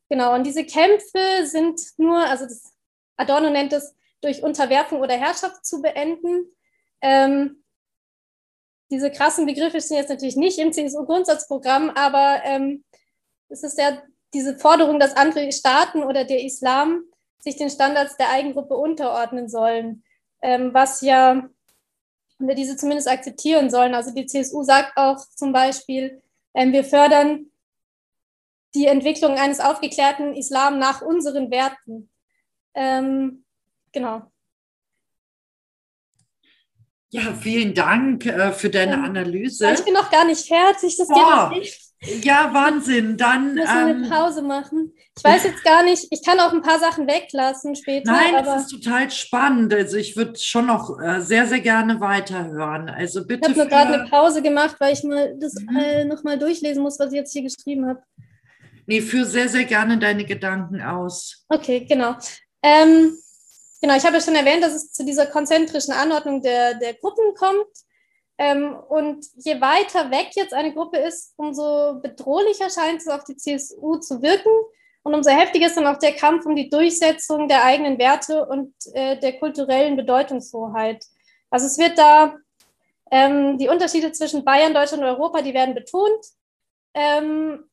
Genau, 0.08 0.34
und 0.34 0.46
diese 0.46 0.64
Kämpfe 0.64 1.46
sind 1.46 1.82
nur, 1.98 2.18
also 2.18 2.46
das, 2.46 2.72
Adorno 3.18 3.50
nennt 3.50 3.74
es, 3.74 3.94
durch 4.22 4.42
Unterwerfung 4.42 5.02
oder 5.02 5.16
Herrschaft 5.16 5.66
zu 5.66 5.82
beenden. 5.82 6.46
Ähm, 7.02 7.66
diese 8.90 9.12
krassen 9.12 9.46
Begriffe 9.46 9.82
stehen 9.82 9.98
jetzt 9.98 10.10
natürlich 10.10 10.38
nicht 10.38 10.58
im 10.58 10.72
CSU-Grundsatzprogramm, 10.72 11.90
aber 11.90 12.40
ähm, 12.46 12.86
es 13.50 13.64
ist 13.64 13.78
ja 13.78 14.02
diese 14.34 14.58
Forderung, 14.58 15.00
dass 15.00 15.16
andere 15.16 15.52
Staaten 15.52 16.04
oder 16.04 16.24
der 16.26 16.44
Islam 16.44 17.04
sich 17.40 17.58
den 17.58 17.70
Standards 17.70 18.18
der 18.18 18.30
Eigengruppe 18.30 18.76
unterordnen 18.76 19.50
sollen, 19.50 20.04
ähm, 20.42 20.74
was 20.74 21.02
ja 21.02 21.50
wir 22.48 22.56
diese 22.56 22.76
zumindest 22.76 23.08
akzeptieren 23.08 23.70
sollen. 23.70 23.94
Also 23.94 24.14
die 24.14 24.26
CSU 24.26 24.64
sagt 24.64 24.98
auch 24.98 25.18
zum 25.36 25.52
Beispiel, 25.52 26.22
ähm, 26.54 26.72
wir 26.74 26.84
fördern 26.84 27.52
die 28.74 28.88
Entwicklung 28.88 29.38
eines 29.38 29.60
aufgeklärten 29.60 30.34
Islam 30.34 30.80
nach 30.80 31.02
unseren 31.02 31.52
Werten. 31.52 32.10
Ähm, 32.74 33.44
genau. 33.92 34.32
Ja, 37.10 37.34
vielen 37.34 37.74
Dank 37.74 38.26
äh, 38.26 38.54
für 38.54 38.70
deine 38.70 38.94
ähm, 38.94 39.04
Analyse. 39.04 39.72
Ich 39.74 39.84
bin 39.84 39.94
noch 39.94 40.10
gar 40.10 40.24
nicht 40.24 40.48
fertig. 40.48 40.96
Das 40.96 41.10
oh, 41.10 41.50
geht 41.50 41.60
nicht. 41.60 41.81
Ja, 42.04 42.52
Wahnsinn. 42.52 43.16
Dann 43.16 43.54
müssen 43.54 43.68
wir 43.68 43.92
ähm, 43.92 44.04
eine 44.04 44.10
Pause 44.10 44.42
machen. 44.42 44.94
Ich 45.16 45.24
weiß 45.24 45.44
jetzt 45.44 45.64
gar 45.64 45.84
nicht, 45.84 46.08
ich 46.10 46.24
kann 46.24 46.40
auch 46.40 46.52
ein 46.52 46.64
paar 46.64 46.80
Sachen 46.80 47.08
weglassen 47.08 47.76
später. 47.76 48.12
Nein, 48.12 48.36
aber 48.36 48.56
das 48.56 48.64
ist 48.64 48.72
total 48.72 49.12
spannend. 49.12 49.72
Also 49.72 49.98
ich 49.98 50.16
würde 50.16 50.40
schon 50.40 50.66
noch 50.66 51.00
äh, 51.00 51.22
sehr, 51.22 51.46
sehr 51.46 51.60
gerne 51.60 52.00
weiterhören. 52.00 52.90
Also 52.90 53.26
bitte. 53.26 53.42
Ich 53.42 53.50
habe 53.50 53.60
nur 53.60 53.68
gerade 53.68 53.94
eine 53.94 54.10
Pause 54.10 54.42
gemacht, 54.42 54.78
weil 54.80 54.94
ich 54.94 55.04
mal 55.04 55.38
das 55.40 55.54
mhm. 55.54 55.78
äh, 55.78 56.06
nochmal 56.06 56.40
durchlesen 56.40 56.82
muss, 56.82 56.98
was 56.98 57.12
ich 57.12 57.18
jetzt 57.18 57.34
hier 57.34 57.44
geschrieben 57.44 57.88
habe. 57.88 58.02
Nee, 58.88 59.02
führ 59.02 59.26
sehr, 59.26 59.48
sehr 59.48 59.66
gerne 59.66 60.00
deine 60.00 60.26
Gedanken 60.26 60.82
aus. 60.82 61.46
Okay, 61.50 61.86
genau. 61.86 62.16
Ähm, 62.64 63.16
genau, 63.80 63.96
ich 63.96 64.04
habe 64.06 64.16
ja 64.16 64.22
schon 64.22 64.36
erwähnt, 64.36 64.64
dass 64.64 64.74
es 64.74 64.92
zu 64.92 65.06
dieser 65.06 65.28
konzentrischen 65.28 65.94
Anordnung 65.94 66.42
der, 66.42 66.74
der 66.76 66.96
Gruppen 66.96 67.36
kommt. 67.36 67.68
Ähm, 68.42 68.76
und 68.90 69.24
je 69.36 69.62
weiter 69.62 70.10
weg 70.10 70.32
jetzt 70.34 70.56
eine 70.56 70.74
Gruppe 70.74 70.98
ist, 70.98 71.36
umso 71.38 72.00
bedrohlicher 72.02 72.72
scheint 72.72 73.00
es 73.00 73.08
auf 73.08 73.24
die 73.24 73.38
CSU 73.38 73.98
zu 73.98 74.24
wirken. 74.24 74.50
Und 75.04 75.14
umso 75.14 75.30
heftiger 75.30 75.68
ist 75.68 75.78
dann 75.78 75.86
auch 75.86 76.00
der 76.00 76.16
Kampf 76.16 76.48
um 76.48 76.56
die 76.56 76.68
Durchsetzung 76.68 77.48
der 77.48 77.64
eigenen 77.64 78.00
Werte 78.00 78.48
und 78.48 78.74
äh, 78.94 79.20
der 79.20 79.38
kulturellen 79.38 79.96
Bedeutungshoheit. 79.96 81.06
Also 81.52 81.68
es 81.68 81.78
wird 81.78 82.00
da 82.00 82.36
ähm, 83.12 83.60
die 83.60 83.70
Unterschiede 83.70 84.12
zwischen 84.12 84.44
Bayern, 84.44 84.74
Deutschland 84.74 85.04
und 85.04 85.10
Europa, 85.10 85.44
die 85.44 85.54
werden 85.54 85.76
betont. 85.76 86.26
Ähm, 86.96 87.70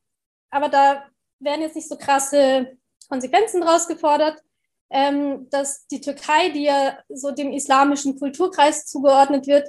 aber 0.50 0.68
da 0.68 1.02
werden 1.38 1.62
jetzt 1.62 1.76
nicht 1.76 1.88
so 1.88 1.96
krasse 1.96 2.76
Konsequenzen 3.08 3.62
draus 3.62 3.88
gefordert, 3.88 4.42
ähm, 4.90 5.48
dass 5.48 5.86
die 5.86 6.02
Türkei, 6.02 6.50
die 6.50 6.64
ja 6.64 6.98
so 7.08 7.30
dem 7.30 7.52
islamischen 7.52 8.18
Kulturkreis 8.18 8.84
zugeordnet 8.84 9.46
wird, 9.46 9.66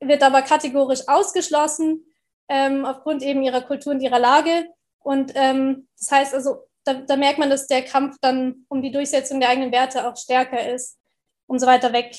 wird 0.00 0.22
aber 0.22 0.42
kategorisch 0.42 1.06
ausgeschlossen 1.06 2.04
ähm, 2.48 2.84
aufgrund 2.84 3.22
eben 3.22 3.42
ihrer 3.42 3.60
Kultur 3.60 3.92
und 3.92 4.00
ihrer 4.00 4.18
Lage. 4.18 4.68
Und 4.98 5.32
ähm, 5.34 5.88
das 5.98 6.10
heißt 6.10 6.34
also, 6.34 6.64
da, 6.84 6.94
da, 6.94 7.16
merkt 7.16 7.38
man, 7.38 7.50
dass 7.50 7.66
der 7.66 7.84
Kampf 7.84 8.16
dann 8.20 8.64
um 8.68 8.82
die 8.82 8.90
Durchsetzung 8.90 9.40
der 9.40 9.50
eigenen 9.50 9.72
Werte 9.72 10.08
auch 10.08 10.16
stärker 10.16 10.72
ist, 10.72 10.98
umso 11.46 11.66
weiter 11.66 11.92
weg 11.92 12.16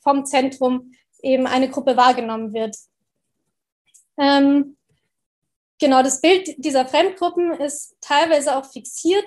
vom 0.00 0.24
Zentrum 0.24 0.92
eben 1.22 1.46
eine 1.46 1.68
Gruppe 1.68 1.96
wahrgenommen 1.96 2.54
wird. 2.54 2.76
Ähm, 4.18 4.76
Genau, 5.80 6.02
das 6.02 6.20
Bild 6.20 6.54
dieser 6.58 6.84
Fremdgruppen 6.84 7.52
ist 7.52 7.96
teilweise 8.02 8.54
auch 8.56 8.66
fixiert. 8.70 9.26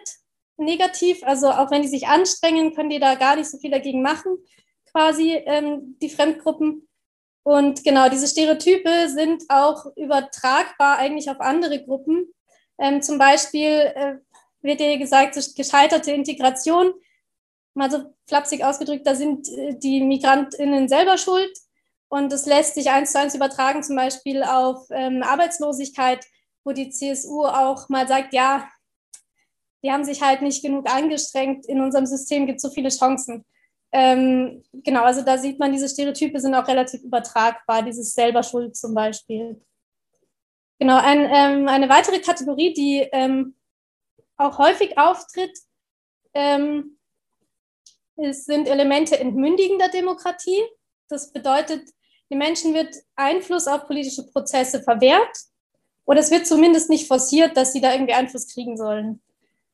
negativ. 0.55 1.23
Also 1.23 1.49
auch 1.49 1.71
wenn 1.71 1.81
die 1.81 1.87
sich 1.87 2.07
anstrengen, 2.07 2.75
können 2.75 2.91
die 2.91 2.99
da 2.99 3.15
gar 3.15 3.35
nicht 3.35 3.49
so 3.49 3.57
viel 3.57 3.71
dagegen 3.71 4.03
machen, 4.03 4.37
quasi 4.91 5.31
ähm, 5.31 5.97
die 5.99 6.11
Fremdgruppen. 6.11 6.87
Und 7.43 7.83
genau, 7.83 8.09
diese 8.09 8.27
Stereotype 8.27 9.09
sind 9.09 9.43
auch 9.49 9.85
übertragbar 9.97 10.97
eigentlich 10.97 11.29
auf 11.29 11.41
andere 11.41 11.83
Gruppen. 11.83 12.33
Ähm, 12.79 13.01
zum 13.01 13.17
Beispiel 13.17 13.91
äh, 13.95 14.15
wird 14.61 14.79
dir 14.79 14.97
gesagt, 14.97 15.37
gescheiterte 15.55 16.11
Integration, 16.11 16.93
mal 17.73 17.91
so 17.91 18.13
flapsig 18.27 18.63
ausgedrückt, 18.63 19.05
da 19.05 19.15
sind 19.15 19.49
äh, 19.49 19.75
die 19.77 20.01
MigrantInnen 20.01 20.87
selber 20.87 21.17
schuld. 21.17 21.51
Und 22.07 22.31
das 22.31 22.45
lässt 22.45 22.75
sich 22.75 22.91
eins 22.91 23.11
zu 23.11 23.19
eins 23.19 23.35
übertragen, 23.35 23.83
zum 23.83 23.95
Beispiel 23.95 24.43
auf 24.43 24.85
ähm, 24.91 25.23
Arbeitslosigkeit, 25.23 26.23
wo 26.63 26.71
die 26.71 26.91
CSU 26.91 27.43
auch 27.45 27.89
mal 27.89 28.07
sagt, 28.07 28.33
ja, 28.33 28.69
die 29.83 29.91
haben 29.91 30.05
sich 30.05 30.21
halt 30.21 30.41
nicht 30.41 30.63
genug 30.63 30.89
angestrengt, 30.89 31.65
in 31.65 31.81
unserem 31.81 32.05
System 32.05 32.45
gibt 32.45 32.57
es 32.57 32.61
so 32.61 32.69
viele 32.69 32.89
Chancen. 32.89 33.43
Ähm, 33.95 34.63
genau, 34.73 35.03
also 35.03 35.21
da 35.21 35.37
sieht 35.37 35.59
man, 35.59 35.71
diese 35.71 35.87
Stereotype 35.87 36.39
sind 36.39 36.55
auch 36.55 36.67
relativ 36.67 37.03
übertragbar, 37.03 37.83
dieses 37.83 38.13
selber 38.15 38.41
Schuld 38.41 38.75
zum 38.75 38.95
Beispiel. 38.95 39.61
Genau, 40.79 40.97
ein, 40.97 41.19
ähm, 41.31 41.67
eine 41.67 41.87
weitere 41.87 42.19
Kategorie, 42.19 42.73
die 42.73 43.07
ähm, 43.11 43.55
auch 44.35 44.57
häufig 44.57 44.97
auftritt, 44.97 45.55
ähm, 46.33 46.97
es 48.15 48.45
sind 48.45 48.67
Elemente 48.67 49.19
entmündigender 49.19 49.89
Demokratie. 49.89 50.61
Das 51.07 51.31
bedeutet, 51.31 51.83
den 52.29 52.37
Menschen 52.37 52.73
wird 52.73 52.95
Einfluss 53.15 53.67
auf 53.67 53.85
politische 53.85 54.25
Prozesse 54.27 54.81
verwehrt 54.81 55.37
oder 56.05 56.19
es 56.19 56.31
wird 56.31 56.47
zumindest 56.47 56.89
nicht 56.89 57.07
forciert, 57.07 57.55
dass 57.57 57.73
sie 57.73 57.81
da 57.81 57.93
irgendwie 57.93 58.13
Einfluss 58.13 58.47
kriegen 58.47 58.77
sollen. 58.77 59.21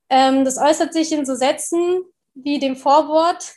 Ähm, 0.09 0.45
das 0.45 0.57
äußert 0.57 0.93
sich 0.93 1.11
in 1.11 1.25
so 1.25 1.35
Sätzen 1.35 2.01
wie 2.33 2.59
dem 2.59 2.75
Vorwort 2.75 3.53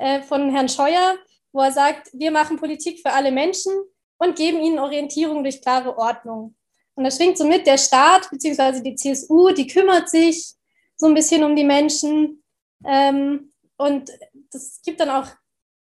äh, 0.00 0.22
von 0.22 0.50
Herrn 0.50 0.68
Scheuer, 0.68 1.18
wo 1.52 1.60
er 1.60 1.72
sagt, 1.72 2.08
wir 2.14 2.30
machen 2.30 2.58
Politik 2.58 3.00
für 3.00 3.12
alle 3.12 3.30
Menschen 3.30 3.72
und 4.18 4.34
geben 4.36 4.60
ihnen 4.60 4.78
Orientierung 4.78 5.42
durch 5.42 5.60
klare 5.60 5.96
Ordnung. 5.98 6.56
Und 6.94 7.04
da 7.04 7.10
schwingt 7.10 7.36
so 7.36 7.46
mit, 7.46 7.66
der 7.66 7.76
Staat 7.76 8.30
bzw. 8.30 8.80
die 8.80 8.94
CSU, 8.94 9.50
die 9.50 9.66
kümmert 9.66 10.08
sich 10.08 10.54
so 10.96 11.06
ein 11.06 11.14
bisschen 11.14 11.44
um 11.44 11.54
die 11.54 11.64
Menschen. 11.64 12.42
Ähm, 12.86 13.52
und 13.76 14.10
es 14.52 14.80
gibt 14.82 15.00
dann 15.00 15.10
auch 15.10 15.26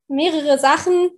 mehrere 0.08 0.58
Sachen, 0.58 1.10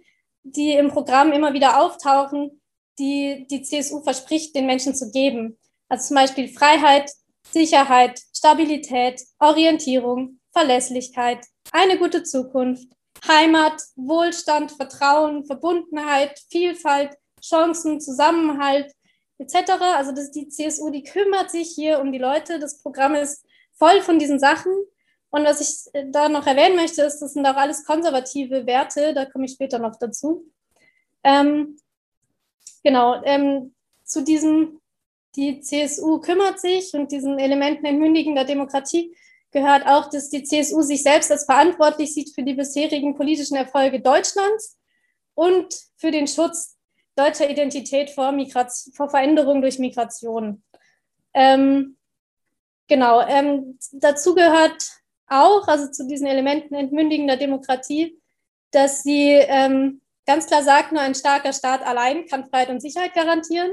die 0.43 0.73
im 0.73 0.89
Programm 0.89 1.33
immer 1.33 1.55
wieder 1.55 1.83
auftauchen, 1.83 2.61
die 2.99 3.47
die 3.51 3.63
CSU 3.63 4.03
verspricht, 4.03 4.55
den 4.55 4.67
Menschen 4.67 4.95
zu 4.95 5.11
geben. 5.11 5.59
Also 5.89 6.09
zum 6.09 6.17
Beispiel 6.17 6.49
Freiheit, 6.49 7.11
Sicherheit, 7.51 8.21
Stabilität, 8.37 9.23
Orientierung, 9.39 10.41
Verlässlichkeit, 10.53 11.47
eine 11.73 11.99
gute 11.99 12.23
Zukunft, 12.23 12.89
Heimat, 13.27 13.83
Wohlstand, 13.97 14.73
Vertrauen, 14.73 15.45
Verbundenheit, 15.45 16.39
Vielfalt, 16.51 17.17
Chancen, 17.43 18.01
Zusammenhalt 18.01 18.93
etc. 19.39 19.71
Also 19.97 20.13
das, 20.13 20.31
die 20.31 20.49
CSU, 20.49 20.91
die 20.91 21.03
kümmert 21.03 21.51
sich 21.51 21.71
hier 21.75 22.01
um 22.01 22.13
die 22.13 22.19
Leute. 22.19 22.59
Das 22.59 22.83
Programm 22.83 23.15
ist 23.15 23.45
voll 23.73 24.03
von 24.03 24.19
diesen 24.19 24.39
Sachen. 24.39 24.73
Und 25.31 25.45
was 25.45 25.61
ich 25.61 25.95
äh, 25.95 26.07
da 26.11 26.29
noch 26.29 26.47
erwähnen 26.47 26.77
möchte, 26.77 27.03
ist, 27.03 27.21
das 27.21 27.35
sind 27.35 27.47
auch 27.47 27.57
alles 27.57 27.85
konservative 27.85 28.67
Werte, 28.67 29.15
da 29.15 29.25
komme 29.25 29.47
ich 29.47 29.53
später 29.53 29.79
noch 29.79 29.97
dazu. 29.97 30.45
Ähm, 31.23 31.79
genau, 32.83 33.23
ähm, 33.25 33.75
zu 34.05 34.23
diesem, 34.23 34.81
die 35.37 35.61
CSU 35.61 36.21
kümmert 36.21 36.61
sich 36.61 36.93
und 36.95 37.13
diesen 37.13 37.39
Elementen 37.39 37.87
entmündigender 37.87 38.45
Demokratie 38.45 39.15
gehört 39.53 39.87
auch, 39.87 40.09
dass 40.11 40.31
die 40.31 40.43
CSU 40.43 40.83
sich 40.83 41.03
selbst 41.03 41.31
als 41.31 41.45
verantwortlich 41.45 42.15
sieht 42.15 42.35
für 42.35 42.43
die 42.43 42.55
bisherigen 42.55 43.17
politischen 43.17 43.57
Erfolge 43.57 44.01
Deutschlands 44.01 44.79
und 45.35 45.75
für 45.97 46.11
den 46.11 46.27
Schutz 46.27 46.77
deutscher 47.17 47.51
Identität 47.51 48.11
vor, 48.11 48.33
Migration, 48.33 48.95
vor 48.95 49.11
Veränderung 49.11 49.61
durch 49.61 49.79
Migration. 49.79 50.63
Ähm, 51.35 51.97
genau, 52.89 53.21
ähm, 53.27 53.79
dazu 53.93 54.35
gehört 54.35 54.91
auch, 55.27 55.67
also 55.69 55.91
zu 55.91 56.07
diesen 56.07 56.27
Elementen 56.27 56.75
entmündigender 56.75 57.37
Demokratie, 57.37 58.19
dass 58.71 59.03
sie 59.03 59.33
ähm, 59.33 60.01
ganz 60.27 60.47
klar 60.47 60.63
sagt, 60.63 60.93
nur 60.93 61.01
ein 61.01 61.15
starker 61.15 61.53
Staat 61.53 61.85
allein 61.85 62.27
kann 62.27 62.49
Freiheit 62.49 62.71
und 62.71 62.81
Sicherheit 62.81 63.15
garantieren 63.15 63.71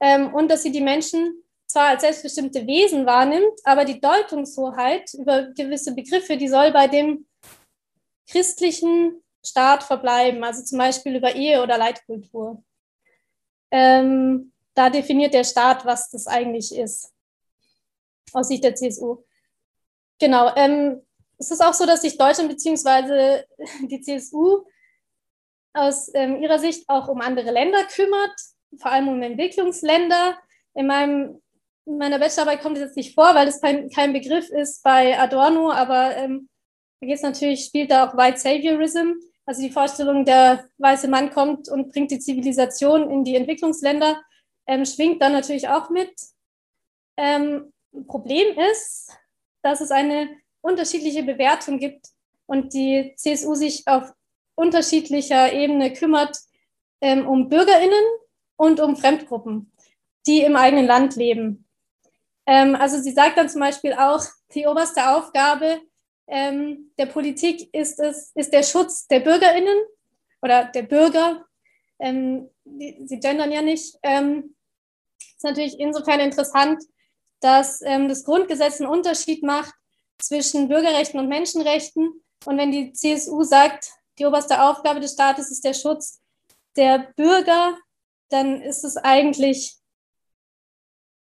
ähm, 0.00 0.34
und 0.34 0.50
dass 0.50 0.62
sie 0.62 0.72
die 0.72 0.80
Menschen 0.80 1.42
zwar 1.70 1.88
als 1.88 2.02
selbstbestimmte 2.02 2.66
Wesen 2.66 3.06
wahrnimmt, 3.06 3.60
aber 3.64 3.84
die 3.84 4.00
Deutungshoheit 4.00 5.14
über 5.14 5.44
gewisse 5.52 5.94
Begriffe, 5.94 6.36
die 6.36 6.48
soll 6.48 6.72
bei 6.72 6.88
dem 6.88 7.28
christlichen 8.28 9.22
Staat 9.44 9.84
verbleiben, 9.84 10.42
also 10.44 10.62
zum 10.64 10.78
Beispiel 10.78 11.16
über 11.16 11.34
Ehe 11.34 11.62
oder 11.62 11.78
Leitkultur. 11.78 12.62
Ähm, 13.70 14.52
da 14.74 14.90
definiert 14.90 15.32
der 15.32 15.44
Staat, 15.44 15.84
was 15.84 16.10
das 16.10 16.26
eigentlich 16.26 16.74
ist, 16.74 17.12
aus 18.32 18.48
Sicht 18.48 18.64
der 18.64 18.74
CSU. 18.74 19.24
Genau. 20.18 20.54
Ähm, 20.56 21.02
es 21.38 21.50
ist 21.50 21.60
auch 21.60 21.74
so, 21.74 21.86
dass 21.86 22.02
sich 22.02 22.18
Deutschland 22.18 22.50
bzw. 22.50 23.44
die 23.88 24.00
CSU 24.00 24.64
aus 25.72 26.10
ähm, 26.14 26.42
ihrer 26.42 26.58
Sicht 26.58 26.88
auch 26.88 27.08
um 27.08 27.20
andere 27.20 27.52
Länder 27.52 27.84
kümmert, 27.84 28.34
vor 28.76 28.90
allem 28.90 29.08
um 29.08 29.22
Entwicklungsländer. 29.22 30.36
In 30.74 30.86
meinem 30.86 31.40
in 31.86 31.98
meiner 31.98 32.18
Bachelorarbeit 32.18 32.62
kommt 32.62 32.76
es 32.76 32.84
jetzt 32.84 32.96
nicht 32.96 33.14
vor, 33.14 33.34
weil 33.34 33.48
es 33.48 33.60
kein, 33.60 33.90
kein 33.90 34.12
Begriff 34.12 34.48
ist 34.50 34.82
bei 34.82 35.18
Adorno, 35.18 35.70
aber 35.72 36.16
ähm, 36.16 36.48
da 37.00 37.06
geht 37.06 37.16
es 37.16 37.22
natürlich, 37.22 37.64
spielt 37.64 37.90
da 37.90 38.08
auch 38.08 38.16
White 38.16 38.38
Saviorism, 38.38 39.12
also 39.46 39.62
die 39.62 39.70
Vorstellung, 39.70 40.24
der 40.24 40.68
weiße 40.78 41.08
Mann 41.08 41.30
kommt 41.30 41.68
und 41.68 41.90
bringt 41.90 42.10
die 42.10 42.20
Zivilisation 42.20 43.10
in 43.10 43.24
die 43.24 43.34
Entwicklungsländer, 43.34 44.22
ähm, 44.66 44.84
schwingt 44.84 45.22
dann 45.22 45.32
natürlich 45.32 45.68
auch 45.68 45.90
mit. 45.90 46.12
Ähm, 47.16 47.72
Problem 48.06 48.56
ist, 48.70 49.10
dass 49.62 49.80
es 49.80 49.90
eine 49.90 50.28
unterschiedliche 50.60 51.22
Bewertung 51.22 51.78
gibt 51.78 52.06
und 52.46 52.74
die 52.74 53.14
CSU 53.16 53.54
sich 53.54 53.86
auf 53.86 54.12
unterschiedlicher 54.54 55.52
Ebene 55.52 55.92
kümmert 55.92 56.38
ähm, 57.00 57.26
um 57.26 57.48
Bürgerinnen 57.48 58.04
und 58.56 58.78
um 58.80 58.96
Fremdgruppen, 58.96 59.72
die 60.26 60.42
im 60.42 60.54
eigenen 60.54 60.86
Land 60.86 61.16
leben. 61.16 61.66
Ähm, 62.50 62.74
also 62.74 63.00
sie 63.00 63.12
sagt 63.12 63.38
dann 63.38 63.48
zum 63.48 63.60
Beispiel 63.60 63.92
auch, 63.92 64.24
die 64.54 64.66
oberste 64.66 65.08
Aufgabe 65.08 65.80
ähm, 66.26 66.90
der 66.98 67.06
Politik 67.06 67.72
ist 67.72 68.00
es, 68.00 68.32
ist 68.34 68.52
der 68.52 68.64
Schutz 68.64 69.06
der 69.06 69.20
BürgerInnen 69.20 69.78
oder 70.42 70.64
der 70.64 70.82
Bürger. 70.82 71.46
Ähm, 72.00 72.50
die, 72.64 73.06
sie 73.06 73.20
gendern 73.20 73.52
ja 73.52 73.62
nicht. 73.62 73.96
Ähm, 74.02 74.56
ist 75.20 75.44
natürlich 75.44 75.78
insofern 75.78 76.18
interessant, 76.18 76.82
dass 77.38 77.82
ähm, 77.82 78.08
das 78.08 78.24
Grundgesetz 78.24 78.80
einen 78.80 78.90
Unterschied 78.90 79.44
macht 79.44 79.72
zwischen 80.20 80.66
Bürgerrechten 80.66 81.20
und 81.20 81.28
Menschenrechten. 81.28 82.20
Und 82.46 82.58
wenn 82.58 82.72
die 82.72 82.92
CSU 82.92 83.44
sagt, 83.44 83.92
die 84.18 84.26
oberste 84.26 84.60
Aufgabe 84.60 84.98
des 84.98 85.12
Staates 85.12 85.52
ist 85.52 85.64
der 85.64 85.74
Schutz 85.74 86.20
der 86.76 87.12
Bürger, 87.14 87.78
dann 88.28 88.60
ist 88.60 88.82
es 88.82 88.96
eigentlich 88.96 89.79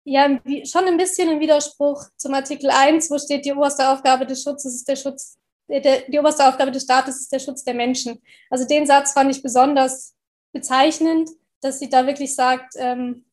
ja 0.06 0.38
schon 0.64 0.84
ein 0.84 0.96
bisschen 0.96 1.28
im 1.28 1.40
Widerspruch 1.40 2.04
zum 2.16 2.32
Artikel 2.32 2.70
1, 2.70 3.10
wo 3.10 3.18
steht, 3.18 3.44
die 3.44 3.52
oberste 3.52 3.88
Aufgabe 3.88 4.24
des 4.24 4.42
Schutzes 4.42 4.76
ist 4.76 4.88
der 4.88 4.96
Schutz, 4.96 5.36
äh, 5.66 5.80
der, 5.80 6.02
die 6.02 6.18
oberste 6.18 6.46
Aufgabe 6.46 6.70
des 6.70 6.84
Staates 6.84 7.20
ist 7.20 7.32
der 7.32 7.40
Schutz 7.40 7.64
der 7.64 7.74
Menschen. 7.74 8.22
Also 8.48 8.66
den 8.66 8.86
Satz 8.86 9.12
fand 9.12 9.30
ich 9.32 9.42
besonders 9.42 10.14
bezeichnend, 10.52 11.28
dass 11.60 11.80
sie 11.80 11.88
da 11.88 12.06
wirklich 12.06 12.36
sagt, 12.36 12.74
ähm, 12.76 13.24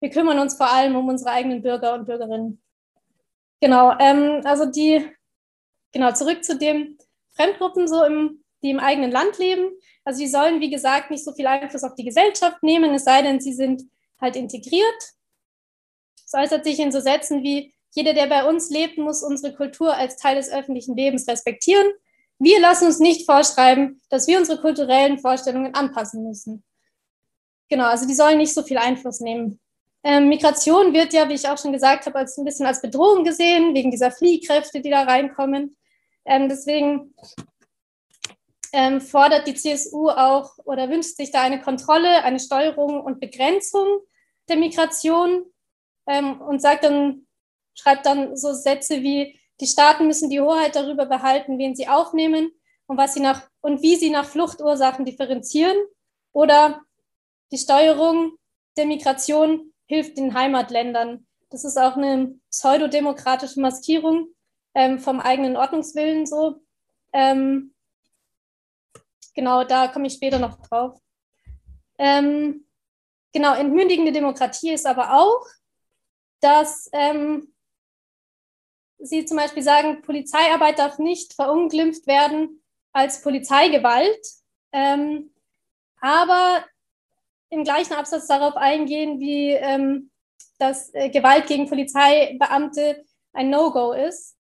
wir 0.00 0.10
kümmern 0.10 0.38
uns 0.38 0.54
vor 0.54 0.70
allem 0.70 0.94
um 0.94 1.08
unsere 1.08 1.30
eigenen 1.30 1.62
Bürger 1.62 1.94
und 1.94 2.04
Bürgerinnen. 2.04 2.62
Genau, 3.62 3.96
ähm, 3.98 4.42
also 4.44 4.66
die, 4.66 5.08
genau, 5.92 6.12
zurück 6.12 6.44
zu 6.44 6.58
den 6.58 6.98
Fremdgruppen, 7.30 7.88
so 7.88 8.04
im, 8.04 8.44
die 8.62 8.70
im 8.70 8.78
eigenen 8.78 9.10
Land 9.10 9.38
leben. 9.38 9.70
Also 10.04 10.20
die 10.20 10.28
sollen, 10.28 10.60
wie 10.60 10.70
gesagt, 10.70 11.10
nicht 11.10 11.24
so 11.24 11.32
viel 11.32 11.46
Einfluss 11.46 11.82
auf 11.82 11.94
die 11.94 12.04
Gesellschaft 12.04 12.62
nehmen, 12.62 12.92
es 12.92 13.04
sei 13.04 13.22
denn, 13.22 13.40
sie 13.40 13.54
sind 13.54 13.84
halt 14.20 14.36
integriert 14.36 15.16
es 16.26 16.34
äußert 16.34 16.64
sich 16.64 16.78
in 16.80 16.92
so 16.92 17.00
Sätzen 17.00 17.42
wie, 17.42 17.72
jeder, 17.92 18.12
der 18.12 18.26
bei 18.26 18.46
uns 18.46 18.68
lebt, 18.68 18.98
muss 18.98 19.22
unsere 19.22 19.54
Kultur 19.54 19.94
als 19.94 20.16
Teil 20.16 20.36
des 20.36 20.50
öffentlichen 20.50 20.96
Lebens 20.96 21.26
respektieren. 21.28 21.86
Wir 22.38 22.60
lassen 22.60 22.86
uns 22.86 22.98
nicht 22.98 23.24
vorschreiben, 23.24 24.02
dass 24.10 24.26
wir 24.26 24.38
unsere 24.38 24.60
kulturellen 24.60 25.18
Vorstellungen 25.18 25.74
anpassen 25.74 26.22
müssen. 26.22 26.62
Genau, 27.70 27.86
also 27.86 28.06
die 28.06 28.14
sollen 28.14 28.38
nicht 28.38 28.52
so 28.52 28.62
viel 28.62 28.76
Einfluss 28.76 29.20
nehmen. 29.20 29.60
Ähm, 30.04 30.28
Migration 30.28 30.92
wird 30.92 31.14
ja, 31.14 31.28
wie 31.28 31.34
ich 31.34 31.48
auch 31.48 31.58
schon 31.58 31.72
gesagt 31.72 32.06
habe, 32.06 32.18
als 32.18 32.36
ein 32.36 32.44
bisschen 32.44 32.66
als 32.66 32.82
Bedrohung 32.82 33.24
gesehen, 33.24 33.74
wegen 33.74 33.90
dieser 33.90 34.10
Fliehkräfte, 34.10 34.80
die 34.80 34.90
da 34.90 35.02
reinkommen. 35.02 35.76
Ähm, 36.26 36.48
deswegen 36.48 37.14
ähm, 38.72 39.00
fordert 39.00 39.46
die 39.46 39.54
CSU 39.54 40.10
auch 40.10 40.58
oder 40.64 40.90
wünscht 40.90 41.16
sich 41.16 41.30
da 41.30 41.40
eine 41.40 41.60
Kontrolle, 41.60 42.22
eine 42.24 42.40
Steuerung 42.40 43.00
und 43.00 43.20
Begrenzung 43.20 43.86
der 44.48 44.56
Migration 44.56 45.46
ähm, 46.06 46.40
und 46.40 46.60
sagt 46.60 46.84
dann 46.84 47.26
schreibt 47.74 48.06
dann 48.06 48.36
so 48.36 48.52
Sätze 48.52 49.02
wie, 49.02 49.38
die 49.60 49.66
Staaten 49.66 50.06
müssen 50.06 50.30
die 50.30 50.40
Hoheit 50.40 50.74
darüber 50.76 51.06
behalten, 51.06 51.58
wen 51.58 51.74
sie 51.74 51.88
aufnehmen 51.88 52.50
und, 52.86 52.96
was 52.96 53.14
sie 53.14 53.20
nach, 53.20 53.48
und 53.60 53.82
wie 53.82 53.96
sie 53.96 54.10
nach 54.10 54.26
Fluchtursachen 54.26 55.04
differenzieren. 55.04 55.76
Oder 56.32 56.82
die 57.52 57.58
Steuerung 57.58 58.32
der 58.76 58.86
Migration 58.86 59.72
hilft 59.86 60.18
den 60.18 60.34
Heimatländern. 60.34 61.26
Das 61.50 61.64
ist 61.64 61.78
auch 61.78 61.96
eine 61.96 62.38
pseudodemokratische 62.50 63.60
Maskierung 63.60 64.28
ähm, 64.74 64.98
vom 64.98 65.20
eigenen 65.20 65.56
Ordnungswillen 65.56 66.26
so. 66.26 66.60
Ähm, 67.12 67.74
genau, 69.34 69.64
da 69.64 69.88
komme 69.88 70.08
ich 70.08 70.14
später 70.14 70.38
noch 70.38 70.60
drauf. 70.60 70.98
Ähm, 71.98 72.66
genau, 73.32 73.54
entmündigende 73.54 74.12
Demokratie 74.12 74.72
ist 74.72 74.86
aber 74.86 75.14
auch, 75.14 75.46
dass 76.40 76.88
ähm, 76.92 77.52
Sie 78.98 79.24
zum 79.24 79.36
Beispiel 79.36 79.62
sagen, 79.62 80.02
Polizeiarbeit 80.02 80.78
darf 80.78 80.98
nicht 80.98 81.34
verunglimpft 81.34 82.06
werden 82.06 82.62
als 82.92 83.20
Polizeigewalt, 83.20 84.26
ähm, 84.72 85.30
aber 86.00 86.64
im 87.50 87.62
gleichen 87.62 87.92
Absatz 87.92 88.26
darauf 88.26 88.56
eingehen, 88.56 89.20
wie 89.20 89.50
ähm, 89.50 90.10
dass 90.58 90.92
äh, 90.94 91.10
Gewalt 91.10 91.46
gegen 91.46 91.68
Polizeibeamte 91.68 93.04
ein 93.32 93.50
No-Go 93.50 93.92
ist. 93.92 94.36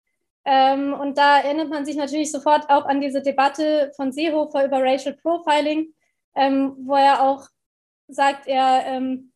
Ähm, 0.46 0.94
und 0.94 1.18
da 1.18 1.40
erinnert 1.40 1.70
man 1.70 1.86
sich 1.86 1.96
natürlich 1.96 2.32
sofort 2.32 2.70
auch 2.70 2.86
an 2.86 3.02
diese 3.02 3.22
Debatte 3.22 3.92
von 3.96 4.12
Seehofer 4.12 4.66
über 4.66 4.84
Racial 4.84 5.16
Profiling, 5.16 5.94
ähm, 6.36 6.76
wo 6.80 6.96
er 6.96 7.24
auch 7.24 7.48
sagt, 8.08 8.48
er 8.48 8.84
ähm, 8.86 9.33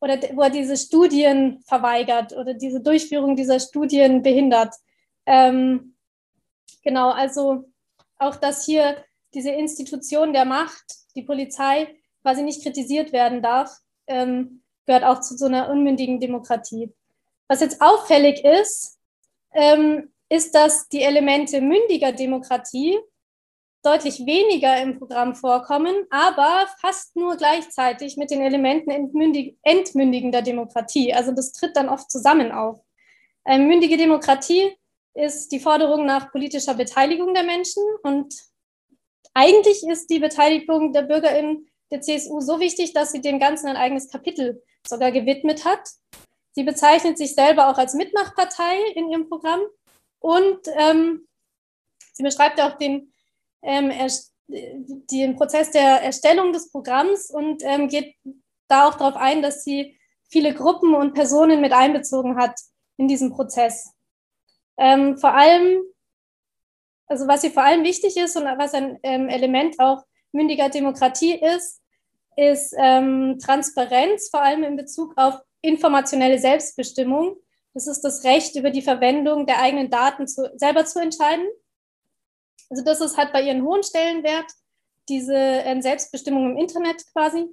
oder 0.00 0.18
wo 0.34 0.42
er 0.42 0.50
diese 0.50 0.76
Studien 0.76 1.62
verweigert 1.66 2.32
oder 2.32 2.54
diese 2.54 2.80
Durchführung 2.80 3.36
dieser 3.36 3.60
Studien 3.60 4.22
behindert. 4.22 4.74
Ähm, 5.26 5.96
genau, 6.82 7.10
also 7.10 7.64
auch, 8.18 8.36
dass 8.36 8.64
hier 8.64 9.02
diese 9.32 9.50
Institution 9.50 10.32
der 10.32 10.44
Macht, 10.44 10.84
die 11.14 11.22
Polizei, 11.22 11.88
quasi 12.22 12.42
nicht 12.42 12.62
kritisiert 12.62 13.12
werden 13.12 13.42
darf, 13.42 13.70
ähm, 14.06 14.62
gehört 14.86 15.04
auch 15.04 15.20
zu 15.20 15.36
so 15.36 15.46
einer 15.46 15.70
unmündigen 15.70 16.20
Demokratie. 16.20 16.92
Was 17.48 17.60
jetzt 17.60 17.80
auffällig 17.80 18.44
ist, 18.44 18.98
ähm, 19.52 20.12
ist, 20.28 20.54
dass 20.54 20.88
die 20.88 21.02
Elemente 21.02 21.60
mündiger 21.60 22.12
Demokratie 22.12 22.98
deutlich 23.84 24.20
weniger 24.20 24.80
im 24.80 24.98
Programm 24.98 25.34
vorkommen, 25.34 26.06
aber 26.10 26.66
fast 26.80 27.16
nur 27.16 27.36
gleichzeitig 27.36 28.16
mit 28.16 28.30
den 28.30 28.40
Elementen 28.40 28.90
entmündig 28.90 29.56
entmündigender 29.62 30.42
Demokratie. 30.42 31.12
Also 31.12 31.32
das 31.32 31.52
tritt 31.52 31.76
dann 31.76 31.88
oft 31.88 32.10
zusammen 32.10 32.50
auf. 32.50 32.80
Ähm, 33.46 33.68
mündige 33.68 33.98
Demokratie 33.98 34.74
ist 35.12 35.52
die 35.52 35.60
Forderung 35.60 36.06
nach 36.06 36.32
politischer 36.32 36.74
Beteiligung 36.74 37.34
der 37.34 37.44
Menschen 37.44 37.82
und 38.02 38.34
eigentlich 39.34 39.86
ist 39.86 40.08
die 40.10 40.18
Beteiligung 40.18 40.92
der 40.92 41.02
BürgerInnen 41.02 41.68
der 41.90 42.00
CSU 42.00 42.40
so 42.40 42.60
wichtig, 42.60 42.92
dass 42.94 43.12
sie 43.12 43.20
dem 43.20 43.38
Ganzen 43.38 43.68
ein 43.68 43.76
eigenes 43.76 44.10
Kapitel 44.10 44.62
sogar 44.86 45.12
gewidmet 45.12 45.64
hat. 45.64 45.90
Sie 46.52 46.62
bezeichnet 46.62 47.18
sich 47.18 47.34
selber 47.34 47.68
auch 47.68 47.78
als 47.78 47.94
Mitmachpartei 47.94 48.78
in 48.94 49.10
ihrem 49.10 49.28
Programm 49.28 49.60
und 50.20 50.60
ähm, 50.76 51.26
sie 52.12 52.22
beschreibt 52.22 52.60
auch 52.60 52.78
den, 52.78 53.12
ähm, 53.64 53.92
den 54.48 55.36
Prozess 55.36 55.70
der 55.70 56.02
Erstellung 56.02 56.52
des 56.52 56.70
Programms 56.70 57.30
und 57.30 57.62
ähm, 57.64 57.88
geht 57.88 58.14
da 58.68 58.88
auch 58.88 58.94
darauf 58.94 59.16
ein, 59.16 59.42
dass 59.42 59.64
sie 59.64 59.98
viele 60.30 60.54
Gruppen 60.54 60.94
und 60.94 61.14
Personen 61.14 61.60
mit 61.60 61.72
einbezogen 61.72 62.36
hat 62.36 62.58
in 62.96 63.08
diesem 63.08 63.32
Prozess. 63.32 63.92
Ähm, 64.76 65.16
vor 65.18 65.34
allem, 65.34 65.82
also 67.06 67.26
was 67.26 67.44
ihr 67.44 67.50
vor 67.50 67.62
allem 67.62 67.84
wichtig 67.84 68.16
ist 68.16 68.36
und 68.36 68.44
was 68.44 68.74
ein 68.74 68.98
ähm, 69.02 69.28
Element 69.28 69.78
auch 69.78 70.02
mündiger 70.32 70.68
Demokratie 70.68 71.34
ist, 71.34 71.80
ist 72.36 72.74
ähm, 72.76 73.38
Transparenz, 73.38 74.28
vor 74.30 74.42
allem 74.42 74.64
in 74.64 74.76
Bezug 74.76 75.16
auf 75.16 75.36
informationelle 75.60 76.38
Selbstbestimmung. 76.38 77.36
Das 77.72 77.86
ist 77.86 78.02
das 78.02 78.24
Recht, 78.24 78.56
über 78.56 78.70
die 78.70 78.82
Verwendung 78.82 79.46
der 79.46 79.60
eigenen 79.60 79.90
Daten 79.90 80.26
zu, 80.26 80.50
selber 80.56 80.84
zu 80.84 81.00
entscheiden. 81.00 81.46
Also 82.70 82.84
das 82.84 83.00
ist, 83.00 83.16
hat 83.16 83.32
bei 83.32 83.42
ihren 83.42 83.62
hohen 83.62 83.82
Stellenwert, 83.82 84.50
diese 85.08 85.34
ähm, 85.34 85.82
Selbstbestimmung 85.82 86.52
im 86.52 86.56
Internet 86.56 87.04
quasi. 87.12 87.46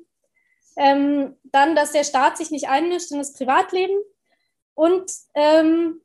Ähm, 0.78 1.38
dann, 1.43 1.76
dass 1.76 1.91
der 1.91 2.05
Staat 2.05 2.38
sich 2.38 2.49
nicht 2.49 2.70
einmischt 2.70 3.12
in 3.12 3.18
das 3.18 3.34
Privatleben 3.34 3.97
und 4.74 5.12
ähm, 5.36 6.01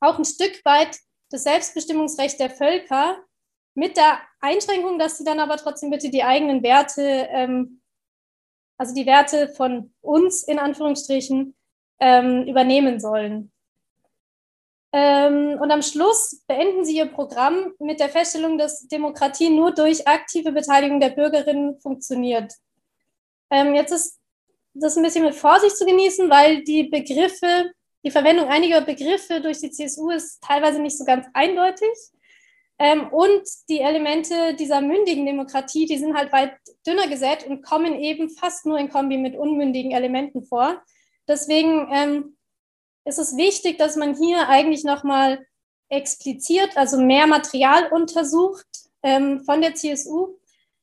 auch 0.00 0.18
ein 0.18 0.24
Stück 0.24 0.64
weit 0.64 0.98
das 1.30 1.44
Selbstbestimmungsrecht 1.44 2.40
der 2.40 2.50
Völker 2.50 3.18
mit 3.74 3.96
der 3.96 4.20
Einschränkung, 4.40 4.98
dass 4.98 5.18
sie 5.18 5.24
dann 5.24 5.40
aber 5.40 5.56
trotzdem 5.56 5.90
bitte 5.90 6.10
die 6.10 6.24
eigenen 6.24 6.62
Werte, 6.62 7.02
ähm, 7.02 7.82
also 8.78 8.94
die 8.94 9.06
Werte 9.06 9.48
von 9.48 9.94
uns 10.00 10.42
in 10.42 10.58
Anführungsstrichen, 10.58 11.56
ähm, 12.00 12.46
übernehmen 12.46 13.00
sollen. 13.00 13.52
Ähm, 14.92 15.58
und 15.60 15.70
am 15.70 15.82
Schluss 15.82 16.42
beenden 16.46 16.84
sie 16.84 16.96
ihr 16.96 17.06
Programm 17.06 17.72
mit 17.78 18.00
der 18.00 18.08
Feststellung, 18.08 18.56
dass 18.56 18.86
Demokratie 18.88 19.50
nur 19.50 19.72
durch 19.72 20.06
aktive 20.06 20.52
Beteiligung 20.52 21.00
der 21.00 21.10
Bürgerinnen 21.10 21.78
funktioniert. 21.80 22.52
Ähm, 23.50 23.74
jetzt 23.74 23.92
ist 23.92 24.18
das 24.74 24.96
ein 24.96 25.02
bisschen 25.02 25.24
mit 25.24 25.34
Vorsicht 25.34 25.76
zu 25.76 25.86
genießen, 25.86 26.30
weil 26.30 26.62
die 26.62 26.84
Begriffe, 26.84 27.72
die 28.04 28.10
Verwendung 28.10 28.48
einiger 28.48 28.80
Begriffe 28.80 29.40
durch 29.40 29.60
die 29.60 29.70
CSU 29.70 30.10
ist 30.10 30.42
teilweise 30.42 30.80
nicht 30.80 30.96
so 30.96 31.04
ganz 31.04 31.26
eindeutig. 31.34 31.90
Ähm, 32.78 33.08
und 33.08 33.42
die 33.68 33.80
Elemente 33.80 34.54
dieser 34.54 34.82
mündigen 34.82 35.24
Demokratie, 35.24 35.86
die 35.86 35.96
sind 35.96 36.16
halt 36.16 36.30
weit 36.32 36.52
dünner 36.86 37.08
gesät 37.08 37.46
und 37.46 37.62
kommen 37.62 37.94
eben 37.98 38.28
fast 38.28 38.66
nur 38.66 38.78
in 38.78 38.90
Kombi 38.90 39.16
mit 39.16 39.34
unmündigen 39.34 39.92
Elementen 39.92 40.44
vor. 40.44 40.82
Deswegen 41.26 41.88
ist 43.06 43.18
es 43.18 43.36
wichtig, 43.36 43.78
dass 43.78 43.96
man 43.96 44.16
hier 44.16 44.48
eigentlich 44.48 44.84
nochmal 44.84 45.46
expliziert, 45.88 46.76
also 46.76 47.00
mehr 47.00 47.26
Material 47.26 47.90
untersucht 47.92 48.66
ähm, 49.02 49.44
von 49.44 49.60
der 49.60 49.74
CSU, 49.74 50.36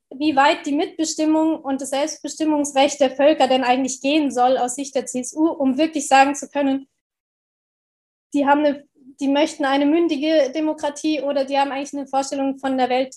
wie 0.09 0.35
weit 0.35 0.65
die 0.65 0.71
Mitbestimmung 0.71 1.59
und 1.59 1.81
das 1.81 1.89
Selbstbestimmungsrecht 1.89 2.99
der 2.99 3.15
Völker 3.15 3.47
denn 3.47 3.63
eigentlich 3.63 4.01
gehen 4.01 4.31
soll 4.31 4.57
aus 4.57 4.75
Sicht 4.75 4.95
der 4.95 5.05
CSU, 5.05 5.47
um 5.47 5.77
wirklich 5.77 6.07
sagen 6.07 6.35
zu 6.35 6.49
können, 6.49 6.87
die 8.33 8.47
haben 8.47 8.65
eine 8.65 8.87
die 9.19 9.27
möchten 9.27 9.65
eine 9.65 9.85
mündige 9.85 10.51
Demokratie 10.53 11.21
oder 11.21 11.45
die 11.45 11.57
haben 11.57 11.71
eigentlich 11.71 11.93
eine 11.93 12.07
Vorstellung 12.07 12.57
von 12.57 12.77
der 12.77 12.89
Welt, 12.89 13.15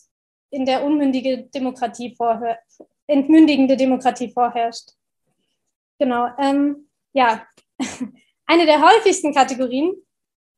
in 0.51 0.65
der 0.65 0.85
unmündige 0.85 1.45
Demokratie 1.45 2.15
vorher, 2.15 2.59
entmündigende 3.07 3.77
Demokratie 3.77 4.31
vorherrscht. 4.31 4.91
Genau. 5.99 6.29
Ähm, 6.39 6.89
ja, 7.13 7.47
eine 8.47 8.66
der 8.66 8.80
häufigsten 8.80 9.34
Kategorien, 9.34 9.94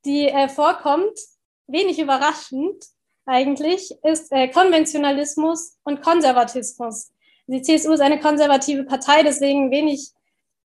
die 0.04 0.28
äh, 0.28 0.48
vorkommt, 0.48 1.18
wenig 1.66 1.98
überraschend 1.98 2.84
eigentlich, 3.26 3.92
ist 4.04 4.32
äh, 4.32 4.48
Konventionalismus 4.48 5.78
und 5.84 6.02
Konservatismus. 6.02 7.12
Die 7.46 7.62
CSU 7.62 7.92
ist 7.92 8.00
eine 8.00 8.20
konservative 8.20 8.84
Partei, 8.84 9.22
deswegen 9.22 9.70
wenig 9.70 10.10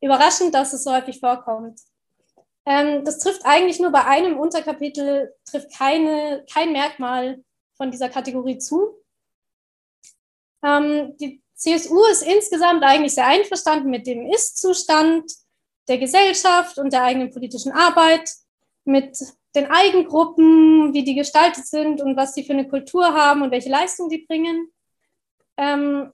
überraschend, 0.01 0.53
dass 0.53 0.73
es 0.73 0.83
so 0.83 0.93
häufig 0.93 1.19
vorkommt. 1.19 1.79
Ähm, 2.65 3.03
das 3.05 3.19
trifft 3.19 3.45
eigentlich 3.45 3.79
nur 3.79 3.91
bei 3.91 4.05
einem 4.05 4.37
Unterkapitel, 4.37 5.33
trifft 5.45 5.73
keine, 5.77 6.45
kein 6.51 6.71
Merkmal 6.71 7.43
von 7.75 7.91
dieser 7.91 8.09
Kategorie 8.09 8.57
zu. 8.57 8.97
Ähm, 10.63 11.15
die 11.17 11.41
CSU 11.55 12.03
ist 12.05 12.23
insgesamt 12.23 12.83
eigentlich 12.83 13.13
sehr 13.13 13.27
einverstanden 13.27 13.89
mit 13.89 14.07
dem 14.07 14.29
Ist-Zustand 14.31 15.31
der 15.87 15.97
Gesellschaft 15.97 16.77
und 16.77 16.93
der 16.93 17.03
eigenen 17.03 17.31
politischen 17.31 17.71
Arbeit, 17.71 18.29
mit 18.85 19.17
den 19.55 19.67
Eigengruppen, 19.67 20.93
wie 20.93 21.03
die 21.03 21.15
gestaltet 21.15 21.65
sind 21.65 22.01
und 22.01 22.17
was 22.17 22.33
sie 22.33 22.43
für 22.43 22.53
eine 22.53 22.67
Kultur 22.67 23.13
haben 23.13 23.41
und 23.41 23.51
welche 23.51 23.69
Leistung 23.69 24.09
sie 24.09 24.25
bringen. 24.27 24.69
Ähm, 25.55 26.11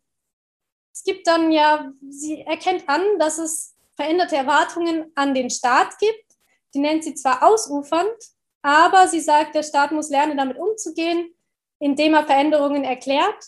es 0.94 1.04
gibt 1.04 1.26
dann 1.26 1.52
ja, 1.52 1.92
sie 2.10 2.42
erkennt 2.42 2.88
an, 2.88 3.02
dass 3.18 3.40
es 3.40 3.76
veränderte 3.96 4.36
Erwartungen 4.36 5.12
an 5.16 5.34
den 5.34 5.50
Staat 5.50 5.98
gibt 5.98 6.30
die 6.74 6.80
nennt 6.80 7.04
sie 7.04 7.16
zwar 7.16 7.44
ausufernd, 7.44 8.18
aber 8.62 9.08
sie 9.08 9.22
sagt, 9.22 9.56
der 9.56 9.64
Staat 9.64 9.92
muss 9.92 10.10
lernen, 10.10 10.38
damit 10.38 10.58
umzugehen, 10.58 11.34
indem 11.80 12.14
er 12.14 12.26
Veränderungen 12.26 12.84
erklärt, 12.84 13.46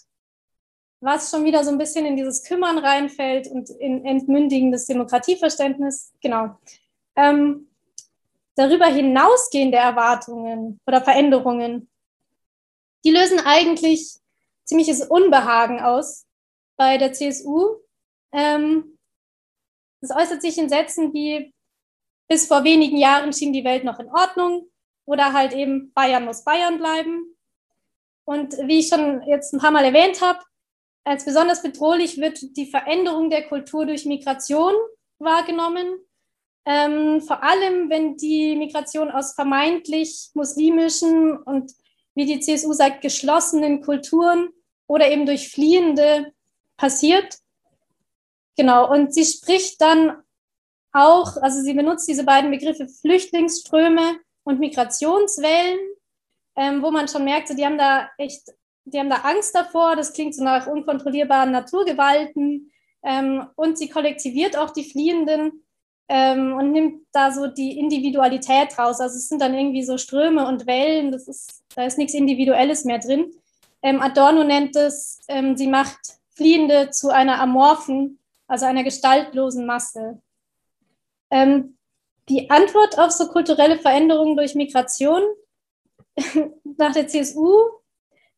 was 1.01 1.31
schon 1.31 1.43
wieder 1.43 1.63
so 1.63 1.71
ein 1.71 1.79
bisschen 1.79 2.05
in 2.05 2.15
dieses 2.15 2.43
Kümmern 2.43 2.77
reinfällt 2.77 3.47
und 3.47 3.69
in 3.71 4.05
entmündigendes 4.05 4.85
Demokratieverständnis. 4.85 6.13
Genau. 6.21 6.57
Ähm, 7.15 7.67
darüber 8.55 8.85
hinausgehende 8.85 9.77
Erwartungen 9.77 10.79
oder 10.85 11.01
Veränderungen, 11.01 11.89
die 13.03 13.09
lösen 13.09 13.39
eigentlich 13.39 14.19
ziemliches 14.63 15.01
Unbehagen 15.01 15.79
aus 15.79 16.27
bei 16.77 16.99
der 16.99 17.13
CSU. 17.13 17.77
Ähm, 18.31 18.97
das 20.01 20.11
äußert 20.11 20.41
sich 20.41 20.57
in 20.59 20.69
Sätzen 20.69 21.13
wie, 21.13 21.53
bis 22.27 22.47
vor 22.47 22.63
wenigen 22.63 22.97
Jahren 22.97 23.33
schien 23.33 23.53
die 23.53 23.63
Welt 23.63 23.83
noch 23.83 23.99
in 23.99 24.09
Ordnung 24.09 24.69
oder 25.05 25.33
halt 25.33 25.53
eben 25.53 25.91
Bayern 25.93 26.25
muss 26.25 26.43
Bayern 26.43 26.77
bleiben. 26.77 27.35
Und 28.23 28.55
wie 28.67 28.79
ich 28.79 28.87
schon 28.87 29.23
jetzt 29.23 29.51
ein 29.51 29.59
paar 29.59 29.71
Mal 29.71 29.83
erwähnt 29.83 30.21
habe, 30.21 30.39
als 31.03 31.25
besonders 31.25 31.61
bedrohlich 31.61 32.19
wird 32.19 32.39
die 32.55 32.67
Veränderung 32.67 33.29
der 33.29 33.47
Kultur 33.47 33.85
durch 33.85 34.05
Migration 34.05 34.73
wahrgenommen. 35.19 35.99
Ähm, 36.65 37.21
vor 37.21 37.41
allem, 37.41 37.89
wenn 37.89 38.17
die 38.17 38.55
Migration 38.55 39.09
aus 39.09 39.33
vermeintlich 39.33 40.29
muslimischen 40.35 41.37
und, 41.37 41.71
wie 42.13 42.25
die 42.25 42.39
CSU 42.39 42.73
sagt, 42.73 43.01
geschlossenen 43.01 43.81
Kulturen 43.81 44.49
oder 44.87 45.09
eben 45.09 45.25
durch 45.25 45.49
Fliehende 45.49 46.33
passiert. 46.77 47.37
Genau, 48.57 48.91
und 48.91 49.13
sie 49.13 49.25
spricht 49.25 49.81
dann 49.81 50.21
auch, 50.91 51.37
also 51.37 51.61
sie 51.61 51.73
benutzt 51.73 52.07
diese 52.07 52.25
beiden 52.25 52.51
Begriffe 52.51 52.87
Flüchtlingsströme 52.87 54.19
und 54.43 54.59
Migrationswellen, 54.59 55.79
ähm, 56.57 56.81
wo 56.81 56.91
man 56.91 57.07
schon 57.07 57.23
merkt, 57.23 57.49
die 57.57 57.65
haben 57.65 57.77
da 57.77 58.09
echt, 58.17 58.49
die 58.85 58.99
haben 58.99 59.09
da 59.09 59.17
Angst 59.17 59.55
davor, 59.55 59.95
das 59.95 60.13
klingt 60.13 60.35
so 60.35 60.43
nach 60.43 60.67
unkontrollierbaren 60.67 61.51
Naturgewalten 61.51 62.71
ähm, 63.03 63.47
und 63.55 63.77
sie 63.77 63.89
kollektiviert 63.89 64.57
auch 64.57 64.71
die 64.71 64.83
Fliehenden 64.83 65.63
ähm, 66.09 66.53
und 66.53 66.71
nimmt 66.71 67.05
da 67.11 67.31
so 67.31 67.47
die 67.47 67.79
Individualität 67.79 68.77
raus. 68.77 68.99
Also 68.99 69.15
es 69.15 69.29
sind 69.29 69.41
dann 69.41 69.53
irgendwie 69.53 69.83
so 69.83 69.97
Ströme 69.97 70.47
und 70.47 70.67
Wellen, 70.67 71.11
das 71.11 71.27
ist, 71.27 71.63
da 71.75 71.85
ist 71.85 71.97
nichts 71.97 72.13
Individuelles 72.13 72.85
mehr 72.85 72.99
drin. 72.99 73.31
Ähm, 73.81 74.01
Adorno 74.01 74.43
nennt 74.43 74.75
es, 74.75 75.21
ähm, 75.27 75.55
sie 75.55 75.67
macht 75.67 75.99
Fliehende 76.35 76.91
zu 76.91 77.09
einer 77.09 77.39
amorphen, 77.39 78.19
also 78.47 78.65
einer 78.65 78.83
gestaltlosen 78.83 79.65
Masse. 79.65 80.21
Ähm, 81.29 81.77
die 82.29 82.49
Antwort 82.49 82.97
auf 82.99 83.11
so 83.11 83.27
kulturelle 83.27 83.77
Veränderungen 83.77 84.35
durch 84.35 84.55
Migration 84.55 85.23
nach 86.77 86.93
der 86.93 87.07
CSU 87.07 87.80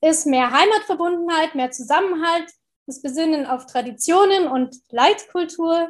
ist 0.04 0.28
mehr 0.28 0.52
Heimatverbundenheit, 0.52 1.56
mehr 1.56 1.72
Zusammenhalt, 1.72 2.52
das 2.86 3.02
Besinnen 3.02 3.46
auf 3.46 3.66
Traditionen 3.66 4.48
und 4.48 4.76
Leitkultur 4.90 5.90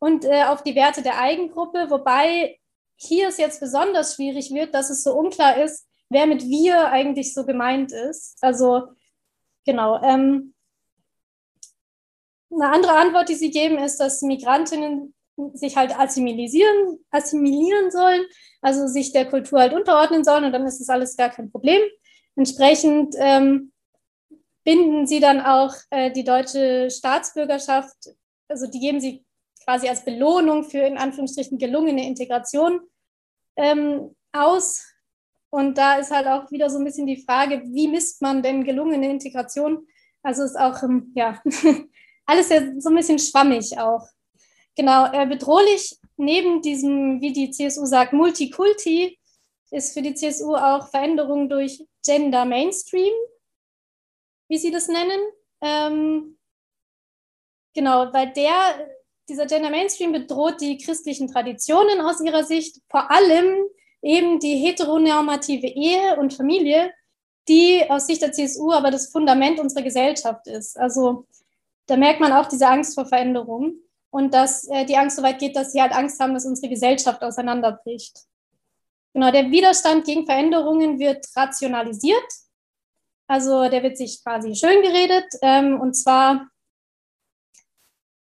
und 0.00 0.24
äh, 0.24 0.44
auf 0.44 0.62
die 0.64 0.74
Werte 0.74 1.02
der 1.02 1.20
Eigengruppe, 1.20 1.88
wobei 1.88 2.58
hier 2.96 3.28
es 3.28 3.38
jetzt 3.38 3.60
besonders 3.60 4.14
schwierig 4.14 4.52
wird, 4.52 4.74
dass 4.74 4.90
es 4.90 5.04
so 5.04 5.12
unklar 5.12 5.62
ist, 5.62 5.86
wer 6.08 6.26
mit 6.26 6.42
wir 6.44 6.88
eigentlich 6.88 7.34
so 7.34 7.46
gemeint 7.46 7.92
ist. 7.92 8.36
Also 8.40 8.88
genau. 9.64 10.02
Ähm, 10.02 10.54
eine 12.50 12.70
andere 12.70 12.94
Antwort, 12.94 13.28
die 13.28 13.34
sie 13.34 13.50
geben, 13.50 13.78
ist, 13.78 13.98
dass 13.98 14.22
Migrantinnen 14.22 15.14
sich 15.52 15.76
halt 15.76 15.96
assimilisieren, 15.96 16.98
assimilieren 17.10 17.90
sollen, 17.90 18.24
also 18.60 18.86
sich 18.88 19.12
der 19.12 19.26
Kultur 19.26 19.60
halt 19.60 19.74
unterordnen 19.74 20.24
sollen 20.24 20.44
und 20.44 20.52
dann 20.52 20.66
ist 20.66 20.80
das 20.80 20.88
alles 20.88 21.16
gar 21.16 21.28
kein 21.28 21.50
Problem. 21.50 21.82
Entsprechend 22.36 23.14
ähm, 23.18 23.72
binden 24.64 25.06
sie 25.06 25.20
dann 25.20 25.40
auch 25.40 25.74
äh, 25.90 26.10
die 26.12 26.24
deutsche 26.24 26.90
Staatsbürgerschaft, 26.90 27.96
also 28.48 28.66
die 28.66 28.80
geben 28.80 29.00
sie 29.00 29.24
quasi 29.64 29.88
als 29.88 30.04
Belohnung 30.04 30.64
für 30.64 30.78
in 30.78 30.98
Anführungsstrichen 30.98 31.58
gelungene 31.58 32.06
Integration 32.06 32.80
ähm, 33.56 34.14
aus. 34.32 34.84
Und 35.50 35.78
da 35.78 35.94
ist 35.94 36.10
halt 36.10 36.26
auch 36.26 36.50
wieder 36.50 36.68
so 36.68 36.78
ein 36.78 36.84
bisschen 36.84 37.06
die 37.06 37.22
Frage, 37.22 37.62
wie 37.64 37.88
misst 37.88 38.20
man 38.22 38.42
denn 38.42 38.64
gelungene 38.64 39.08
Integration? 39.08 39.86
Also 40.22 40.42
ist 40.42 40.58
auch, 40.58 40.82
ähm, 40.82 41.12
ja, 41.14 41.40
alles 42.26 42.48
ja 42.48 42.60
so 42.78 42.90
ein 42.90 42.96
bisschen 42.96 43.18
schwammig 43.18 43.78
auch. 43.78 44.06
Genau, 44.76 45.10
äh, 45.12 45.26
bedrohlich 45.26 45.98
neben 46.16 46.60
diesem, 46.60 47.20
wie 47.20 47.32
die 47.32 47.50
CSU 47.50 47.86
sagt, 47.86 48.12
Multikulti, 48.12 49.18
ist 49.70 49.94
für 49.94 50.02
die 50.02 50.14
CSU 50.14 50.54
auch 50.54 50.88
Veränderung 50.90 51.48
durch 51.48 51.82
Gender 52.06 52.44
Mainstream, 52.44 53.12
wie 54.48 54.58
sie 54.58 54.70
das 54.70 54.88
nennen. 54.88 55.20
Ähm, 55.60 56.38
genau, 57.74 58.12
weil 58.12 58.32
der, 58.32 58.88
dieser 59.28 59.46
Gender 59.46 59.70
Mainstream 59.70 60.12
bedroht 60.12 60.60
die 60.60 60.78
christlichen 60.78 61.30
Traditionen 61.30 62.00
aus 62.00 62.20
ihrer 62.20 62.44
Sicht, 62.44 62.80
vor 62.88 63.10
allem 63.10 63.66
eben 64.02 64.38
die 64.38 64.56
heteronormative 64.56 65.66
Ehe 65.66 66.16
und 66.16 66.34
Familie, 66.34 66.92
die 67.48 67.84
aus 67.88 68.06
Sicht 68.06 68.22
der 68.22 68.32
CSU 68.32 68.72
aber 68.72 68.90
das 68.90 69.08
Fundament 69.08 69.58
unserer 69.58 69.82
Gesellschaft 69.82 70.46
ist. 70.46 70.78
Also 70.78 71.26
da 71.86 71.96
merkt 71.96 72.20
man 72.20 72.32
auch 72.32 72.46
diese 72.46 72.68
Angst 72.68 72.94
vor 72.94 73.06
Veränderung 73.06 73.74
und 74.10 74.34
dass 74.34 74.68
äh, 74.68 74.84
die 74.84 74.96
Angst 74.96 75.16
so 75.16 75.22
weit 75.22 75.38
geht, 75.38 75.56
dass 75.56 75.72
sie 75.72 75.80
halt 75.80 75.92
Angst 75.92 76.20
haben, 76.20 76.34
dass 76.34 76.46
unsere 76.46 76.68
Gesellschaft 76.68 77.22
auseinanderbricht. 77.22 78.24
Genau, 79.16 79.30
der 79.30 79.50
Widerstand 79.50 80.04
gegen 80.04 80.26
Veränderungen 80.26 80.98
wird 80.98 81.26
rationalisiert. 81.34 82.22
Also 83.26 83.66
der 83.70 83.82
wird 83.82 83.96
sich 83.96 84.22
quasi 84.22 84.54
schön 84.54 84.82
geredet. 84.82 85.24
Ähm, 85.40 85.80
und 85.80 85.94
zwar 85.94 86.50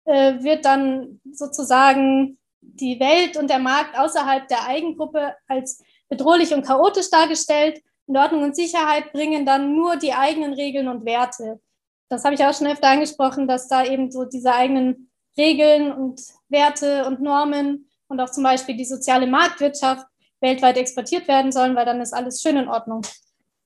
äh, 0.06 0.42
wird 0.42 0.64
dann 0.64 1.20
sozusagen 1.30 2.38
die 2.62 2.98
Welt 3.00 3.36
und 3.36 3.50
der 3.50 3.58
Markt 3.58 3.98
außerhalb 3.98 4.48
der 4.48 4.66
Eigengruppe 4.66 5.34
als 5.46 5.84
bedrohlich 6.08 6.54
und 6.54 6.64
chaotisch 6.64 7.10
dargestellt. 7.10 7.82
Und 8.06 8.16
Ordnung 8.16 8.44
und 8.44 8.56
Sicherheit 8.56 9.12
bringen 9.12 9.44
dann 9.44 9.74
nur 9.74 9.96
die 9.96 10.14
eigenen 10.14 10.54
Regeln 10.54 10.88
und 10.88 11.04
Werte. 11.04 11.60
Das 12.08 12.24
habe 12.24 12.34
ich 12.34 12.42
auch 12.42 12.54
schon 12.54 12.66
öfter 12.66 12.88
angesprochen, 12.88 13.46
dass 13.46 13.68
da 13.68 13.84
eben 13.84 14.10
so 14.10 14.24
diese 14.24 14.54
eigenen 14.54 15.10
Regeln 15.36 15.92
und 15.92 16.22
Werte 16.48 17.04
und 17.04 17.20
Normen 17.20 17.90
und 18.06 18.20
auch 18.20 18.30
zum 18.30 18.42
Beispiel 18.42 18.74
die 18.74 18.86
soziale 18.86 19.26
Marktwirtschaft 19.26 20.06
weltweit 20.40 20.76
exportiert 20.76 21.28
werden 21.28 21.52
sollen, 21.52 21.76
weil 21.76 21.84
dann 21.84 22.00
ist 22.00 22.12
alles 22.12 22.40
schön 22.40 22.56
in 22.56 22.68
Ordnung. 22.68 23.02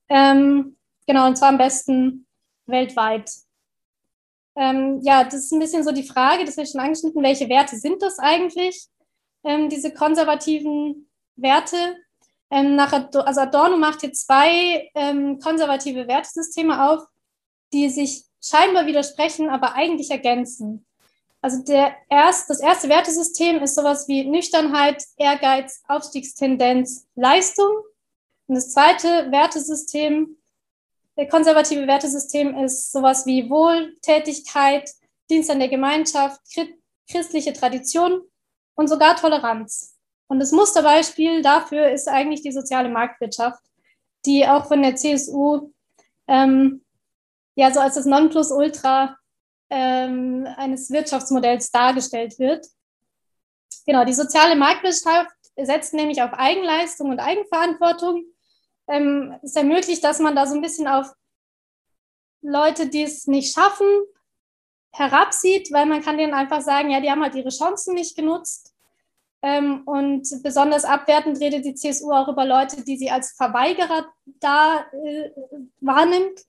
Ähm, 0.08 0.76
genau, 1.06 1.26
und 1.26 1.36
zwar 1.36 1.50
am 1.50 1.58
besten 1.58 2.26
weltweit. 2.66 3.30
Ähm, 4.54 5.00
ja, 5.02 5.24
das 5.24 5.34
ist 5.34 5.52
ein 5.52 5.60
bisschen 5.60 5.84
so 5.84 5.92
die 5.92 6.02
Frage, 6.02 6.44
das 6.44 6.56
habe 6.56 6.64
ich 6.64 6.72
schon 6.72 6.80
angeschnitten, 6.80 7.22
welche 7.22 7.48
Werte 7.48 7.76
sind 7.76 8.02
das 8.02 8.18
eigentlich, 8.18 8.86
ähm, 9.44 9.68
diese 9.68 9.92
konservativen 9.92 11.08
Werte? 11.36 11.96
Ähm, 12.50 12.76
nach 12.76 12.92
Adorno, 12.92 13.26
also 13.26 13.40
Adorno 13.40 13.78
macht 13.78 14.02
hier 14.02 14.12
zwei 14.12 14.90
ähm, 14.94 15.38
konservative 15.38 16.06
Wertesysteme 16.06 16.90
auf, 16.90 17.02
die 17.72 17.88
sich 17.88 18.24
scheinbar 18.44 18.86
widersprechen, 18.86 19.48
aber 19.48 19.74
eigentlich 19.74 20.10
ergänzen. 20.10 20.84
Also 21.43 21.61
der 21.64 21.97
erst, 22.09 22.49
das 22.49 22.61
erste 22.61 22.88
Wertesystem 22.88 23.61
ist 23.62 23.74
sowas 23.74 24.07
wie 24.07 24.24
Nüchternheit, 24.24 25.05
Ehrgeiz, 25.16 25.82
Aufstiegstendenz, 25.88 27.09
Leistung. 27.16 27.72
Und 28.47 28.55
das 28.55 28.72
zweite 28.72 29.32
Wertesystem, 29.32 30.36
der 31.16 31.28
konservative 31.28 31.88
Wertesystem 31.88 32.57
ist 32.59 32.93
sowas 32.93 33.26
wie 33.26 33.51
Wohltätigkeit, 33.51 34.88
Dienst 35.28 35.51
an 35.51 35.59
der 35.59 35.68
Gemeinschaft, 35.68 36.40
christliche 37.11 37.53
Tradition 37.53 38.22
und 38.74 38.88
sogar 38.88 39.16
Toleranz. 39.16 39.99
Und 40.28 40.38
das 40.38 40.53
Musterbeispiel 40.53 41.43
dafür 41.43 41.90
ist 41.90 42.09
eigentlich 42.09 42.43
die 42.43 42.53
soziale 42.53 42.88
Marktwirtschaft, 42.88 43.61
die 44.24 44.47
auch 44.47 44.66
von 44.66 44.80
der 44.80 44.95
CSU 44.95 45.72
ähm, 46.28 46.84
ja 47.57 47.72
so 47.72 47.80
als 47.80 47.97
das 47.97 48.07
Nonplusultra 48.07 49.16
ähm, 49.74 50.46
eines 50.58 50.90
Wirtschaftsmodells 50.90 51.70
dargestellt 51.70 52.38
wird. 52.38 52.66
Genau, 53.86 54.04
die 54.04 54.12
soziale 54.12 54.54
Marktwirtschaft 54.54 55.34
setzt 55.56 55.94
nämlich 55.94 56.20
auf 56.22 56.34
Eigenleistung 56.34 57.08
und 57.08 57.20
Eigenverantwortung. 57.20 58.26
Ähm, 58.86 59.34
es 59.42 59.56
ermöglicht, 59.56 60.04
dass 60.04 60.18
man 60.18 60.36
da 60.36 60.46
so 60.46 60.54
ein 60.54 60.60
bisschen 60.60 60.86
auf 60.86 61.10
Leute, 62.42 62.86
die 62.88 63.02
es 63.02 63.26
nicht 63.26 63.54
schaffen, 63.54 63.86
herabsieht, 64.92 65.72
weil 65.72 65.86
man 65.86 66.02
kann 66.02 66.18
denen 66.18 66.34
einfach 66.34 66.60
sagen, 66.60 66.90
ja, 66.90 67.00
die 67.00 67.10
haben 67.10 67.22
halt 67.22 67.34
ihre 67.34 67.48
Chancen 67.48 67.94
nicht 67.94 68.14
genutzt. 68.14 68.74
Ähm, 69.40 69.84
und 69.86 70.28
besonders 70.42 70.84
abwertend 70.84 71.40
redet 71.40 71.64
die 71.64 71.74
CSU 71.74 72.12
auch 72.12 72.28
über 72.28 72.44
Leute, 72.44 72.84
die 72.84 72.98
sie 72.98 73.10
als 73.10 73.32
Verweigerer 73.32 74.06
da 74.38 74.84
äh, 74.92 75.30
wahrnimmt. 75.80 76.40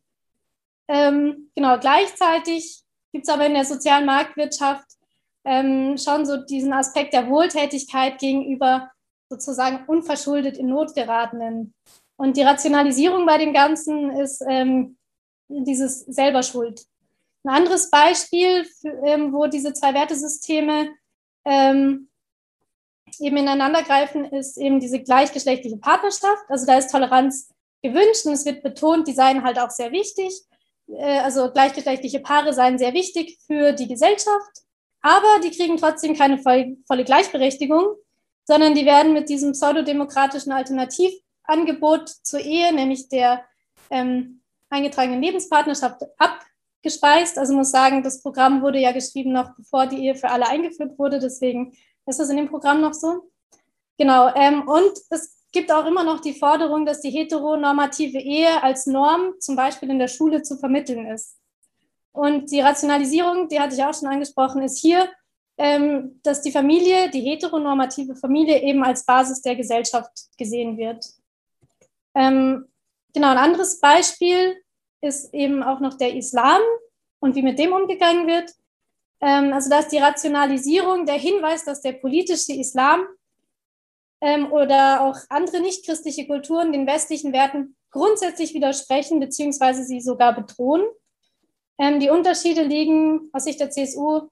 Ähm, 0.90 1.50
genau, 1.56 1.80
gleichzeitig 1.80 2.83
gibt 3.14 3.28
es 3.28 3.34
aber 3.34 3.46
in 3.46 3.54
der 3.54 3.66
sozialen 3.66 4.06
Marktwirtschaft 4.06 4.86
ähm, 5.46 5.98
schon 5.98 6.26
so 6.26 6.38
diesen 6.38 6.74
Aspekt 6.74 7.14
der 7.14 7.30
Wohltätigkeit 7.30 8.20
gegenüber 8.20 8.92
sozusagen 9.30 9.86
unverschuldet 9.88 10.58
in 10.58 10.68
Not 10.68 10.94
geratenen. 10.96 11.74
Und 12.18 12.38
die 12.38 12.44
Rationalisierung 12.44 13.26
bei 13.26 13.38
dem 13.38 13.54
Ganzen 13.54 14.12
ist 14.12 14.44
ähm, 14.48 14.98
dieses 15.48 16.02
Selberschuld. 16.02 16.86
Ein 17.44 17.56
anderes 17.56 17.90
Beispiel, 17.90 18.66
für, 18.66 18.90
ähm, 19.06 19.34
wo 19.34 19.48
diese 19.48 19.74
zwei 19.74 19.94
Wertesysteme 19.94 20.90
ähm, 21.46 22.10
eben 23.20 23.38
ineinandergreifen, 23.38 24.26
ist 24.26 24.58
eben 24.58 24.80
diese 24.80 25.02
gleichgeschlechtliche 25.02 25.78
Partnerschaft. 25.78 26.46
Also 26.48 26.66
da 26.66 26.78
ist 26.78 26.90
Toleranz 26.90 27.50
gewünscht 27.82 28.26
und 28.26 28.34
es 28.34 28.46
wird 28.46 28.64
betont, 28.64 29.08
die 29.08 29.14
seien 29.14 29.44
halt 29.44 29.60
auch 29.60 29.70
sehr 29.70 29.92
wichtig. 29.92 30.34
Äh, 30.88 31.20
also 31.20 31.52
gleichgeschlechtliche 31.52 32.20
Paare 32.20 32.54
seien 32.54 32.78
sehr 32.78 32.94
wichtig 32.94 33.40
für 33.48 33.74
die 33.74 33.88
Gesellschaft, 33.88 34.64
aber 35.02 35.40
die 35.44 35.52
kriegen 35.52 35.78
trotzdem 35.78 36.16
keine 36.16 36.38
voll, 36.38 36.78
volle 36.88 37.04
Gleichberechtigung, 37.04 37.96
sondern 38.46 38.74
die 38.76 38.86
werden 38.86 39.14
mit 39.14 39.30
diesem 39.30 39.54
pseudodemokratischen 39.54 40.52
Alternativangebot 40.52 42.10
zur 42.24 42.40
Ehe, 42.40 42.74
nämlich 42.74 43.10
der 43.10 43.44
ähm, 43.90 44.42
eingetragenen 44.70 45.22
Lebenspartnerschaft, 45.22 46.02
abgespeist. 46.18 47.38
Also 47.38 47.54
muss 47.54 47.72
sagen, 47.72 48.04
das 48.04 48.22
Programm 48.22 48.62
wurde 48.62 48.80
ja 48.80 48.92
geschrieben 48.92 49.34
noch 49.34 49.56
bevor 49.56 49.88
die 49.88 50.06
Ehe 50.06 50.16
für 50.16 50.30
alle 50.30 50.48
eingeführt 50.48 50.98
wurde, 50.98 51.20
deswegen 51.20 51.76
ist 52.06 52.20
das 52.20 52.30
in 52.30 52.38
dem 52.38 52.50
Programm 52.50 52.82
noch 52.82 52.94
so. 52.94 53.30
Genau, 53.98 54.34
ähm, 54.36 54.68
und 54.68 54.92
es 55.10 55.43
gibt 55.54 55.72
auch 55.72 55.86
immer 55.86 56.04
noch 56.04 56.20
die 56.20 56.34
Forderung, 56.34 56.86
dass 56.86 57.02
die 57.02 57.12
heteronormative 57.12 58.18
Ehe 58.18 58.62
als 58.62 58.88
Norm 58.88 59.36
zum 59.40 59.56
Beispiel 59.56 59.90
in 59.90 60.00
der 60.00 60.08
Schule 60.08 60.42
zu 60.42 60.58
vermitteln 60.58 61.08
ist. 61.08 61.38
Und 62.12 62.52
die 62.52 62.60
Rationalisierung, 62.60 63.48
die 63.48 63.60
hatte 63.60 63.76
ich 63.76 63.84
auch 63.84 63.94
schon 63.94 64.10
angesprochen, 64.10 64.62
ist 64.62 64.80
hier, 64.80 65.10
ähm, 65.58 66.20
dass 66.24 66.42
die 66.42 66.52
Familie, 66.52 67.10
die 67.10 67.22
heteronormative 67.22 68.16
Familie 68.16 68.62
eben 68.62 68.84
als 68.84 69.06
Basis 69.06 69.42
der 69.42 69.56
Gesellschaft 69.56 70.12
gesehen 70.38 70.78
wird. 70.78 71.06
Ähm, 72.16 72.68
genau, 73.14 73.30
ein 73.30 73.38
anderes 73.38 73.80
Beispiel 73.80 74.58
ist 75.02 75.34
eben 75.34 75.64
auch 75.64 75.80
noch 75.80 75.98
der 75.98 76.16
Islam 76.16 76.62
und 77.20 77.36
wie 77.36 77.44
mit 77.44 77.60
dem 77.60 77.74
umgegangen 77.74 78.28
wird. 78.28 78.52
Ähm, 79.22 79.54
also 79.54 79.70
dass 79.70 79.88
die 79.88 79.98
Rationalisierung, 79.98 81.06
der 81.06 81.16
Hinweis, 81.16 81.64
dass 81.66 81.82
der 81.82 81.94
politische 81.94 82.54
Islam 82.54 83.06
ähm, 84.24 84.52
oder 84.54 85.02
auch 85.02 85.18
andere 85.30 85.60
nichtchristliche 85.60 86.26
Kulturen 86.26 86.72
den 86.72 86.88
westlichen 86.88 87.34
Werten 87.34 87.76
grundsätzlich 87.92 88.54
widersprechen 88.54 89.20
bzw. 89.20 89.84
sie 89.84 90.00
sogar 90.00 90.34
bedrohen. 90.34 90.82
Ähm, 91.78 92.00
die 92.00 92.10
Unterschiede 92.10 92.64
liegen 92.64 93.30
aus 93.34 93.44
Sicht 93.44 93.60
der 93.60 93.70
CSU 93.70 94.30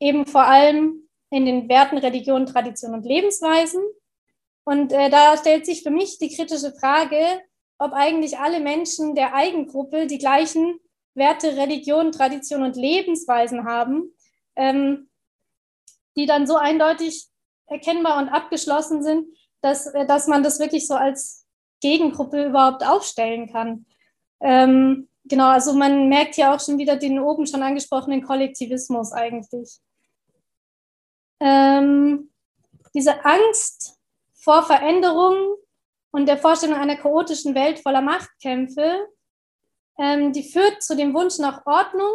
eben 0.00 0.26
vor 0.26 0.44
allem 0.44 1.08
in 1.30 1.44
den 1.44 1.68
Werten 1.68 1.98
Religion, 1.98 2.46
Tradition 2.46 2.94
und 2.94 3.04
Lebensweisen. 3.04 3.82
Und 4.64 4.92
äh, 4.92 5.10
da 5.10 5.36
stellt 5.36 5.66
sich 5.66 5.82
für 5.82 5.90
mich 5.90 6.18
die 6.18 6.34
kritische 6.34 6.72
Frage, 6.72 7.42
ob 7.78 7.92
eigentlich 7.92 8.38
alle 8.38 8.60
Menschen 8.60 9.14
der 9.14 9.34
Eigengruppe 9.34 10.06
die 10.06 10.18
gleichen 10.18 10.80
Werte, 11.14 11.56
Religion, 11.56 12.12
Tradition 12.12 12.62
und 12.62 12.76
Lebensweisen 12.76 13.66
haben, 13.66 14.14
ähm, 14.56 15.10
die 16.16 16.24
dann 16.24 16.46
so 16.46 16.56
eindeutig 16.56 17.28
erkennbar 17.66 18.18
und 18.18 18.28
abgeschlossen 18.28 19.02
sind, 19.02 19.28
dass, 19.60 19.86
äh, 19.86 20.06
dass 20.06 20.26
man 20.26 20.42
das 20.42 20.58
wirklich 20.58 20.86
so 20.86 20.94
als 20.94 21.46
Gegengruppe 21.80 22.46
überhaupt 22.46 22.86
aufstellen 22.86 23.50
kann. 23.52 23.86
Ähm, 24.40 25.08
genau, 25.24 25.48
also 25.48 25.72
man 25.74 26.08
merkt 26.08 26.34
hier 26.34 26.52
auch 26.52 26.60
schon 26.60 26.78
wieder 26.78 26.96
den 26.96 27.18
oben 27.18 27.46
schon 27.46 27.62
angesprochenen 27.62 28.22
Kollektivismus 28.22 29.12
eigentlich. 29.12 29.78
Ähm, 31.40 32.30
diese 32.94 33.24
Angst 33.24 33.98
vor 34.34 34.62
Veränderungen 34.62 35.56
und 36.10 36.26
der 36.26 36.38
Vorstellung 36.38 36.78
einer 36.78 36.96
chaotischen 36.96 37.54
Welt 37.54 37.80
voller 37.80 38.02
Machtkämpfe, 38.02 39.08
ähm, 39.98 40.32
die 40.32 40.42
führt 40.42 40.82
zu 40.82 40.96
dem 40.96 41.12
Wunsch 41.14 41.38
nach 41.38 41.66
Ordnung, 41.66 42.12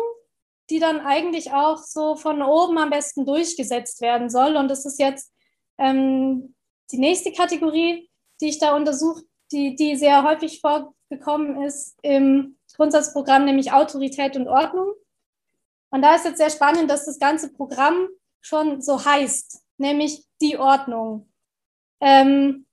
die 0.69 0.79
dann 0.79 1.01
eigentlich 1.01 1.51
auch 1.51 1.77
so 1.77 2.15
von 2.15 2.41
oben 2.41 2.77
am 2.77 2.89
besten 2.89 3.25
durchgesetzt 3.25 4.01
werden 4.01 4.29
soll. 4.29 4.55
Und 4.55 4.67
das 4.67 4.85
ist 4.85 4.99
jetzt 4.99 5.33
ähm, 5.79 6.53
die 6.91 6.97
nächste 6.97 7.31
Kategorie, 7.31 8.09
die 8.41 8.49
ich 8.49 8.59
da 8.59 8.75
untersuche, 8.75 9.23
die, 9.51 9.75
die 9.75 9.95
sehr 9.95 10.23
häufig 10.23 10.61
vorgekommen 10.61 11.63
ist 11.63 11.97
im 12.01 12.57
Grundsatzprogramm, 12.75 13.45
nämlich 13.45 13.71
Autorität 13.71 14.35
und 14.35 14.47
Ordnung. 14.47 14.93
Und 15.89 16.01
da 16.03 16.15
ist 16.15 16.25
jetzt 16.25 16.37
sehr 16.37 16.49
spannend, 16.49 16.89
dass 16.89 17.05
das 17.05 17.19
ganze 17.19 17.51
Programm 17.51 18.07
schon 18.41 18.81
so 18.81 19.03
heißt, 19.03 19.63
nämlich 19.77 20.23
die 20.41 20.57
Ordnung. 20.57 21.29
Ähm, 21.99 22.65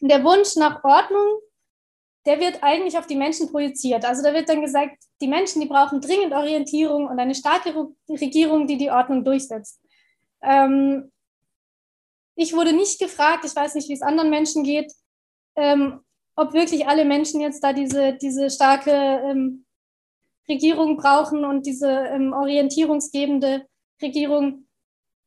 der 0.00 0.24
Wunsch 0.24 0.56
nach 0.56 0.82
Ordnung, 0.82 1.40
der 2.24 2.40
wird 2.40 2.62
eigentlich 2.62 2.96
auf 2.96 3.06
die 3.06 3.16
Menschen 3.16 3.50
projiziert. 3.50 4.04
Also 4.04 4.22
da 4.22 4.32
wird 4.32 4.48
dann 4.48 4.62
gesagt, 4.62 4.96
die 5.20 5.28
Menschen, 5.28 5.60
die 5.60 5.68
brauchen 5.68 6.00
dringend 6.00 6.32
Orientierung 6.32 7.06
und 7.06 7.18
eine 7.18 7.34
starke 7.34 7.74
Regierung, 8.08 8.66
die 8.66 8.78
die 8.78 8.90
Ordnung 8.90 9.24
durchsetzt. 9.24 9.80
Ähm, 10.40 11.11
ich 12.42 12.54
wurde 12.54 12.72
nicht 12.72 12.98
gefragt, 12.98 13.44
ich 13.44 13.54
weiß 13.54 13.74
nicht, 13.74 13.88
wie 13.88 13.94
es 13.94 14.02
anderen 14.02 14.30
Menschen 14.30 14.64
geht, 14.64 14.92
ähm, 15.56 16.00
ob 16.34 16.52
wirklich 16.52 16.86
alle 16.86 17.04
Menschen 17.04 17.40
jetzt 17.40 17.62
da 17.62 17.72
diese, 17.72 18.14
diese 18.14 18.50
starke 18.50 18.90
ähm, 18.90 19.64
Regierung 20.48 20.96
brauchen 20.96 21.44
und 21.44 21.66
diese 21.66 21.88
ähm, 21.88 22.32
orientierungsgebende 22.32 23.66
Regierung 24.00 24.66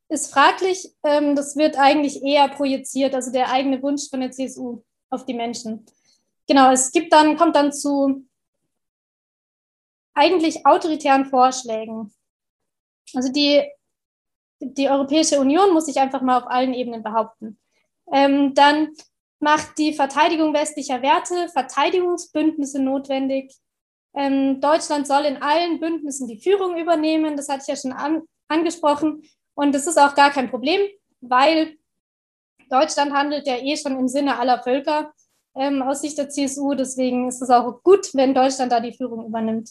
ist 0.08 0.32
fraglich. 0.32 0.94
Ähm, 1.02 1.34
das 1.34 1.56
wird 1.56 1.78
eigentlich 1.78 2.22
eher 2.22 2.48
projiziert, 2.48 3.14
also 3.14 3.32
der 3.32 3.50
eigene 3.50 3.82
Wunsch 3.82 4.08
von 4.10 4.20
der 4.20 4.30
CSU 4.30 4.82
auf 5.10 5.24
die 5.24 5.34
Menschen. 5.34 5.86
Genau, 6.46 6.70
es 6.70 6.92
gibt 6.92 7.12
dann, 7.12 7.36
kommt 7.36 7.56
dann 7.56 7.72
zu 7.72 8.26
eigentlich 10.14 10.64
autoritären 10.66 11.26
Vorschlägen. 11.26 12.12
Also 13.14 13.32
die 13.32 13.62
die 14.60 14.88
Europäische 14.88 15.38
Union 15.38 15.72
muss 15.72 15.86
sich 15.86 15.98
einfach 15.98 16.22
mal 16.22 16.38
auf 16.38 16.50
allen 16.50 16.74
Ebenen 16.74 17.02
behaupten. 17.02 17.58
Ähm, 18.12 18.54
dann 18.54 18.90
macht 19.38 19.78
die 19.78 19.92
Verteidigung 19.92 20.54
westlicher 20.54 21.02
Werte 21.02 21.48
Verteidigungsbündnisse 21.48 22.80
notwendig. 22.80 23.54
Ähm, 24.14 24.60
Deutschland 24.60 25.06
soll 25.06 25.24
in 25.24 25.42
allen 25.42 25.78
Bündnissen 25.78 26.26
die 26.26 26.40
Führung 26.40 26.78
übernehmen, 26.78 27.36
das 27.36 27.48
hatte 27.48 27.62
ich 27.62 27.68
ja 27.68 27.76
schon 27.76 27.92
an, 27.92 28.22
angesprochen. 28.48 29.22
Und 29.54 29.74
das 29.74 29.86
ist 29.86 29.98
auch 29.98 30.14
gar 30.14 30.30
kein 30.30 30.50
Problem, 30.50 30.80
weil 31.20 31.76
Deutschland 32.70 33.12
handelt 33.12 33.46
ja 33.46 33.56
eh 33.56 33.76
schon 33.76 33.98
im 33.98 34.08
Sinne 34.08 34.38
aller 34.38 34.62
Völker 34.62 35.12
ähm, 35.54 35.82
aus 35.82 36.00
Sicht 36.00 36.18
der 36.18 36.28
CSU. 36.28 36.74
Deswegen 36.74 37.28
ist 37.28 37.42
es 37.42 37.50
auch 37.50 37.82
gut, 37.82 38.14
wenn 38.14 38.34
Deutschland 38.34 38.72
da 38.72 38.80
die 38.80 38.92
Führung 38.92 39.26
übernimmt. 39.26 39.70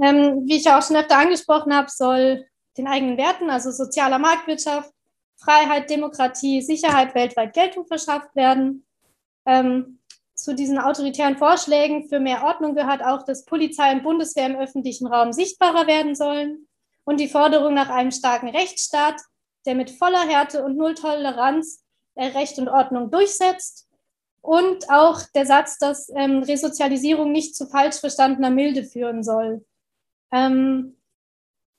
Ähm, 0.00 0.46
wie 0.46 0.56
ich 0.56 0.64
ja 0.64 0.78
auch 0.78 0.82
schon 0.82 0.96
öfter 0.96 1.18
angesprochen 1.18 1.74
habe, 1.74 1.90
soll 1.90 2.46
den 2.78 2.86
eigenen 2.86 3.18
Werten, 3.18 3.50
also 3.50 3.70
sozialer 3.70 4.18
Marktwirtschaft, 4.18 4.92
Freiheit, 5.36 5.90
Demokratie, 5.90 6.62
Sicherheit 6.62 7.14
weltweit 7.14 7.52
Geltung 7.52 7.86
verschafft 7.86 8.34
werden. 8.34 8.86
Ähm, 9.46 9.98
zu 10.34 10.54
diesen 10.54 10.78
autoritären 10.78 11.36
Vorschlägen 11.36 12.08
für 12.08 12.20
mehr 12.20 12.44
Ordnung 12.44 12.74
gehört 12.74 13.02
auch, 13.02 13.24
dass 13.24 13.44
Polizei 13.44 13.92
und 13.92 14.04
Bundeswehr 14.04 14.46
im 14.46 14.56
öffentlichen 14.56 15.06
Raum 15.06 15.32
sichtbarer 15.32 15.86
werden 15.86 16.14
sollen 16.14 16.68
und 17.04 17.18
die 17.18 17.28
Forderung 17.28 17.74
nach 17.74 17.88
einem 17.88 18.12
starken 18.12 18.48
Rechtsstaat, 18.48 19.20
der 19.66 19.74
mit 19.74 19.90
voller 19.90 20.26
Härte 20.26 20.64
und 20.64 20.76
Nulltoleranz 20.76 21.84
Recht 22.16 22.58
und 22.58 22.68
Ordnung 22.68 23.10
durchsetzt. 23.10 23.88
Und 24.40 24.90
auch 24.90 25.22
der 25.34 25.46
Satz, 25.46 25.78
dass 25.78 26.08
ähm, 26.14 26.42
Resozialisierung 26.42 27.32
nicht 27.32 27.54
zu 27.54 27.66
falsch 27.66 27.96
verstandener 27.96 28.50
Milde 28.50 28.84
führen 28.84 29.22
soll. 29.22 29.64
Ähm, 30.32 30.97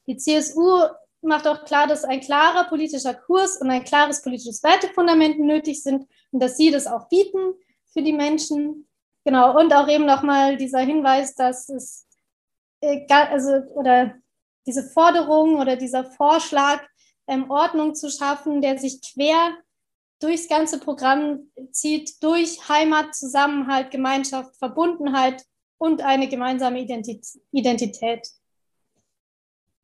die 0.09 0.17
CSU 0.17 0.87
macht 1.21 1.47
auch 1.47 1.63
klar, 1.65 1.85
dass 1.85 2.03
ein 2.03 2.19
klarer 2.19 2.67
politischer 2.67 3.13
Kurs 3.13 3.57
und 3.57 3.69
ein 3.69 3.83
klares 3.83 4.23
politisches 4.23 4.63
Wertefundament 4.63 5.39
nötig 5.39 5.83
sind 5.83 6.07
und 6.31 6.41
dass 6.41 6.57
sie 6.57 6.71
das 6.71 6.87
auch 6.87 7.07
bieten 7.09 7.53
für 7.93 8.01
die 8.01 8.13
Menschen. 8.13 8.87
Genau, 9.23 9.57
und 9.57 9.71
auch 9.71 9.87
eben 9.87 10.05
nochmal 10.05 10.57
dieser 10.57 10.79
Hinweis, 10.79 11.35
dass 11.35 11.69
es, 11.69 12.07
also, 12.81 13.51
oder 13.75 14.15
diese 14.65 14.83
Forderung 14.83 15.59
oder 15.59 15.75
dieser 15.75 16.05
Vorschlag, 16.05 16.81
ähm, 17.27 17.51
Ordnung 17.51 17.93
zu 17.93 18.09
schaffen, 18.09 18.61
der 18.61 18.79
sich 18.79 19.01
quer 19.13 19.55
durchs 20.19 20.49
ganze 20.49 20.79
Programm 20.79 21.51
zieht, 21.71 22.23
durch 22.23 22.67
Heimat, 22.67 23.13
Zusammenhalt, 23.13 23.91
Gemeinschaft, 23.91 24.55
Verbundenheit 24.57 25.45
und 25.77 26.01
eine 26.01 26.27
gemeinsame 26.27 26.81
Identität. 26.81 28.27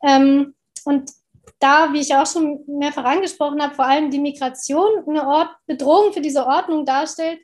Ähm, 0.06 0.53
und 0.86 1.12
da, 1.60 1.91
wie 1.93 2.01
ich 2.01 2.16
auch 2.16 2.28
schon 2.28 2.64
mehrfach 2.68 3.06
angesprochen 3.06 3.62
habe, 3.62 3.76
vor 3.76 3.86
allem 3.86 4.12
die 4.12 4.20
Migration 4.20 5.03
eine 5.08 5.28
Ort 5.28 5.49
Bedrohung 5.66 6.14
für 6.14 6.22
diese 6.22 6.45
Ordnung 6.45 6.86
darstellt, 6.86 7.39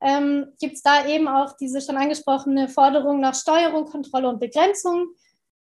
ähm, 0.00 0.52
gibt 0.60 0.74
es 0.74 0.82
da 0.82 1.06
eben 1.06 1.26
auch 1.26 1.56
diese 1.56 1.80
schon 1.80 1.96
angesprochene 1.96 2.68
Forderung 2.68 3.20
nach 3.20 3.34
Steuerung, 3.34 3.86
Kontrolle 3.86 4.28
und 4.28 4.40
Begrenzung 4.40 5.08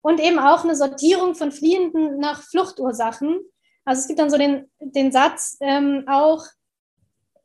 und 0.02 0.20
eben 0.20 0.38
auch 0.38 0.64
eine 0.64 0.76
Sortierung 0.76 1.34
von 1.34 1.52
Fliehenden 1.52 2.18
nach 2.18 2.42
Fluchtursachen. 2.42 3.40
Also 3.84 4.00
es 4.00 4.06
gibt 4.06 4.18
dann 4.18 4.30
so 4.30 4.36
den, 4.36 4.70
den 4.78 5.10
Satz 5.10 5.56
ähm, 5.60 6.04
auch, 6.06 6.44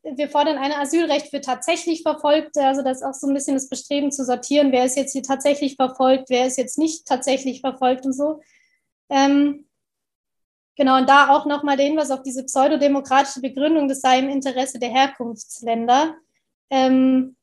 wir 0.04 0.30
fordern 0.30 0.58
ein 0.58 0.72
Asylrecht 0.72 1.30
für 1.30 1.42
tatsächlich 1.42 2.04
Verfolgte. 2.04 2.64
Also 2.64 2.84
das 2.84 2.98
ist 2.98 3.04
auch 3.04 3.14
so 3.14 3.28
ein 3.28 3.34
bisschen 3.34 3.56
das 3.56 3.70
Bestreben 3.70 4.12
zu 4.12 4.24
sortieren, 4.24 4.72
wer 4.72 4.86
ist 4.86 4.98
jetzt 4.98 5.14
hier 5.14 5.24
tatsächlich 5.24 5.78
verfolgt, 5.78 6.30
wer 6.30 6.46
ist 6.46 6.58
jetzt 6.58 6.78
nicht 6.78 7.08
tatsächlich 7.08 7.62
verfolgt 7.62 8.06
und 8.06 8.14
so. 8.14 8.42
Ähm, 9.10 9.68
genau, 10.76 10.98
und 10.98 11.10
da 11.10 11.30
auch 11.30 11.46
nochmal 11.46 11.78
der 11.78 11.86
Hinweis 11.86 12.12
auf 12.12 12.24
diese 12.24 12.44
pseudodemokratische 12.44 13.42
Begründung, 13.42 13.88
das 13.88 14.02
sei 14.02 14.20
im 14.20 14.30
Interesse 14.30 14.80
der 14.80 14.90
Herkunftsländer, 14.90 16.16
ähm, 16.70 17.36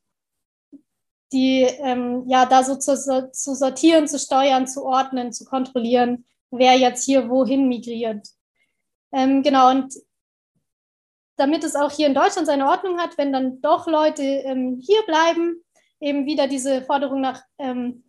die 1.31 1.61
ähm, 1.61 2.25
ja 2.27 2.45
da 2.45 2.63
so 2.63 2.75
zu, 2.75 2.95
zu 3.31 3.55
sortieren, 3.55 4.07
zu 4.07 4.19
steuern, 4.19 4.67
zu 4.67 4.85
ordnen, 4.85 5.33
zu 5.33 5.45
kontrollieren, 5.45 6.25
wer 6.51 6.77
jetzt 6.77 7.05
hier 7.05 7.29
wohin 7.29 7.67
migriert. 7.67 8.27
Ähm, 9.11 9.41
genau, 9.41 9.71
und 9.71 9.93
damit 11.35 11.63
es 11.63 11.75
auch 11.75 11.91
hier 11.91 12.07
in 12.07 12.13
Deutschland 12.13 12.47
seine 12.47 12.67
Ordnung 12.67 12.99
hat, 12.99 13.17
wenn 13.17 13.33
dann 13.33 13.61
doch 13.61 13.87
Leute 13.87 14.23
ähm, 14.23 14.79
hier 14.85 15.01
bleiben, 15.05 15.63
eben 15.99 16.25
wieder 16.25 16.47
diese 16.47 16.81
Forderung 16.83 17.21
nach 17.21 17.41
ähm, 17.57 18.03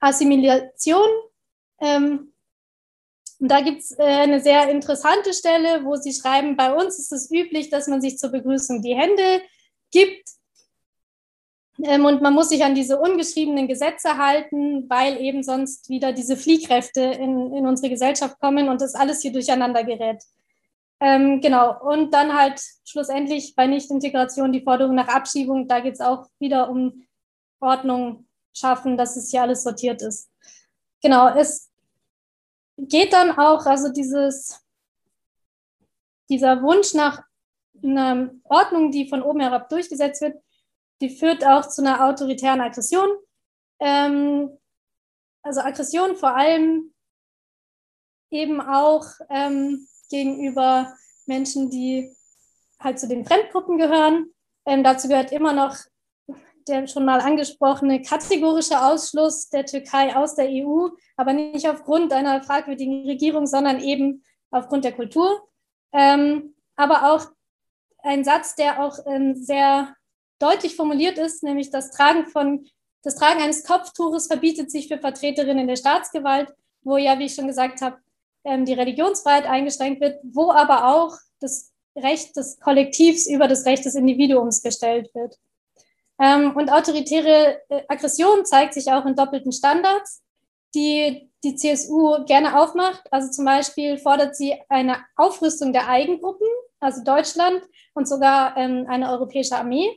Assimilation. 0.00 1.08
Und 3.40 3.50
da 3.50 3.60
gibt 3.60 3.80
es 3.80 3.96
äh, 3.98 4.02
eine 4.02 4.40
sehr 4.40 4.68
interessante 4.68 5.32
Stelle, 5.32 5.84
wo 5.84 5.96
sie 5.96 6.12
schreiben, 6.12 6.56
bei 6.56 6.72
uns 6.74 6.98
ist 6.98 7.12
es 7.12 7.30
üblich, 7.30 7.70
dass 7.70 7.86
man 7.86 8.00
sich 8.00 8.18
zur 8.18 8.30
Begrüßung 8.30 8.82
die 8.82 8.96
Hände 8.96 9.42
gibt. 9.92 10.28
Ähm, 11.84 12.04
und 12.04 12.20
man 12.20 12.34
muss 12.34 12.48
sich 12.48 12.64
an 12.64 12.74
diese 12.74 12.98
ungeschriebenen 12.98 13.68
Gesetze 13.68 14.18
halten, 14.18 14.90
weil 14.90 15.20
eben 15.20 15.44
sonst 15.44 15.88
wieder 15.88 16.12
diese 16.12 16.36
Fliehkräfte 16.36 17.00
in, 17.00 17.54
in 17.54 17.66
unsere 17.66 17.90
Gesellschaft 17.90 18.40
kommen 18.40 18.68
und 18.68 18.80
das 18.80 18.94
alles 18.94 19.22
hier 19.22 19.32
durcheinander 19.32 19.84
gerät. 19.84 20.22
Ähm, 21.00 21.40
genau, 21.40 21.80
und 21.80 22.12
dann 22.12 22.36
halt 22.36 22.60
schlussendlich 22.84 23.54
bei 23.54 23.68
Nichtintegration 23.68 24.52
die 24.52 24.62
Forderung 24.62 24.96
nach 24.96 25.06
Abschiebung. 25.06 25.68
Da 25.68 25.78
geht 25.78 25.94
es 25.94 26.00
auch 26.00 26.26
wieder 26.40 26.68
um 26.68 27.06
Ordnung 27.60 28.26
schaffen, 28.52 28.96
dass 28.96 29.16
es 29.16 29.30
hier 29.30 29.42
alles 29.42 29.62
sortiert 29.62 30.02
ist. 30.02 30.28
Genau, 31.00 31.28
es 31.28 31.67
geht 32.78 33.12
dann 33.12 33.32
auch, 33.32 33.66
also 33.66 33.92
dieses, 33.92 34.64
dieser 36.28 36.62
Wunsch 36.62 36.94
nach 36.94 37.22
einer 37.82 38.30
Ordnung, 38.44 38.90
die 38.90 39.08
von 39.08 39.22
oben 39.22 39.40
herab 39.40 39.68
durchgesetzt 39.68 40.22
wird, 40.22 40.42
die 41.00 41.10
führt 41.10 41.44
auch 41.44 41.68
zu 41.68 41.82
einer 41.82 42.04
autoritären 42.04 42.60
Aggression. 42.60 43.08
Ähm, 43.80 44.58
also 45.42 45.60
Aggression 45.60 46.16
vor 46.16 46.34
allem 46.36 46.92
eben 48.30 48.60
auch 48.60 49.06
ähm, 49.30 49.86
gegenüber 50.10 50.92
Menschen, 51.26 51.70
die 51.70 52.14
halt 52.80 52.98
zu 52.98 53.08
den 53.08 53.24
Fremdgruppen 53.24 53.78
gehören. 53.78 54.32
Ähm, 54.66 54.82
dazu 54.82 55.08
gehört 55.08 55.32
immer 55.32 55.52
noch 55.52 55.76
der 56.68 56.86
schon 56.86 57.04
mal 57.04 57.20
angesprochene 57.20 58.02
kategorische 58.02 58.80
Ausschluss 58.80 59.48
der 59.48 59.66
Türkei 59.66 60.14
aus 60.14 60.34
der 60.34 60.48
EU, 60.48 60.88
aber 61.16 61.32
nicht 61.32 61.68
aufgrund 61.68 62.12
einer 62.12 62.42
fragwürdigen 62.42 63.06
Regierung, 63.06 63.46
sondern 63.46 63.80
eben 63.80 64.22
aufgrund 64.50 64.84
der 64.84 64.92
Kultur. 64.92 65.48
Ähm, 65.92 66.54
aber 66.76 67.12
auch 67.12 67.26
ein 68.02 68.24
Satz, 68.24 68.54
der 68.54 68.82
auch 68.82 68.98
ähm, 69.06 69.34
sehr 69.34 69.94
deutlich 70.38 70.76
formuliert 70.76 71.18
ist, 71.18 71.42
nämlich 71.42 71.70
das 71.70 71.90
Tragen 71.90 72.26
von 72.26 72.66
das 73.02 73.14
Tragen 73.14 73.40
eines 73.40 73.64
Kopftuches 73.64 74.26
verbietet 74.26 74.70
sich 74.70 74.88
für 74.88 74.98
Vertreterinnen 74.98 75.68
der 75.68 75.76
Staatsgewalt, 75.76 76.52
wo 76.82 76.96
ja, 76.96 77.18
wie 77.18 77.26
ich 77.26 77.34
schon 77.34 77.46
gesagt 77.46 77.80
habe, 77.80 77.98
ähm, 78.44 78.64
die 78.64 78.74
Religionsfreiheit 78.74 79.46
eingeschränkt 79.46 80.00
wird, 80.00 80.20
wo 80.24 80.50
aber 80.50 80.94
auch 80.94 81.16
das 81.40 81.72
Recht 81.96 82.36
des 82.36 82.58
Kollektivs 82.60 83.26
über 83.26 83.48
das 83.48 83.64
Recht 83.66 83.84
des 83.84 83.94
Individuums 83.94 84.62
gestellt 84.62 85.10
wird. 85.14 85.36
Ähm, 86.20 86.56
und 86.56 86.70
autoritäre 86.70 87.60
äh, 87.68 87.82
Aggression 87.88 88.44
zeigt 88.44 88.74
sich 88.74 88.90
auch 88.90 89.06
in 89.06 89.14
doppelten 89.14 89.52
Standards, 89.52 90.22
die 90.74 91.30
die 91.44 91.54
CSU 91.54 92.24
gerne 92.24 92.60
aufmacht. 92.60 93.02
Also 93.12 93.30
zum 93.30 93.44
Beispiel 93.44 93.98
fordert 93.98 94.36
sie 94.36 94.54
eine 94.68 94.96
Aufrüstung 95.16 95.72
der 95.72 95.88
Eigengruppen, 95.88 96.48
also 96.80 97.04
Deutschland 97.04 97.62
und 97.94 98.08
sogar 98.08 98.56
ähm, 98.56 98.86
eine 98.88 99.10
europäische 99.10 99.56
Armee. 99.56 99.96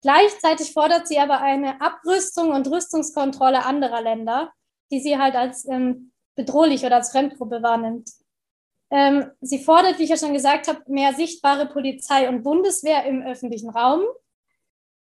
Gleichzeitig 0.00 0.72
fordert 0.72 1.08
sie 1.08 1.18
aber 1.18 1.40
eine 1.40 1.80
Abrüstung 1.80 2.52
und 2.52 2.70
Rüstungskontrolle 2.70 3.64
anderer 3.64 4.00
Länder, 4.00 4.52
die 4.90 5.00
sie 5.00 5.18
halt 5.18 5.34
als 5.34 5.66
ähm, 5.68 6.12
bedrohlich 6.36 6.84
oder 6.84 6.96
als 6.96 7.10
Fremdgruppe 7.10 7.62
wahrnimmt. 7.62 8.10
Ähm, 8.90 9.30
sie 9.40 9.58
fordert, 9.58 9.98
wie 9.98 10.04
ich 10.04 10.10
ja 10.10 10.16
schon 10.16 10.32
gesagt 10.32 10.68
habe, 10.68 10.80
mehr 10.86 11.12
sichtbare 11.12 11.66
Polizei 11.66 12.28
und 12.28 12.42
Bundeswehr 12.42 13.04
im 13.04 13.22
öffentlichen 13.22 13.70
Raum. 13.70 14.02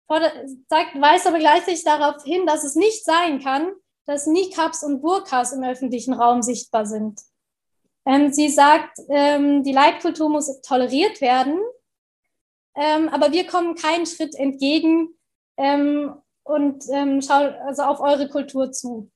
Fordert, 0.07 0.35
sagt, 0.69 1.01
weist 1.01 1.27
aber 1.27 1.39
gleichzeitig 1.39 1.85
darauf 1.85 2.23
hin, 2.23 2.47
dass 2.47 2.65
es 2.65 2.77
nicht 2.77 3.05
sein 3.05 3.41
kann, 3.43 3.73
dass 4.07 4.27
Nikabs 4.27 4.83
und 4.85 5.03
Burkas 5.03 5.53
im 5.53 5.65
öffentlichen 5.65 6.15
Raum 6.15 6.43
sichtbar 6.43 6.87
sind. 6.87 7.21
Ähm, 8.05 8.33
sie 8.33 8.49
sagt, 8.49 8.99
ähm, 9.09 9.65
die 9.65 9.73
Leitkultur 9.73 10.29
muss 10.29 10.61
toleriert 10.63 11.21
werden, 11.21 11.59
ähm, 12.77 13.09
aber 13.09 13.33
wir 13.33 13.47
kommen 13.47 13.75
keinen 13.75 14.07
Schritt 14.07 14.37
entgegen 14.37 15.09
ähm, 15.57 16.15
und 16.45 16.85
ähm, 16.93 17.21
schauen 17.21 17.55
also 17.67 17.83
auf 17.83 18.01
eure 18.01 18.29
Kultur 18.29 18.71
zu. 18.71 19.11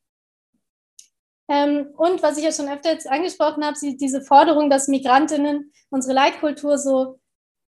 Ähm, 1.48 1.92
und 1.96 2.22
was 2.22 2.36
ich 2.38 2.44
ja 2.44 2.52
schon 2.52 2.68
öfter 2.68 2.92
jetzt 2.92 3.08
angesprochen 3.08 3.64
habe, 3.64 3.76
diese 3.80 4.22
Forderung, 4.22 4.70
dass 4.70 4.88
Migrantinnen 4.88 5.72
unsere 5.90 6.14
Leitkultur 6.14 6.78
so 6.78 7.20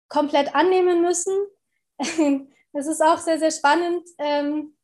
komplett 0.08 0.54
annehmen 0.54 1.02
müssen. 1.02 1.34
Das 2.72 2.86
ist 2.86 3.02
auch 3.02 3.18
sehr, 3.18 3.38
sehr 3.38 3.50
spannend. 3.50 4.06
Ähm, 4.18 4.76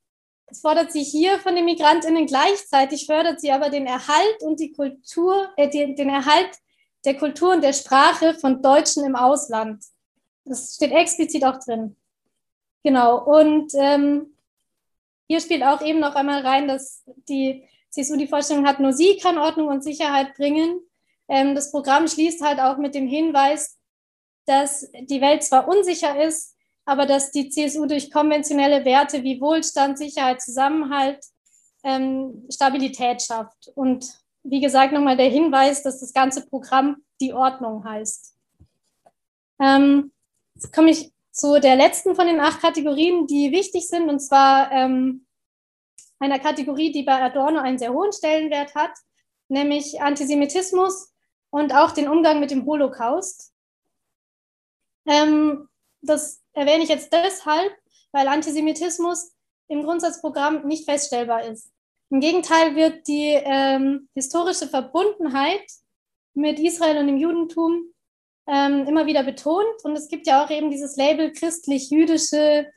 das 0.46 0.60
fordert 0.60 0.92
sie 0.92 1.02
hier 1.02 1.38
von 1.38 1.54
den 1.54 1.64
Migrantinnen 1.64 2.26
gleichzeitig, 2.26 3.06
fördert 3.06 3.40
sie 3.40 3.50
aber 3.52 3.70
den 3.70 3.86
Erhalt 3.86 4.42
und 4.42 4.60
die 4.60 4.72
Kultur, 4.72 5.50
äh, 5.56 5.68
den 5.68 6.08
Erhalt 6.08 6.50
der 7.04 7.16
Kultur 7.16 7.52
und 7.52 7.62
der 7.62 7.72
Sprache 7.72 8.34
von 8.34 8.62
Deutschen 8.62 9.04
im 9.04 9.16
Ausland. 9.16 9.84
Das 10.44 10.74
steht 10.74 10.92
explizit 10.92 11.44
auch 11.44 11.58
drin. 11.58 11.96
Genau. 12.82 13.24
Und 13.24 13.72
ähm, 13.74 14.36
hier 15.26 15.40
spielt 15.40 15.62
auch 15.62 15.80
eben 15.80 16.00
noch 16.00 16.14
einmal 16.14 16.42
rein, 16.42 16.68
dass 16.68 17.02
die 17.28 17.66
CSU 17.90 18.16
die 18.16 18.26
Vorstellung 18.26 18.66
hat, 18.66 18.80
nur 18.80 18.92
sie 18.92 19.16
kann 19.16 19.38
Ordnung 19.38 19.68
und 19.68 19.82
Sicherheit 19.82 20.34
bringen. 20.34 20.80
Ähm, 21.28 21.54
das 21.54 21.70
Programm 21.70 22.08
schließt 22.08 22.42
halt 22.42 22.60
auch 22.60 22.76
mit 22.76 22.94
dem 22.94 23.06
Hinweis, 23.06 23.78
dass 24.46 24.90
die 24.92 25.20
Welt 25.20 25.42
zwar 25.42 25.68
unsicher 25.68 26.22
ist, 26.22 26.53
aber 26.84 27.06
dass 27.06 27.30
die 27.30 27.48
CSU 27.48 27.86
durch 27.86 28.10
konventionelle 28.10 28.84
Werte 28.84 29.22
wie 29.22 29.40
Wohlstand, 29.40 29.98
Sicherheit, 29.98 30.40
Zusammenhalt 30.40 31.24
ähm, 31.82 32.46
Stabilität 32.50 33.22
schafft. 33.22 33.70
Und 33.74 34.06
wie 34.42 34.60
gesagt, 34.60 34.92
nochmal 34.92 35.16
der 35.16 35.28
Hinweis, 35.28 35.82
dass 35.82 36.00
das 36.00 36.12
ganze 36.12 36.46
Programm 36.46 36.96
die 37.20 37.32
Ordnung 37.32 37.84
heißt. 37.84 38.36
Ähm, 39.60 40.12
jetzt 40.54 40.72
komme 40.72 40.90
ich 40.90 41.12
zu 41.30 41.60
der 41.60 41.76
letzten 41.76 42.14
von 42.14 42.26
den 42.26 42.40
acht 42.40 42.60
Kategorien, 42.60 43.26
die 43.26 43.50
wichtig 43.50 43.88
sind, 43.88 44.08
und 44.08 44.20
zwar 44.20 44.70
ähm, 44.70 45.26
einer 46.18 46.38
Kategorie, 46.38 46.92
die 46.92 47.02
bei 47.02 47.22
Adorno 47.22 47.58
einen 47.58 47.78
sehr 47.78 47.92
hohen 47.92 48.12
Stellenwert 48.12 48.74
hat, 48.74 48.92
nämlich 49.48 50.00
Antisemitismus 50.00 51.12
und 51.50 51.74
auch 51.74 51.92
den 51.92 52.08
Umgang 52.08 52.40
mit 52.40 52.50
dem 52.50 52.66
Holocaust. 52.66 53.52
Ähm, 55.06 55.68
das 56.06 56.42
erwähne 56.52 56.84
ich 56.84 56.88
jetzt 56.88 57.12
deshalb, 57.12 57.72
weil 58.12 58.28
Antisemitismus 58.28 59.32
im 59.68 59.82
Grundsatzprogramm 59.82 60.66
nicht 60.66 60.84
feststellbar 60.84 61.44
ist. 61.44 61.70
Im 62.10 62.20
Gegenteil 62.20 62.76
wird 62.76 63.08
die 63.08 63.32
ähm, 63.32 64.08
historische 64.14 64.68
Verbundenheit 64.68 65.64
mit 66.34 66.60
Israel 66.60 66.98
und 66.98 67.06
dem 67.06 67.16
Judentum 67.16 67.92
ähm, 68.46 68.86
immer 68.86 69.06
wieder 69.06 69.22
betont. 69.22 69.84
Und 69.84 69.96
es 69.96 70.08
gibt 70.08 70.26
ja 70.26 70.44
auch 70.44 70.50
eben 70.50 70.70
dieses 70.70 70.96
Label 70.96 71.32
christlich-jüdische 71.32 72.70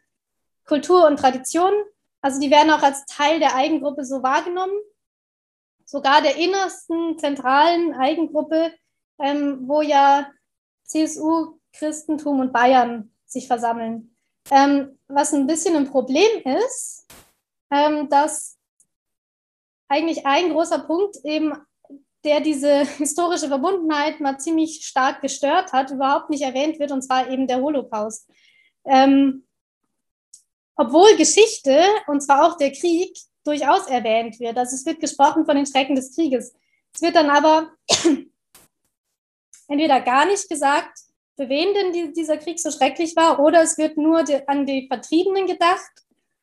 Kultur 0.66 1.06
und 1.06 1.18
Tradition, 1.18 1.74
also 2.22 2.40
die 2.40 2.52
werden 2.52 2.72
auch 2.72 2.82
als 2.82 3.06
Teil 3.06 3.40
der 3.40 3.56
Eigengruppe 3.56 4.04
so 4.04 4.22
wahrgenommen, 4.22 4.78
sogar 5.86 6.22
der 6.22 6.36
innersten 6.36 7.18
zentralen 7.18 7.94
Eigengruppe, 7.94 8.74
ähm, 9.20 9.68
wo 9.68 9.82
ja 9.82 10.30
CSU, 10.84 11.60
Christentum 11.74 12.40
und 12.40 12.52
Bayern 12.52 13.14
sich 13.28 13.48
versammeln. 13.48 14.16
Ähm, 14.50 14.98
was 15.08 15.34
ein 15.34 15.48
bisschen 15.48 15.76
ein 15.76 15.90
Problem 15.90 16.42
ist, 16.64 17.06
ähm, 17.72 18.10
dass 18.10 18.58
eigentlich 19.90 20.26
ein 20.26 20.52
großer 20.52 20.80
Punkt 20.80 21.18
eben, 21.24 21.54
der 22.24 22.42
diese 22.42 22.80
historische 22.98 23.48
Verbundenheit 23.48 24.20
mal 24.20 24.40
ziemlich 24.40 24.86
stark 24.86 25.22
gestört 25.22 25.74
hat, 25.74 25.92
überhaupt 25.92 26.30
nicht 26.30 26.44
erwähnt 26.44 26.80
wird, 26.80 26.92
und 26.92 27.02
zwar 27.02 27.30
eben 27.30 27.48
der 27.48 27.62
Holocaust. 27.62 28.30
Ähm, 28.86 29.46
obwohl 30.76 31.18
Geschichte, 31.18 31.84
und 32.08 32.22
zwar 32.22 32.46
auch 32.46 32.58
der 32.58 32.72
Krieg, 32.72 33.18
durchaus 33.44 33.88
erwähnt 33.88 34.40
wird. 34.40 34.58
Also 34.58 34.76
es 34.76 34.86
wird 34.86 35.00
gesprochen 35.00 35.46
von 35.46 35.56
den 35.56 35.66
Schrecken 35.66 35.96
des 35.96 36.14
Krieges. 36.14 36.54
Es 36.94 37.02
wird 37.02 37.16
dann 37.16 37.30
aber 37.30 37.72
entweder 39.68 40.02
gar 40.02 40.26
nicht 40.26 40.48
gesagt, 40.50 41.00
für 41.38 41.50
wen 41.50 41.74
denn 41.76 41.94
die, 41.94 42.14
dieser 42.14 42.38
Krieg 42.38 42.60
so 42.60 42.72
schrecklich 42.72 43.16
war, 43.16 43.40
oder 43.40 43.62
es 43.62 43.78
wird 43.78 43.96
nur 43.96 44.24
die, 44.24 44.46
an 44.48 44.66
die 44.66 44.88
Vertriebenen 44.88 45.46
gedacht, 45.46 45.92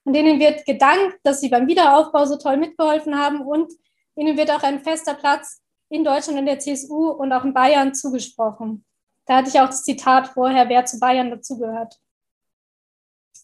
an 0.05 0.13
denen 0.13 0.39
wird 0.39 0.65
gedankt, 0.65 1.19
dass 1.25 1.41
sie 1.41 1.49
beim 1.49 1.67
Wiederaufbau 1.67 2.25
so 2.27 2.37
toll 2.37 2.57
mitgeholfen 2.57 3.19
haben 3.19 3.41
und 3.41 3.73
ihnen 4.15 4.37
wird 4.37 4.53
auch 4.53 4.63
ein 4.63 4.81
fester 4.81 5.15
Platz 5.15 5.61
in 5.89 6.05
Deutschland 6.05 6.39
in 6.39 6.47
der 6.47 6.61
CSU 6.61 7.11
und 7.11 7.33
auch 7.33 7.45
in 7.45 7.53
Bayern 7.53 7.93
zugesprochen. 7.93 8.85
Da 9.27 9.39
hatte 9.39 9.49
ich 9.49 9.61
auch 9.61 9.67
das 9.67 9.83
Zitat 9.83 10.29
vorher, 10.29 10.69
wer 10.69 10.85
zu 10.85 11.01
Bayern 11.01 11.31
dazugehört. 11.31 11.99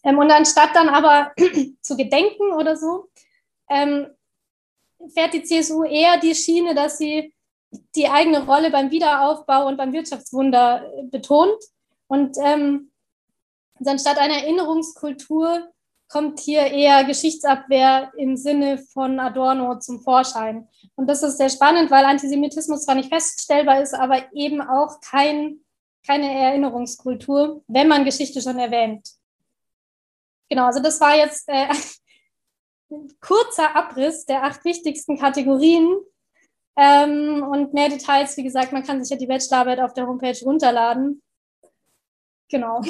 Ähm, 0.05 0.19
und 0.19 0.31
anstatt 0.31 0.75
dann 0.75 0.89
aber 0.89 1.33
zu 1.81 1.97
gedenken 1.97 2.53
oder 2.53 2.77
so, 2.77 3.09
ähm, 3.69 4.07
fährt 5.15 5.35
die 5.35 5.43
CSU 5.43 5.83
eher 5.83 6.19
die 6.19 6.35
Schiene, 6.35 6.75
dass 6.75 6.99
sie 6.99 7.35
die 7.95 8.09
eigene 8.09 8.45
Rolle 8.45 8.71
beim 8.71 8.91
Wiederaufbau 8.91 9.67
und 9.67 9.77
beim 9.77 9.93
Wirtschaftswunder 9.93 10.85
äh, 10.97 11.03
betont 11.05 11.63
Und 12.07 12.37
ähm, 12.43 12.91
anstatt 13.85 14.19
einer 14.19 14.43
Erinnerungskultur 14.43 15.71
kommt 16.09 16.41
hier 16.41 16.63
eher 16.63 17.05
Geschichtsabwehr 17.05 18.13
im 18.17 18.37
Sinne 18.37 18.79
von 18.79 19.21
Adorno 19.21 19.79
zum 19.79 20.01
Vorschein. 20.01 20.69
Und 20.97 21.07
das 21.07 21.23
ist 21.23 21.39
sehr 21.39 21.49
spannend, 21.49 21.91
weil 21.91 22.05
Antisemitismus 22.05 22.85
zwar 22.85 22.97
nicht 22.97 23.15
feststellbar 23.15 23.81
ist, 23.81 23.95
aber 23.95 24.33
eben 24.35 24.61
auch 24.61 25.01
kein, 25.01 25.61
keine 26.05 26.33
Erinnerungskultur, 26.35 27.63
wenn 27.69 27.87
man 27.87 28.05
Geschichte 28.05 28.43
schon 28.43 28.59
erwähnt. 28.59 29.09
Genau, 30.49 30.67
also 30.67 30.83
das 30.83 31.01
war 31.01 31.15
jetzt 31.15 31.49
äh, 31.49 31.69
ein 32.91 33.13
kurzer 33.21 33.77
Abriss 33.77 34.27
der 34.27 34.43
acht 34.43 34.65
wichtigsten 34.65 35.17
Kategorien. 35.17 35.97
Ähm, 36.81 37.43
und 37.43 37.75
mehr 37.75 37.91
Details, 37.91 38.39
wie 38.39 38.43
gesagt, 38.43 38.73
man 38.73 38.83
kann 38.83 39.05
sich 39.05 39.11
ja 39.11 39.19
die 39.19 39.27
Bachelorarbeit 39.27 39.81
auf 39.81 39.93
der 39.93 40.07
Homepage 40.07 40.39
runterladen. 40.43 41.21
Genau. 42.49 42.81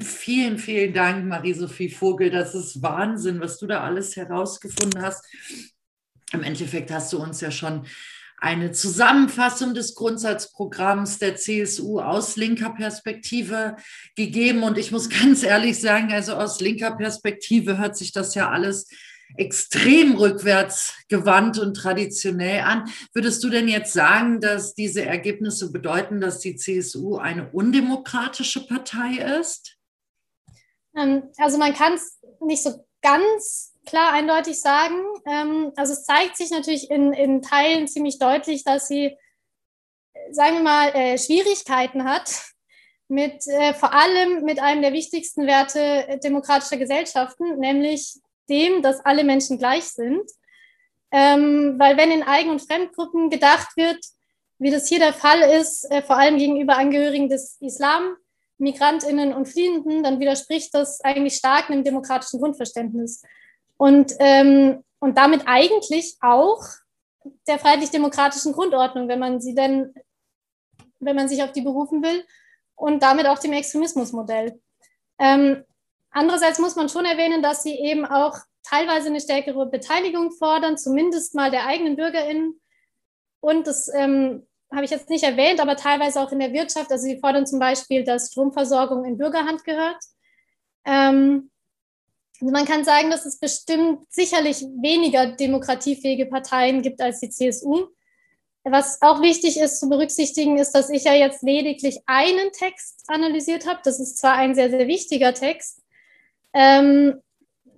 Vielen, 0.00 0.58
vielen 0.58 0.94
Dank, 0.94 1.26
Marie-Sophie 1.26 1.90
Vogel. 1.90 2.30
Das 2.30 2.54
ist 2.54 2.82
Wahnsinn, 2.82 3.40
was 3.40 3.58
du 3.58 3.66
da 3.66 3.82
alles 3.82 4.16
herausgefunden 4.16 5.02
hast. 5.02 5.24
Im 6.32 6.42
Endeffekt 6.42 6.90
hast 6.90 7.12
du 7.12 7.22
uns 7.22 7.42
ja 7.42 7.50
schon 7.50 7.86
eine 8.38 8.72
Zusammenfassung 8.72 9.74
des 9.74 9.94
Grundsatzprogramms 9.94 11.18
der 11.18 11.36
CSU 11.36 12.00
aus 12.00 12.36
linker 12.36 12.70
Perspektive 12.70 13.76
gegeben. 14.16 14.62
Und 14.62 14.78
ich 14.78 14.90
muss 14.90 15.08
ganz 15.22 15.42
ehrlich 15.42 15.80
sagen, 15.80 16.12
also 16.12 16.34
aus 16.34 16.60
linker 16.60 16.96
Perspektive 16.96 17.76
hört 17.76 17.96
sich 17.96 18.12
das 18.12 18.34
ja 18.34 18.50
alles 18.50 18.86
extrem 19.36 20.16
rückwärts 20.16 20.94
gewandt 21.08 21.58
und 21.58 21.74
traditionell 21.74 22.60
an. 22.60 22.90
Würdest 23.12 23.42
du 23.42 23.50
denn 23.50 23.68
jetzt 23.68 23.92
sagen, 23.92 24.40
dass 24.40 24.74
diese 24.74 25.04
Ergebnisse 25.04 25.72
bedeuten, 25.72 26.20
dass 26.20 26.38
die 26.38 26.56
CSU 26.56 27.16
eine 27.16 27.50
undemokratische 27.50 28.66
Partei 28.66 29.38
ist? 29.40 29.76
Ähm, 30.96 31.24
also 31.38 31.58
man 31.58 31.74
kann 31.74 31.94
es 31.94 32.18
nicht 32.40 32.62
so 32.62 32.86
ganz 33.02 33.72
klar 33.86 34.12
eindeutig 34.12 34.60
sagen. 34.60 35.00
Ähm, 35.26 35.72
also 35.76 35.92
es 35.92 36.04
zeigt 36.04 36.36
sich 36.36 36.50
natürlich 36.50 36.90
in, 36.90 37.12
in 37.12 37.42
Teilen 37.42 37.88
ziemlich 37.88 38.18
deutlich, 38.18 38.64
dass 38.64 38.88
sie, 38.88 39.16
sagen 40.30 40.56
wir 40.56 40.62
mal, 40.62 40.88
äh, 40.94 41.18
Schwierigkeiten 41.18 42.04
hat 42.04 42.54
mit 43.08 43.46
äh, 43.46 43.74
vor 43.74 43.92
allem 43.92 44.44
mit 44.44 44.60
einem 44.60 44.80
der 44.80 44.92
wichtigsten 44.92 45.46
Werte 45.46 46.18
demokratischer 46.24 46.78
Gesellschaften, 46.78 47.58
nämlich 47.58 48.14
dem, 48.48 48.82
dass 48.82 49.04
alle 49.04 49.24
Menschen 49.24 49.58
gleich 49.58 49.84
sind. 49.84 50.22
Ähm, 51.10 51.76
weil 51.78 51.96
wenn 51.96 52.10
in 52.10 52.22
Eigen- 52.22 52.50
und 52.50 52.62
Fremdgruppen 52.62 53.30
gedacht 53.30 53.76
wird, 53.76 54.04
wie 54.58 54.70
das 54.70 54.88
hier 54.88 54.98
der 54.98 55.12
Fall 55.12 55.40
ist, 55.40 55.84
äh, 55.90 56.02
vor 56.02 56.16
allem 56.16 56.38
gegenüber 56.38 56.76
Angehörigen 56.76 57.28
des 57.28 57.56
Islam, 57.60 58.16
Migrantinnen 58.58 59.32
und 59.32 59.46
Fliehenden, 59.46 60.02
dann 60.02 60.20
widerspricht 60.20 60.74
das 60.74 61.00
eigentlich 61.02 61.34
stark 61.34 61.70
einem 61.70 61.84
demokratischen 61.84 62.40
Grundverständnis. 62.40 63.22
Und, 63.76 64.14
ähm, 64.20 64.84
und 65.00 65.18
damit 65.18 65.42
eigentlich 65.46 66.16
auch 66.20 66.62
der 67.46 67.58
freiheitlich-demokratischen 67.58 68.52
Grundordnung, 68.52 69.08
wenn 69.08 69.18
man 69.18 69.40
sie 69.40 69.54
denn, 69.54 69.94
wenn 71.00 71.16
man 71.16 71.28
sich 71.28 71.42
auf 71.42 71.52
die 71.52 71.62
berufen 71.62 72.02
will, 72.02 72.24
und 72.76 73.02
damit 73.02 73.26
auch 73.26 73.38
dem 73.38 73.52
Extremismusmodell. 73.52 74.60
Ähm, 75.18 75.64
Andererseits 76.14 76.60
muss 76.60 76.76
man 76.76 76.88
schon 76.88 77.04
erwähnen, 77.04 77.42
dass 77.42 77.64
sie 77.64 77.74
eben 77.74 78.06
auch 78.06 78.38
teilweise 78.62 79.08
eine 79.08 79.20
stärkere 79.20 79.66
Beteiligung 79.66 80.30
fordern, 80.30 80.78
zumindest 80.78 81.34
mal 81.34 81.50
der 81.50 81.66
eigenen 81.66 81.96
BürgerInnen. 81.96 82.60
Und 83.40 83.66
das 83.66 83.92
ähm, 83.92 84.46
habe 84.72 84.84
ich 84.84 84.92
jetzt 84.92 85.10
nicht 85.10 85.24
erwähnt, 85.24 85.60
aber 85.60 85.76
teilweise 85.76 86.20
auch 86.20 86.30
in 86.30 86.38
der 86.38 86.52
Wirtschaft. 86.52 86.90
Also 86.92 87.04
sie 87.04 87.18
fordern 87.18 87.46
zum 87.46 87.58
Beispiel, 87.58 88.04
dass 88.04 88.30
Stromversorgung 88.30 89.04
in 89.04 89.18
Bürgerhand 89.18 89.64
gehört. 89.64 89.98
Ähm, 90.84 91.50
also 92.40 92.52
man 92.52 92.64
kann 92.64 92.84
sagen, 92.84 93.10
dass 93.10 93.26
es 93.26 93.40
bestimmt 93.40 94.06
sicherlich 94.08 94.60
weniger 94.60 95.32
demokratiefähige 95.32 96.26
Parteien 96.26 96.82
gibt 96.82 97.00
als 97.00 97.20
die 97.20 97.30
CSU. 97.30 97.88
Was 98.62 99.02
auch 99.02 99.20
wichtig 99.20 99.58
ist 99.58 99.80
zu 99.80 99.88
berücksichtigen, 99.88 100.58
ist, 100.58 100.72
dass 100.72 100.90
ich 100.90 101.04
ja 101.04 101.12
jetzt 101.12 101.42
lediglich 101.42 102.00
einen 102.06 102.52
Text 102.52 103.02
analysiert 103.08 103.66
habe. 103.66 103.80
Das 103.82 103.98
ist 103.98 104.16
zwar 104.18 104.34
ein 104.34 104.54
sehr, 104.54 104.70
sehr 104.70 104.86
wichtiger 104.86 105.34
Text, 105.34 105.83
ähm, 106.54 107.20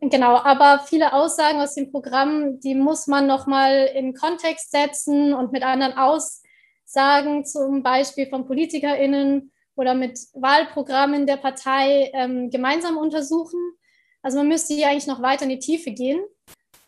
genau, 0.00 0.36
aber 0.36 0.84
viele 0.86 1.12
Aussagen 1.12 1.60
aus 1.60 1.74
dem 1.74 1.90
Programm, 1.90 2.60
die 2.60 2.74
muss 2.74 3.06
man 3.06 3.26
nochmal 3.26 3.90
in 3.94 4.14
Kontext 4.14 4.70
setzen 4.70 5.32
und 5.32 5.52
mit 5.52 5.62
anderen 5.62 5.94
Aussagen, 5.94 7.44
zum 7.44 7.82
Beispiel 7.82 8.28
von 8.28 8.46
PolitikerInnen 8.46 9.50
oder 9.74 9.94
mit 9.94 10.18
Wahlprogrammen 10.34 11.26
der 11.26 11.36
Partei 11.38 12.10
ähm, 12.14 12.50
gemeinsam 12.50 12.96
untersuchen. 12.96 13.60
Also 14.22 14.38
man 14.38 14.48
müsste 14.48 14.74
hier 14.74 14.88
eigentlich 14.88 15.06
noch 15.06 15.22
weiter 15.22 15.44
in 15.44 15.50
die 15.50 15.58
Tiefe 15.58 15.90
gehen. 15.92 16.20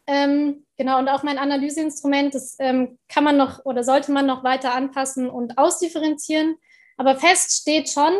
Ähm, 0.07 0.65
genau, 0.77 0.99
und 0.99 1.09
auch 1.09 1.23
mein 1.23 1.39
Analyseinstrument, 1.39 2.35
das 2.35 2.57
ähm, 2.59 2.99
kann 3.09 3.25
man 3.25 3.37
noch 3.37 3.65
oder 3.67 3.85
sollte 3.85 4.11
man 4.11 4.27
noch 4.27 4.43
weiter 4.43 4.75
anpassen 4.75 5.29
und 5.29 5.59
ausdifferenzieren. 5.59 6.57
Aber 6.97 7.17
fest 7.17 7.61
steht 7.61 7.91
schon, 7.91 8.13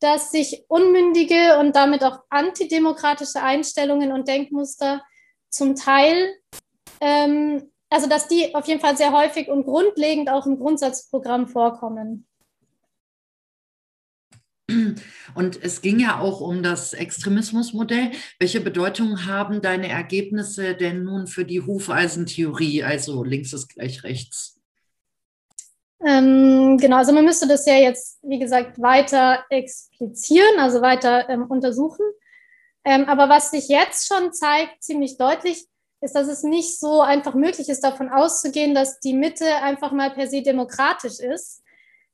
dass 0.00 0.30
sich 0.30 0.64
unmündige 0.68 1.58
und 1.58 1.74
damit 1.74 2.04
auch 2.04 2.20
antidemokratische 2.30 3.42
Einstellungen 3.42 4.12
und 4.12 4.28
Denkmuster 4.28 5.02
zum 5.50 5.74
Teil, 5.74 6.34
ähm, 7.00 7.70
also 7.90 8.08
dass 8.08 8.28
die 8.28 8.54
auf 8.54 8.66
jeden 8.66 8.80
Fall 8.80 8.96
sehr 8.96 9.12
häufig 9.12 9.48
und 9.48 9.64
grundlegend 9.64 10.30
auch 10.30 10.46
im 10.46 10.58
Grundsatzprogramm 10.58 11.48
vorkommen. 11.48 12.26
Und 15.34 15.62
es 15.62 15.80
ging 15.80 15.98
ja 15.98 16.20
auch 16.20 16.40
um 16.40 16.62
das 16.62 16.92
Extremismusmodell. 16.92 18.10
Welche 18.38 18.60
Bedeutung 18.60 19.24
haben 19.24 19.62
deine 19.62 19.88
Ergebnisse 19.88 20.74
denn 20.74 21.04
nun 21.04 21.26
für 21.26 21.46
die 21.46 21.62
Hufeisentheorie, 21.62 22.82
also 22.82 23.24
links 23.24 23.54
ist 23.54 23.68
gleich 23.68 24.04
rechts? 24.04 24.57
Ähm, 26.06 26.78
genau, 26.78 26.96
also 26.96 27.12
man 27.12 27.24
müsste 27.24 27.48
das 27.48 27.66
ja 27.66 27.74
jetzt, 27.74 28.18
wie 28.22 28.38
gesagt, 28.38 28.80
weiter 28.80 29.44
explizieren, 29.50 30.58
also 30.58 30.80
weiter 30.80 31.28
ähm, 31.28 31.46
untersuchen. 31.48 32.04
Ähm, 32.84 33.06
aber 33.06 33.28
was 33.28 33.50
sich 33.50 33.68
jetzt 33.68 34.06
schon 34.08 34.32
zeigt, 34.32 34.82
ziemlich 34.82 35.18
deutlich, 35.18 35.66
ist, 36.00 36.14
dass 36.14 36.28
es 36.28 36.44
nicht 36.44 36.78
so 36.78 37.00
einfach 37.00 37.34
möglich 37.34 37.68
ist, 37.68 37.82
davon 37.82 38.08
auszugehen, 38.08 38.74
dass 38.74 39.00
die 39.00 39.14
Mitte 39.14 39.56
einfach 39.56 39.90
mal 39.90 40.10
per 40.10 40.28
se 40.28 40.42
demokratisch 40.42 41.18
ist. 41.18 41.62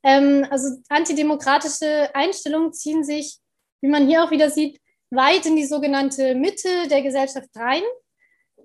Ähm, 0.03 0.47
also 0.51 0.79
antidemokratische 0.89 2.15
Einstellungen 2.15 2.73
ziehen 2.73 3.05
sich, 3.05 3.39
wie 3.83 3.89
man 3.89 4.07
hier 4.07 4.25
auch 4.25 4.31
wieder 4.31 4.49
sieht, 4.51 4.81
weit 5.11 5.45
in 5.45 5.57
die 5.57 5.67
sogenannte 5.67 6.35
Mitte 6.35 6.89
der 6.89 7.03
Gesellschaft 7.03 7.51
rein 7.55 7.83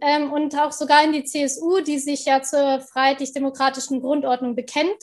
ähm, 0.02 0.32
und 0.32 0.58
auch 0.58 0.72
sogar 0.72 1.04
in 1.04 1.14
die 1.14 1.24
CSU, 1.24 1.82
die 1.82 2.00
sich 2.00 2.26
ja 2.26 2.42
zur 2.42 2.82
freiheitlich-demokratischen 2.82 4.02
Grundordnung 4.02 4.56
bekennt 4.56 4.98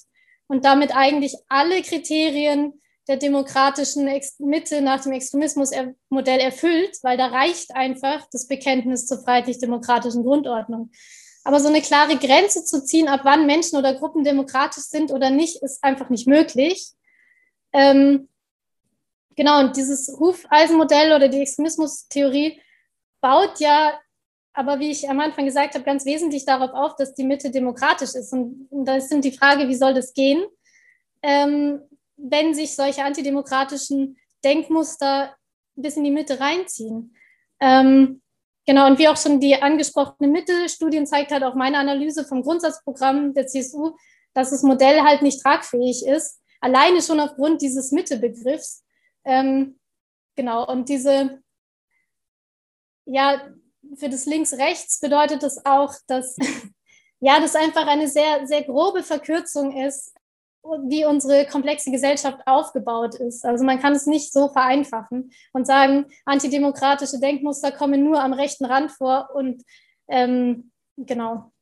und 0.48 0.64
damit 0.64 0.97
eigentlich 0.97 1.35
alle 1.48 1.82
Kriterien 1.82 2.81
der 3.09 3.16
demokratischen 3.16 4.09
Ex 4.09 4.39
Mitte 4.40 4.81
nach 4.81 5.02
dem 5.02 5.12
Extremismusmodell 5.12 6.40
erfüllt, 6.40 6.98
weil 7.02 7.16
da 7.16 7.27
reicht 7.27 7.74
einfach 7.74 8.27
das 8.32 8.48
Bekenntnis 8.48 9.06
zur 9.06 9.23
freiheitlich-demokratischen 9.23 10.24
Grundordnung. 10.24 10.90
Aber 11.44 11.60
so 11.60 11.68
eine 11.68 11.81
klare 11.81 12.16
Grenze 12.16 12.64
zu 12.64 12.85
ziehen, 12.85 13.06
ab 13.06 13.20
wann 13.23 13.47
Menschen 13.47 13.78
oder 13.78 13.94
Gruppen 13.94 14.24
demokratisch 14.24 14.85
sind 14.85 15.12
oder 15.12 15.31
nicht, 15.31 15.62
ist 15.62 15.85
einfach 15.85 16.10
nicht 16.10 16.27
möglich. 16.27 16.90
Ähm, 17.73 18.28
genau, 19.36 19.60
und 19.60 19.77
dieses 19.77 20.09
Hufeisenmodell 20.18 21.12
oder 21.12 21.28
die 21.28 21.40
Extremismustheorie 21.40 22.60
baut 23.20 23.60
ja 23.60 23.97
aber 24.56 24.80
wie 24.80 24.90
ich 24.90 25.08
am 25.10 25.20
Anfang 25.20 25.44
gesagt 25.44 25.74
habe, 25.74 25.84
ganz 25.84 26.06
wesentlich 26.06 26.46
darauf 26.46 26.72
auf, 26.72 26.96
dass 26.96 27.14
die 27.14 27.24
Mitte 27.24 27.50
demokratisch 27.50 28.14
ist. 28.14 28.32
Und, 28.32 28.66
und 28.70 28.86
da 28.86 28.96
ist 28.96 29.12
die 29.12 29.32
Frage, 29.32 29.68
wie 29.68 29.74
soll 29.74 29.92
das 29.92 30.14
gehen, 30.14 30.46
ähm, 31.22 31.82
wenn 32.16 32.54
sich 32.54 32.74
solche 32.74 33.04
antidemokratischen 33.04 34.16
Denkmuster 34.42 35.36
bis 35.74 35.98
in 35.98 36.04
die 36.04 36.10
Mitte 36.10 36.40
reinziehen. 36.40 37.14
Ähm, 37.60 38.22
genau, 38.66 38.86
und 38.86 38.98
wie 38.98 39.08
auch 39.08 39.18
schon 39.18 39.40
die 39.40 39.60
angesprochene 39.60 40.26
Mitte-Studien 40.26 41.06
zeigt 41.06 41.32
hat, 41.32 41.42
auch 41.42 41.54
meine 41.54 41.76
Analyse 41.76 42.24
vom 42.24 42.42
Grundsatzprogramm 42.42 43.34
der 43.34 43.46
CSU, 43.46 43.94
dass 44.32 44.50
das 44.50 44.62
Modell 44.62 45.02
halt 45.02 45.20
nicht 45.20 45.42
tragfähig 45.42 46.06
ist, 46.06 46.40
alleine 46.62 47.02
schon 47.02 47.20
aufgrund 47.20 47.60
dieses 47.60 47.92
Mitte-Begriffs. 47.92 48.86
Ähm, 49.26 49.78
genau, 50.34 50.66
und 50.66 50.88
diese, 50.88 51.42
ja, 53.04 53.52
für 53.98 54.09
das 54.09 54.27
Links-Rechts 54.27 55.01
bedeutet 55.01 55.43
das 55.43 55.64
auch, 55.64 55.94
dass 56.06 56.36
ja, 57.20 57.40
das 57.40 57.55
einfach 57.55 57.86
eine 57.86 58.09
sehr, 58.09 58.47
sehr 58.47 58.62
grobe 58.62 59.02
Verkürzung 59.02 59.77
ist, 59.77 60.12
wie 60.89 61.05
unsere 61.05 61.47
komplexe 61.47 61.90
Gesellschaft 61.90 62.40
aufgebaut 62.47 63.14
ist. 63.14 63.44
Also 63.44 63.64
man 63.64 63.81
kann 63.81 63.94
es 63.94 64.06
nicht 64.06 64.32
so 64.32 64.48
vereinfachen 64.48 65.31
und 65.52 65.66
sagen, 65.66 66.06
antidemokratische 66.24 67.20
Denkmuster 67.20 67.70
kommen 67.73 68.02
nur 68.02 68.20
am 68.20 68.32
rechten 68.32 68.64
Rand 68.64 68.90
vor 68.90 69.31
und 69.35 69.62
ähm, 70.09 70.70
genau. 70.97 71.52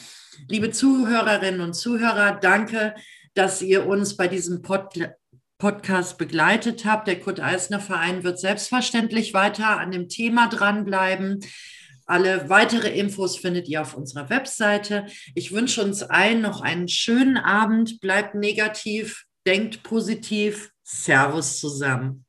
Liebe 0.49 0.71
Zuhörerinnen 0.71 1.61
und 1.61 1.73
Zuhörer, 1.73 2.37
danke, 2.39 2.93
dass 3.33 3.61
ihr 3.61 3.87
uns 3.87 4.17
bei 4.17 4.27
diesem 4.27 4.61
Pod 4.61 4.93
Podcast 5.57 6.17
begleitet 6.17 6.83
habt. 6.83 7.07
Der 7.07 7.21
Kurt 7.21 7.39
Eisner 7.39 7.79
Verein 7.79 8.25
wird 8.25 8.37
selbstverständlich 8.39 9.33
weiter 9.33 9.79
an 9.79 9.91
dem 9.91 10.09
Thema 10.09 10.49
dranbleiben. 10.49 11.39
Alle 12.05 12.49
weitere 12.49 12.89
Infos 12.89 13.37
findet 13.37 13.69
ihr 13.69 13.81
auf 13.81 13.95
unserer 13.95 14.29
Webseite. 14.29 15.05
Ich 15.33 15.53
wünsche 15.53 15.81
uns 15.81 16.03
allen 16.03 16.41
noch 16.41 16.59
einen 16.59 16.89
schönen 16.89 17.37
Abend. 17.37 18.01
Bleibt 18.01 18.35
negativ, 18.35 19.23
denkt 19.47 19.81
positiv. 19.83 20.71
Servus 20.87 21.59
zusammen. 21.59 22.24